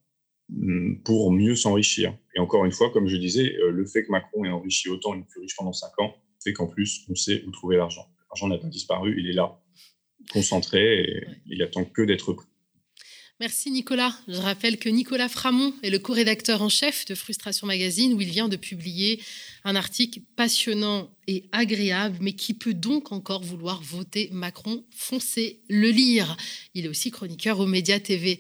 mm, 0.50 1.02
pour 1.04 1.32
mieux 1.32 1.56
s'enrichir. 1.56 2.18
Et 2.36 2.40
encore 2.40 2.64
une 2.64 2.72
fois, 2.72 2.92
comme 2.92 3.08
je 3.08 3.18
disais, 3.18 3.56
euh, 3.58 3.72
le 3.72 3.86
fait 3.86 4.06
que 4.06 4.12
Macron 4.12 4.46
ait 4.46 4.50
enrichi 4.50 4.90
autant 4.90 5.14
les 5.14 5.24
plus 5.24 5.42
riches 5.42 5.56
pendant 5.58 5.74
cinq 5.74 5.92
ans 6.00 6.16
fait 6.44 6.54
qu'en 6.54 6.68
plus, 6.68 7.06
on 7.10 7.16
sait 7.16 7.44
où 7.46 7.52
trouver 7.52 7.78
l'argent. 7.78 8.08
L'argent 8.30 8.48
n'a 8.48 8.58
pas 8.58 8.68
disparu, 8.68 9.16
il 9.20 9.30
est 9.30 9.34
là, 9.34 9.62
concentré, 10.32 11.02
et 11.02 11.28
il 11.46 11.62
attend 11.62 11.86
que 11.86 12.02
d'être 12.02 12.34
pris. 12.34 12.48
Merci 13.42 13.72
Nicolas. 13.72 14.16
Je 14.28 14.38
rappelle 14.38 14.78
que 14.78 14.88
Nicolas 14.88 15.28
Framont 15.28 15.74
est 15.82 15.90
le 15.90 15.98
co-rédacteur 15.98 16.62
en 16.62 16.70
chef 16.70 17.06
de 17.06 17.16
Frustration 17.16 17.66
Magazine 17.66 18.14
où 18.14 18.22
il 18.22 18.30
vient 18.30 18.48
de 18.48 18.56
publier 18.56 19.20
un 19.64 19.76
article 19.76 20.20
passionnant 20.36 21.10
et 21.26 21.46
agréable, 21.52 22.20
mais 22.22 22.34
qui 22.34 22.54
peut 22.54 22.76
donc 22.76 23.12
encore 23.12 23.42
vouloir 23.42 23.82
voter 23.82 24.30
Macron. 24.32 24.84
Foncez 24.92 25.60
le 25.70 25.90
lire. 25.90 26.38
Il 26.76 26.86
est 26.86 26.88
aussi 26.88 27.10
chroniqueur 27.10 27.60
aux 27.60 27.66
Médias 27.66 28.00
TV. 28.00 28.40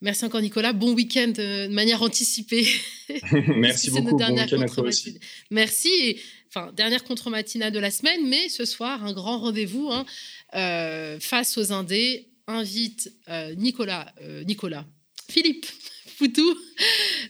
Merci 0.00 0.24
encore 0.24 0.40
Nicolas. 0.40 0.72
Bon 0.72 0.94
week-end 0.94 1.34
euh, 1.38 1.68
de 1.68 1.74
manière 1.74 2.00
anticipée. 2.00 2.66
Merci 3.56 3.90
beaucoup. 3.90 4.16
Bon 4.16 4.34
week-end 4.34 4.62
à 4.62 4.80
aussi. 4.80 5.18
Merci. 5.50 6.18
enfin, 6.48 6.72
dernière 6.72 7.04
contre-matinale 7.04 7.70
de 7.70 7.78
la 7.78 7.90
semaine, 7.90 8.26
mais 8.26 8.48
ce 8.48 8.64
soir, 8.64 9.04
un 9.04 9.12
grand 9.12 9.40
rendez-vous 9.40 9.90
hein, 9.92 10.06
euh, 10.54 11.20
face 11.20 11.58
aux 11.58 11.70
Indés 11.70 12.31
invite 12.46 13.12
euh, 13.28 13.54
Nicolas, 13.54 14.12
euh, 14.22 14.44
Nicolas, 14.44 14.86
Philippe 15.30 15.66
Foutou, 16.16 16.56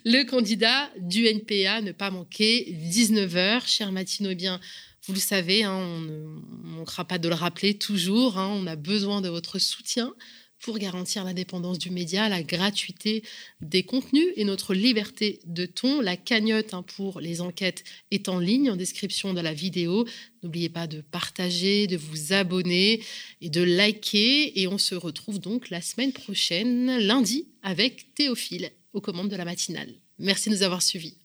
le 0.05 0.25
candidat 0.25 0.91
du 0.99 1.27
NPA, 1.27 1.81
ne 1.83 1.93
pas 1.93 2.11
manquer, 2.11 2.77
19h. 2.91 3.67
Cher 3.67 3.93
Matino, 3.93 4.35
bien, 4.35 4.61
vous 5.07 5.15
le 5.15 5.21
savez, 5.21 5.65
hein, 5.65 5.75
on 5.75 6.01
ne 6.01 6.77
manquera 6.77 7.05
pas 7.05 7.19
de 7.19 7.29
le 7.29 7.35
rappeler 7.35 7.79
toujours, 7.79 8.39
hein, 8.39 8.49
on 8.49 8.67
a 8.67 8.77
besoin 8.77 9.21
de 9.21 9.29
votre 9.29 9.59
soutien 9.59 10.15
pour 10.63 10.79
garantir 10.79 11.25
l'indépendance 11.25 11.79
du 11.79 11.91
média, 11.91 12.29
la 12.29 12.43
gratuité 12.43 13.23
des 13.61 13.83
contenus 13.83 14.29
et 14.37 14.45
notre 14.45 14.75
liberté 14.75 15.41
de 15.45 15.67
ton. 15.67 16.01
La 16.01 16.17
cagnotte 16.17 16.73
hein, 16.73 16.85
pour 16.97 17.21
les 17.21 17.41
enquêtes 17.41 17.85
est 18.11 18.29
en 18.29 18.39
ligne 18.39 18.71
en 18.71 18.77
description 18.77 19.35
de 19.35 19.41
la 19.41 19.53
vidéo. 19.53 20.07
N'oubliez 20.43 20.69
pas 20.69 20.87
de 20.87 21.01
partager, 21.01 21.87
de 21.87 21.97
vous 21.97 22.33
abonner 22.33 23.03
et 23.41 23.51
de 23.51 23.63
liker. 23.63 24.61
Et 24.61 24.69
on 24.69 24.79
se 24.79 24.95
retrouve 24.95 25.41
donc 25.41 25.69
la 25.69 25.81
semaine 25.81 26.13
prochaine, 26.13 26.99
lundi, 26.99 27.49
avec 27.63 28.15
Théophile 28.15 28.71
aux 28.93 29.01
commandes 29.01 29.29
de 29.29 29.37
la 29.37 29.45
matinale. 29.45 29.93
Merci 30.19 30.49
de 30.49 30.55
nous 30.55 30.63
avoir 30.63 30.83
suivis. 30.83 31.22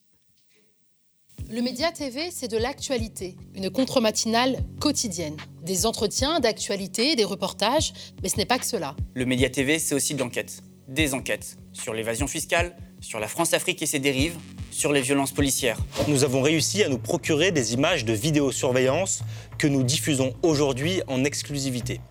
Le 1.50 1.62
Média 1.62 1.94
TV, 1.94 2.30
c'est 2.30 2.50
de 2.50 2.58
l'actualité, 2.58 3.38
une 3.56 3.70
contre-matinale 3.70 4.58
quotidienne. 4.82 5.38
Des 5.64 5.86
entretiens 5.86 6.42
d'actualité, 6.42 7.16
des 7.16 7.24
reportages, 7.24 7.94
mais 8.22 8.28
ce 8.28 8.36
n'est 8.36 8.46
pas 8.46 8.60
que 8.60 8.66
cela. 8.66 8.98
Le 9.14 9.26
Média 9.26 9.50
TV, 9.50 9.80
c'est 9.80 9.96
aussi 9.96 10.14
de 10.14 10.20
l'enquête. 10.20 10.62
Des 10.90 11.14
enquêtes 11.14 11.58
sur 11.72 11.94
l'évasion 11.94 12.28
fiscale, 12.28 12.76
sur 13.00 13.22
la 13.22 13.30
France-Afrique 13.30 13.82
et 13.82 13.86
ses 13.86 14.00
dérives, 14.00 14.36
sur 14.72 14.92
les 14.92 15.00
violences 15.00 15.32
policières. 15.32 15.80
Nous 16.10 16.26
avons 16.26 16.42
réussi 16.42 16.84
à 16.84 16.90
nous 16.90 16.98
procurer 16.98 17.52
des 17.52 17.74
images 17.74 18.04
de 18.04 18.12
vidéosurveillance 18.12 19.22
que 19.58 19.68
nous 19.68 19.84
diffusons 19.84 20.34
aujourd'hui 20.44 21.02
en 21.08 21.24
exclusivité. 21.24 22.02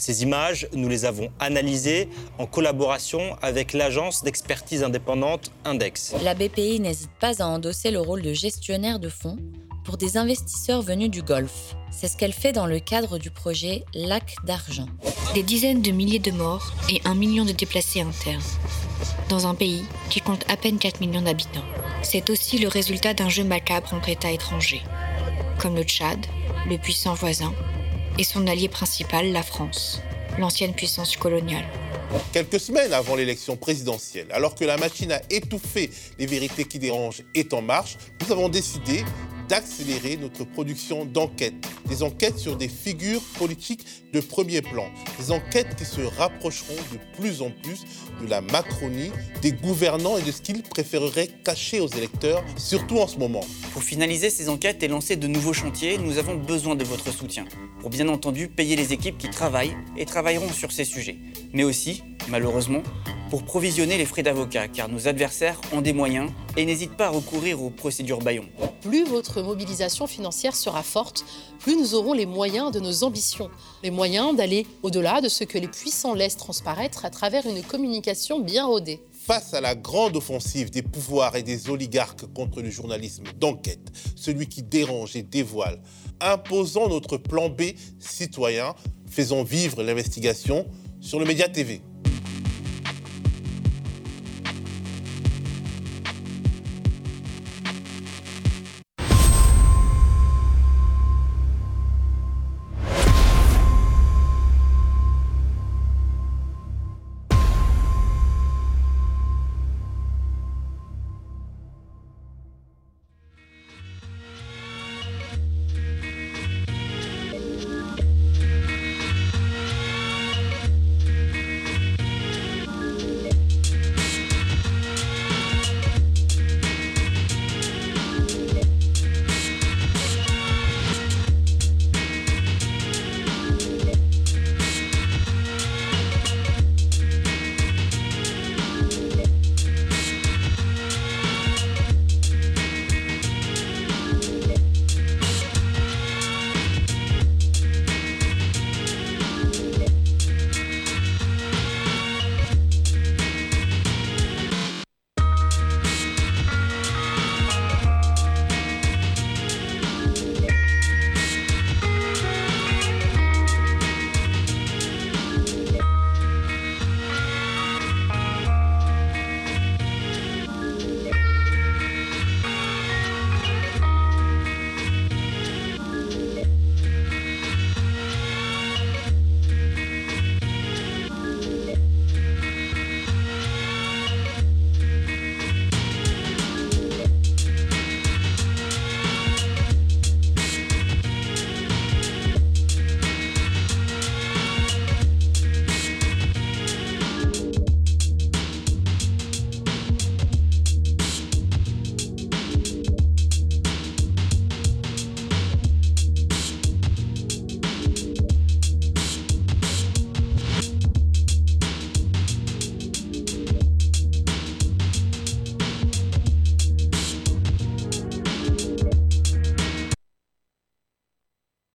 Ces 0.00 0.22
images, 0.22 0.66
nous 0.72 0.88
les 0.88 1.04
avons 1.04 1.30
analysées 1.38 2.08
en 2.38 2.46
collaboration 2.46 3.36
avec 3.42 3.74
l'agence 3.74 4.24
d'expertise 4.24 4.82
indépendante 4.82 5.52
Index. 5.66 6.14
La 6.24 6.32
BPI 6.32 6.80
n'hésite 6.80 7.10
pas 7.20 7.42
à 7.42 7.46
endosser 7.46 7.90
le 7.90 8.00
rôle 8.00 8.22
de 8.22 8.32
gestionnaire 8.32 8.98
de 8.98 9.10
fonds 9.10 9.36
pour 9.84 9.98
des 9.98 10.16
investisseurs 10.16 10.80
venus 10.80 11.10
du 11.10 11.20
Golfe. 11.20 11.74
C'est 11.90 12.08
ce 12.08 12.16
qu'elle 12.16 12.32
fait 12.32 12.52
dans 12.52 12.64
le 12.64 12.80
cadre 12.80 13.18
du 13.18 13.30
projet 13.30 13.84
Lac 13.92 14.36
d'argent. 14.46 14.86
Des 15.34 15.42
dizaines 15.42 15.82
de 15.82 15.90
milliers 15.90 16.18
de 16.18 16.30
morts 16.30 16.72
et 16.90 17.02
un 17.04 17.14
million 17.14 17.44
de 17.44 17.52
déplacés 17.52 18.00
internes. 18.00 18.40
Dans 19.28 19.46
un 19.46 19.54
pays 19.54 19.84
qui 20.08 20.22
compte 20.22 20.50
à 20.50 20.56
peine 20.56 20.78
4 20.78 21.02
millions 21.02 21.20
d'habitants. 21.20 21.64
C'est 22.02 22.30
aussi 22.30 22.56
le 22.56 22.68
résultat 22.68 23.12
d'un 23.12 23.28
jeu 23.28 23.44
macabre 23.44 23.92
entre 23.92 24.08
États 24.08 24.30
étrangers, 24.30 24.82
comme 25.58 25.76
le 25.76 25.82
Tchad, 25.82 26.24
le 26.70 26.78
puissant 26.78 27.12
voisin, 27.12 27.52
et 28.20 28.24
son 28.24 28.46
allié 28.46 28.68
principal, 28.68 29.32
la 29.32 29.42
France, 29.42 30.02
l'ancienne 30.38 30.74
puissance 30.74 31.16
coloniale. 31.16 31.64
Quelques 32.34 32.60
semaines 32.60 32.92
avant 32.92 33.16
l'élection 33.16 33.56
présidentielle, 33.56 34.26
alors 34.30 34.54
que 34.54 34.64
la 34.66 34.76
machine 34.76 35.10
à 35.10 35.22
étouffer 35.30 35.90
les 36.18 36.26
vérités 36.26 36.64
qui 36.64 36.78
dérangent 36.78 37.22
est 37.34 37.54
en 37.54 37.62
marche, 37.62 37.96
nous 38.20 38.30
avons 38.30 38.50
décidé 38.50 39.04
d'accélérer 39.50 40.16
notre 40.16 40.44
production 40.44 41.04
d'enquêtes. 41.04 41.54
Des 41.88 42.04
enquêtes 42.04 42.38
sur 42.38 42.56
des 42.56 42.68
figures 42.68 43.20
politiques 43.36 43.84
de 44.12 44.20
premier 44.20 44.62
plan. 44.62 44.86
Des 45.18 45.32
enquêtes 45.32 45.74
qui 45.76 45.84
se 45.84 46.00
rapprocheront 46.02 46.76
de 46.92 46.98
plus 47.18 47.42
en 47.42 47.50
plus 47.50 47.84
de 48.22 48.30
la 48.30 48.42
Macronie, 48.42 49.10
des 49.42 49.50
gouvernants 49.50 50.16
et 50.16 50.22
de 50.22 50.30
ce 50.30 50.40
qu'ils 50.40 50.62
préféreraient 50.62 51.28
cacher 51.44 51.80
aux 51.80 51.88
électeurs, 51.88 52.44
surtout 52.56 52.98
en 52.98 53.08
ce 53.08 53.18
moment. 53.18 53.44
Pour 53.72 53.82
finaliser 53.82 54.30
ces 54.30 54.48
enquêtes 54.48 54.84
et 54.84 54.88
lancer 54.88 55.16
de 55.16 55.26
nouveaux 55.26 55.52
chantiers, 55.52 55.98
nous 55.98 56.18
avons 56.18 56.36
besoin 56.36 56.76
de 56.76 56.84
votre 56.84 57.12
soutien. 57.12 57.44
Pour 57.80 57.90
bien 57.90 58.08
entendu 58.08 58.46
payer 58.46 58.76
les 58.76 58.92
équipes 58.92 59.18
qui 59.18 59.30
travaillent 59.30 59.76
et 59.96 60.06
travailleront 60.06 60.52
sur 60.52 60.70
ces 60.70 60.84
sujets. 60.84 61.18
Mais 61.52 61.64
aussi, 61.64 62.04
malheureusement, 62.28 62.84
pour 63.30 63.44
provisionner 63.44 63.96
les 63.96 64.04
frais 64.04 64.24
d'avocat, 64.24 64.66
car 64.66 64.88
nos 64.88 65.06
adversaires 65.06 65.60
ont 65.72 65.80
des 65.80 65.92
moyens 65.92 66.30
et 66.56 66.64
n'hésitent 66.64 66.96
pas 66.96 67.06
à 67.06 67.10
recourir 67.10 67.62
aux 67.62 67.70
procédures 67.70 68.18
Bayon. 68.18 68.44
Plus 68.82 69.04
votre 69.04 69.40
mobilisation 69.40 70.08
financière 70.08 70.56
sera 70.56 70.82
forte, 70.82 71.24
plus 71.60 71.76
nous 71.76 71.94
aurons 71.94 72.12
les 72.12 72.26
moyens 72.26 72.72
de 72.72 72.80
nos 72.80 73.04
ambitions, 73.04 73.48
les 73.84 73.92
moyens 73.92 74.34
d'aller 74.34 74.66
au-delà 74.82 75.20
de 75.20 75.28
ce 75.28 75.44
que 75.44 75.58
les 75.58 75.68
puissants 75.68 76.14
laissent 76.14 76.36
transparaître 76.36 77.04
à 77.04 77.10
travers 77.10 77.46
une 77.46 77.62
communication 77.62 78.40
bien 78.40 78.66
rodée. 78.66 79.00
Face 79.12 79.54
à 79.54 79.60
la 79.60 79.76
grande 79.76 80.16
offensive 80.16 80.70
des 80.70 80.82
pouvoirs 80.82 81.36
et 81.36 81.44
des 81.44 81.70
oligarques 81.70 82.26
contre 82.34 82.62
le 82.62 82.70
journalisme 82.70 83.24
d'enquête, 83.38 83.92
celui 84.16 84.48
qui 84.48 84.64
dérange 84.64 85.14
et 85.14 85.22
dévoile, 85.22 85.80
imposons 86.20 86.88
notre 86.88 87.16
plan 87.16 87.48
B 87.48 87.62
citoyen, 88.00 88.74
faisons 89.08 89.44
vivre 89.44 89.84
l'investigation 89.84 90.66
sur 91.00 91.20
le 91.20 91.26
Média 91.26 91.48
TV. 91.48 91.80